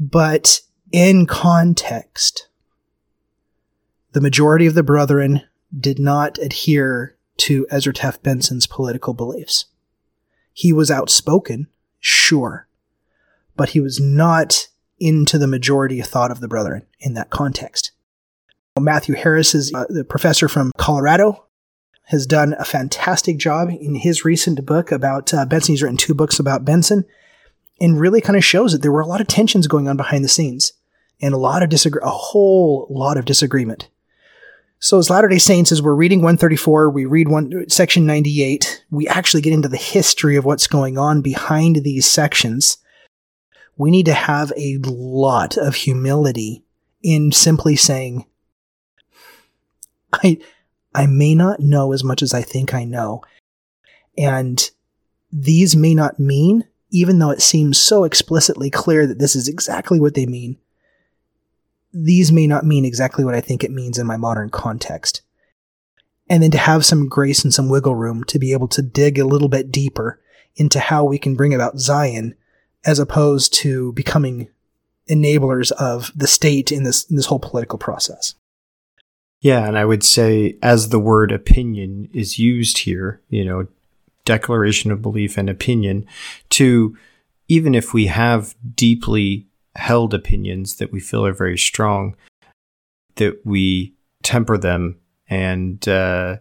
but 0.00 0.62
in 0.90 1.26
context, 1.26 2.48
the 4.12 4.20
majority 4.20 4.66
of 4.66 4.74
the 4.74 4.82
brethren 4.82 5.42
did 5.78 5.98
not 5.98 6.38
adhere 6.38 7.16
to 7.36 7.66
Ezra 7.70 7.92
Taft 7.92 8.22
Benson's 8.22 8.66
political 8.66 9.12
beliefs. 9.12 9.66
He 10.52 10.72
was 10.72 10.90
outspoken, 10.90 11.68
sure, 12.00 12.66
but 13.56 13.70
he 13.70 13.80
was 13.80 14.00
not 14.00 14.68
into 14.98 15.38
the 15.38 15.46
majority 15.46 16.00
of 16.00 16.06
thought 16.06 16.30
of 16.30 16.40
the 16.40 16.48
brethren 16.48 16.86
in 16.98 17.14
that 17.14 17.30
context. 17.30 17.92
Matthew 18.78 19.14
Harris 19.14 19.54
is 19.54 19.72
uh, 19.74 19.84
the 19.90 20.04
professor 20.04 20.48
from 20.48 20.72
Colorado, 20.78 21.44
has 22.10 22.26
done 22.26 22.54
a 22.58 22.64
fantastic 22.64 23.38
job 23.38 23.70
in 23.70 23.94
his 23.94 24.24
recent 24.24 24.66
book 24.66 24.90
about 24.90 25.32
uh, 25.32 25.46
Benson. 25.46 25.72
He's 25.72 25.82
written 25.82 25.96
two 25.96 26.12
books 26.12 26.40
about 26.40 26.64
Benson 26.64 27.04
and 27.80 28.00
really 28.00 28.20
kind 28.20 28.36
of 28.36 28.44
shows 28.44 28.72
that 28.72 28.82
there 28.82 28.90
were 28.90 29.00
a 29.00 29.06
lot 29.06 29.20
of 29.20 29.28
tensions 29.28 29.68
going 29.68 29.86
on 29.86 29.96
behind 29.96 30.24
the 30.24 30.28
scenes 30.28 30.72
and 31.22 31.32
a 31.32 31.38
lot 31.38 31.62
of 31.62 31.68
disagree, 31.68 32.00
a 32.02 32.10
whole 32.10 32.88
lot 32.90 33.16
of 33.16 33.26
disagreement. 33.26 33.88
So 34.80 34.98
as 34.98 35.08
Latter-day 35.08 35.38
Saints, 35.38 35.70
as 35.70 35.82
we're 35.82 35.94
reading 35.94 36.18
134, 36.18 36.90
we 36.90 37.04
read 37.04 37.28
one, 37.28 37.68
section 37.68 38.06
98, 38.06 38.84
we 38.90 39.06
actually 39.06 39.42
get 39.42 39.52
into 39.52 39.68
the 39.68 39.76
history 39.76 40.34
of 40.34 40.44
what's 40.44 40.66
going 40.66 40.98
on 40.98 41.22
behind 41.22 41.76
these 41.76 42.10
sections. 42.10 42.78
We 43.76 43.92
need 43.92 44.06
to 44.06 44.14
have 44.14 44.52
a 44.56 44.78
lot 44.82 45.56
of 45.56 45.76
humility 45.76 46.64
in 47.04 47.30
simply 47.30 47.76
saying, 47.76 48.24
I, 50.12 50.38
I 50.94 51.06
may 51.06 51.34
not 51.34 51.60
know 51.60 51.92
as 51.92 52.02
much 52.02 52.22
as 52.22 52.34
I 52.34 52.42
think 52.42 52.74
I 52.74 52.84
know. 52.84 53.22
And 54.18 54.70
these 55.32 55.76
may 55.76 55.94
not 55.94 56.18
mean 56.18 56.64
even 56.90 57.18
though 57.18 57.30
it 57.30 57.40
seems 57.40 57.78
so 57.78 58.04
explicitly 58.04 58.70
clear 58.70 59.06
that 59.06 59.18
this 59.18 59.36
is 59.36 59.48
exactly 59.48 60.00
what 60.00 60.14
they 60.14 60.26
mean, 60.26 60.56
these 61.92 62.32
may 62.32 62.46
not 62.46 62.64
mean 62.64 62.84
exactly 62.84 63.24
what 63.24 63.34
I 63.34 63.40
think 63.40 63.62
it 63.62 63.70
means 63.70 63.98
in 63.98 64.06
my 64.06 64.16
modern 64.16 64.50
context. 64.50 65.22
And 66.28 66.42
then 66.42 66.50
to 66.52 66.58
have 66.58 66.84
some 66.84 67.08
grace 67.08 67.42
and 67.42 67.52
some 67.52 67.68
wiggle 67.68 67.96
room 67.96 68.24
to 68.24 68.38
be 68.38 68.52
able 68.52 68.68
to 68.68 68.82
dig 68.82 69.18
a 69.18 69.26
little 69.26 69.48
bit 69.48 69.72
deeper 69.72 70.20
into 70.56 70.78
how 70.78 71.04
we 71.04 71.18
can 71.18 71.34
bring 71.34 71.54
about 71.54 71.78
Zion 71.78 72.34
as 72.84 72.98
opposed 72.98 73.52
to 73.54 73.92
becoming 73.92 74.48
enablers 75.08 75.72
of 75.72 76.12
the 76.14 76.26
state 76.26 76.70
in 76.70 76.84
this, 76.84 77.04
in 77.10 77.16
this 77.16 77.26
whole 77.26 77.40
political 77.40 77.78
process. 77.78 78.34
Yeah, 79.40 79.66
and 79.66 79.78
I 79.78 79.84
would 79.84 80.02
say 80.02 80.58
as 80.62 80.88
the 80.88 80.98
word 80.98 81.32
opinion 81.32 82.08
is 82.12 82.38
used 82.38 82.78
here, 82.78 83.20
you 83.30 83.44
know, 83.44 83.66
declaration 84.24 84.90
of 84.90 85.02
belief 85.02 85.38
and 85.38 85.48
opinion 85.48 86.06
to 86.50 86.96
even 87.48 87.74
if 87.74 87.94
we 87.94 88.06
have 88.06 88.54
deeply 88.74 89.46
held 89.76 90.12
opinions 90.12 90.76
that 90.76 90.92
we 90.92 91.00
feel 91.00 91.24
are 91.24 91.32
very 91.32 91.56
strong, 91.58 92.14
that 93.16 93.40
we 93.44 93.94
temper 94.22 94.58
them 94.58 94.98
and 95.28 95.88
uh, 95.88 96.36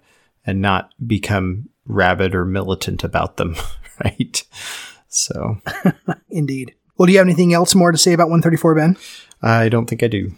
and 0.46 0.62
not 0.62 0.94
become 1.08 1.70
rabid 1.86 2.36
or 2.36 2.46
militant 2.46 3.04
about 3.04 3.38
them, 3.38 3.56
right? 4.04 4.44
So, 5.08 5.60
indeed. 6.30 6.76
Well, 6.98 7.06
do 7.06 7.14
you 7.14 7.18
have 7.18 7.28
anything 7.28 7.54
else 7.54 7.74
more 7.74 7.92
to 7.94 7.98
say 7.98 8.12
about 8.12 8.30
134, 8.30 8.76
Ben? 8.76 8.98
I 9.42 9.70
don't 9.70 9.86
think 9.86 10.04
I 10.04 10.08
do. 10.08 10.34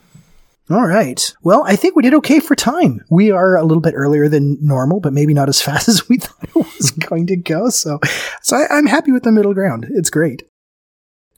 All 0.69 0.87
right. 0.87 1.33
Well, 1.41 1.63
I 1.65 1.75
think 1.75 1.95
we 1.95 2.03
did 2.03 2.13
okay 2.15 2.39
for 2.39 2.55
time. 2.55 3.03
We 3.09 3.31
are 3.31 3.57
a 3.57 3.63
little 3.63 3.81
bit 3.81 3.93
earlier 3.95 4.29
than 4.29 4.57
normal, 4.61 4.99
but 4.99 5.11
maybe 5.11 5.33
not 5.33 5.49
as 5.49 5.61
fast 5.61 5.89
as 5.89 6.07
we 6.07 6.17
thought 6.17 6.43
it 6.43 6.55
was 6.55 6.91
going 6.91 7.27
to 7.27 7.35
go. 7.35 7.69
So, 7.69 7.99
so 8.41 8.57
I, 8.57 8.77
I'm 8.77 8.87
happy 8.87 9.11
with 9.11 9.23
the 9.23 9.31
middle 9.31 9.53
ground. 9.53 9.87
It's 9.89 10.09
great. 10.09 10.43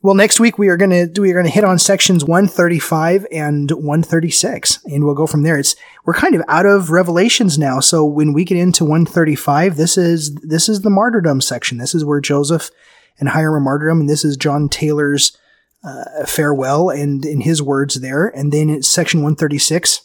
Well, 0.03 0.15
next 0.15 0.37
week 0.37 0.57
we 0.57 0.67
are 0.67 0.75
to 0.75 1.09
we 1.17 1.31
are 1.31 1.41
to 1.41 1.49
hit 1.49 1.63
on 1.63 1.79
sections 1.79 2.25
135 2.25 3.25
and 3.31 3.71
136 3.71 4.83
and 4.83 5.05
we'll 5.05 5.15
go 5.15 5.25
from 5.25 5.43
there. 5.43 5.57
It's 5.57 5.77
we're 6.03 6.13
kind 6.13 6.35
of 6.35 6.43
out 6.49 6.65
of 6.65 6.89
revelations 6.89 7.57
now. 7.57 7.79
So 7.79 8.03
when 8.03 8.33
we 8.33 8.43
get 8.43 8.57
into 8.57 8.83
135, 8.83 9.77
this 9.77 9.97
is 9.97 10.35
this 10.35 10.67
is 10.67 10.81
the 10.81 10.89
martyrdom 10.89 11.39
section. 11.39 11.77
This 11.77 11.95
is 11.95 12.03
where 12.03 12.19
Joseph 12.19 12.69
and 13.17 13.29
Hyrum 13.29 13.55
are 13.55 13.59
martyrdom 13.61 14.01
and 14.01 14.09
this 14.09 14.25
is 14.25 14.35
John 14.35 14.67
Taylor's 14.67 15.37
uh, 15.83 16.25
farewell 16.25 16.89
and 16.89 17.25
in 17.25 17.41
his 17.41 17.61
words 17.61 17.95
there. 17.95 18.27
And 18.27 18.51
then 18.51 18.69
in 18.69 18.83
section 18.83 19.21
136. 19.21 20.01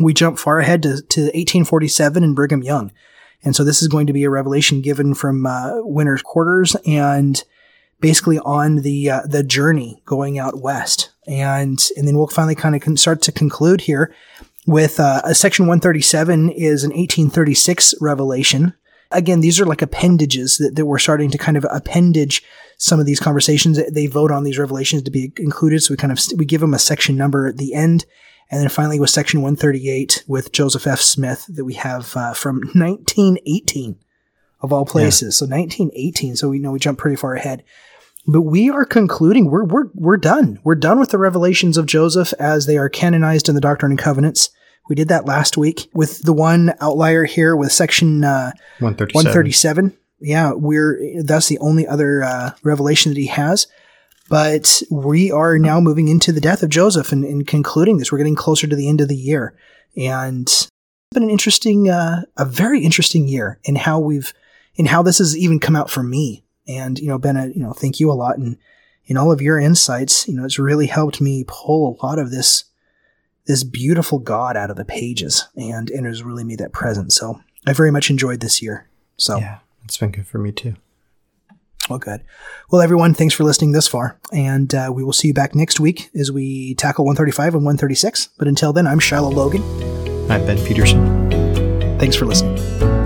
We 0.00 0.12
jump 0.12 0.38
far 0.40 0.58
ahead 0.58 0.82
to, 0.82 1.02
to 1.02 1.20
1847 1.20 2.24
and 2.24 2.34
Brigham 2.34 2.64
Young. 2.64 2.90
And 3.44 3.54
so 3.54 3.62
this 3.62 3.82
is 3.82 3.88
going 3.88 4.06
to 4.06 4.12
be 4.12 4.24
a 4.24 4.30
revelation 4.30 4.80
given 4.80 5.14
from 5.14 5.46
uh, 5.46 5.82
Winter's 5.82 6.22
quarters 6.22 6.74
and 6.86 7.42
basically 8.00 8.38
on 8.40 8.76
the 8.76 9.10
uh, 9.10 9.22
the 9.26 9.42
journey 9.42 10.02
going 10.04 10.38
out 10.38 10.60
west. 10.60 11.10
And 11.26 11.78
and 11.96 12.08
then 12.08 12.16
we'll 12.16 12.26
finally 12.26 12.54
kind 12.54 12.74
of 12.74 12.98
start 12.98 13.22
to 13.22 13.32
conclude 13.32 13.82
here 13.82 14.14
with 14.66 14.98
uh, 14.98 15.20
a 15.24 15.34
section 15.34 15.66
137 15.66 16.50
is 16.50 16.84
an 16.84 16.90
1836 16.90 17.94
revelation. 18.00 18.74
Again, 19.10 19.40
these 19.40 19.60
are 19.60 19.66
like 19.66 19.82
appendages 19.82 20.58
that, 20.58 20.76
that 20.76 20.86
we're 20.86 20.98
starting 20.98 21.30
to 21.30 21.38
kind 21.38 21.56
of 21.56 21.66
appendage 21.70 22.42
some 22.78 23.00
of 23.00 23.06
these 23.06 23.20
conversations. 23.20 23.78
They 23.92 24.06
vote 24.06 24.30
on 24.30 24.44
these 24.44 24.58
revelations 24.58 25.02
to 25.02 25.10
be 25.10 25.32
included, 25.38 25.82
so 25.82 25.92
we 25.92 25.96
kind 25.96 26.12
of 26.12 26.18
we 26.36 26.44
give 26.44 26.60
them 26.60 26.74
a 26.74 26.78
section 26.78 27.16
number 27.16 27.46
at 27.46 27.58
the 27.58 27.74
end. 27.74 28.06
And 28.50 28.60
then 28.60 28.68
finally 28.68 29.00
with 29.00 29.10
section 29.10 29.40
138 29.40 30.24
with 30.28 30.52
Joseph 30.52 30.86
F. 30.86 31.00
Smith 31.00 31.46
that 31.48 31.64
we 31.64 31.74
have 31.74 32.14
uh, 32.16 32.34
from 32.34 32.56
1918 32.74 33.96
of 34.60 34.72
all 34.72 34.84
places. 34.84 35.40
Yeah. 35.40 35.46
So 35.46 35.50
1918. 35.50 36.36
So 36.36 36.48
we 36.48 36.58
know 36.58 36.72
we 36.72 36.78
jump 36.78 36.98
pretty 36.98 37.16
far 37.16 37.34
ahead. 37.34 37.64
But 38.26 38.42
we 38.42 38.70
are 38.70 38.86
concluding. 38.86 39.50
We're 39.50 39.64
we're 39.64 39.90
we're 39.94 40.16
done. 40.16 40.58
We're 40.64 40.76
done 40.76 40.98
with 40.98 41.10
the 41.10 41.18
revelations 41.18 41.76
of 41.76 41.86
Joseph 41.86 42.32
as 42.38 42.66
they 42.66 42.78
are 42.78 42.88
canonized 42.88 43.48
in 43.48 43.54
the 43.54 43.60
Doctrine 43.60 43.92
and 43.92 43.98
Covenants. 43.98 44.50
We 44.88 44.94
did 44.94 45.08
that 45.08 45.24
last 45.24 45.56
week 45.56 45.90
with 45.94 46.20
the 46.22 46.32
one 46.32 46.74
outlier 46.80 47.24
here 47.24 47.56
with 47.56 47.72
section 47.72 48.24
uh, 48.24 48.52
137. 48.80 49.14
137. 49.14 49.96
Yeah, 50.20 50.52
we're 50.52 51.22
that's 51.22 51.48
the 51.48 51.58
only 51.58 51.86
other 51.86 52.22
uh, 52.22 52.50
revelation 52.62 53.12
that 53.12 53.18
he 53.18 53.26
has. 53.26 53.66
But 54.28 54.82
we 54.90 55.30
are 55.30 55.58
now 55.58 55.80
moving 55.80 56.08
into 56.08 56.32
the 56.32 56.40
death 56.40 56.62
of 56.62 56.70
Joseph 56.70 57.12
and, 57.12 57.24
and 57.24 57.46
concluding 57.46 57.98
this. 57.98 58.10
We're 58.10 58.18
getting 58.18 58.34
closer 58.34 58.66
to 58.66 58.76
the 58.76 58.88
end 58.88 59.02
of 59.02 59.08
the 59.08 59.16
year, 59.16 59.54
and 59.96 60.46
it's 60.46 60.70
been 61.12 61.24
an 61.24 61.30
interesting, 61.30 61.90
uh, 61.90 62.22
a 62.38 62.46
very 62.46 62.80
interesting 62.80 63.28
year 63.28 63.60
in 63.64 63.76
how 63.76 63.98
we've, 63.98 64.32
in 64.76 64.86
how 64.86 65.02
this 65.02 65.18
has 65.18 65.36
even 65.36 65.60
come 65.60 65.76
out 65.76 65.90
for 65.90 66.02
me 66.02 66.44
and, 66.66 66.98
you 66.98 67.08
know, 67.08 67.18
Ben, 67.18 67.52
you 67.54 67.62
know, 67.62 67.72
thank 67.72 68.00
you 68.00 68.10
a 68.10 68.14
lot. 68.14 68.38
And 68.38 68.56
in 69.06 69.16
all 69.16 69.30
of 69.30 69.42
your 69.42 69.58
insights, 69.58 70.26
you 70.26 70.34
know, 70.34 70.44
it's 70.44 70.58
really 70.58 70.86
helped 70.86 71.20
me 71.20 71.44
pull 71.46 71.98
a 72.00 72.06
lot 72.06 72.18
of 72.18 72.30
this, 72.30 72.64
this 73.46 73.64
beautiful 73.64 74.18
God 74.18 74.56
out 74.56 74.70
of 74.70 74.76
the 74.76 74.84
pages 74.84 75.48
and, 75.56 75.90
and 75.90 76.06
has 76.06 76.22
really 76.22 76.44
made 76.44 76.58
that 76.58 76.72
present. 76.72 77.12
So 77.12 77.40
I 77.66 77.72
very 77.72 77.90
much 77.90 78.10
enjoyed 78.10 78.40
this 78.40 78.62
year. 78.62 78.88
So 79.16 79.38
yeah, 79.38 79.58
it's 79.84 79.96
been 79.96 80.10
good 80.10 80.26
for 80.26 80.38
me 80.38 80.52
too. 80.52 80.76
Well, 81.88 81.98
good. 81.98 82.22
Well, 82.70 82.80
everyone, 82.80 83.12
thanks 83.12 83.34
for 83.34 83.44
listening 83.44 83.72
this 83.72 83.86
far. 83.86 84.18
And 84.32 84.74
uh, 84.74 84.90
we 84.94 85.04
will 85.04 85.12
see 85.12 85.28
you 85.28 85.34
back 85.34 85.54
next 85.54 85.78
week 85.78 86.10
as 86.14 86.32
we 86.32 86.74
tackle 86.76 87.04
135 87.04 87.54
and 87.54 87.64
136. 87.64 88.30
But 88.38 88.48
until 88.48 88.72
then, 88.72 88.86
I'm 88.86 88.98
Shiloh 88.98 89.30
Logan. 89.30 89.62
I'm 90.30 90.46
Ben 90.46 90.64
Peterson. 90.64 91.28
Thanks 91.98 92.16
for 92.16 92.24
listening. 92.24 93.03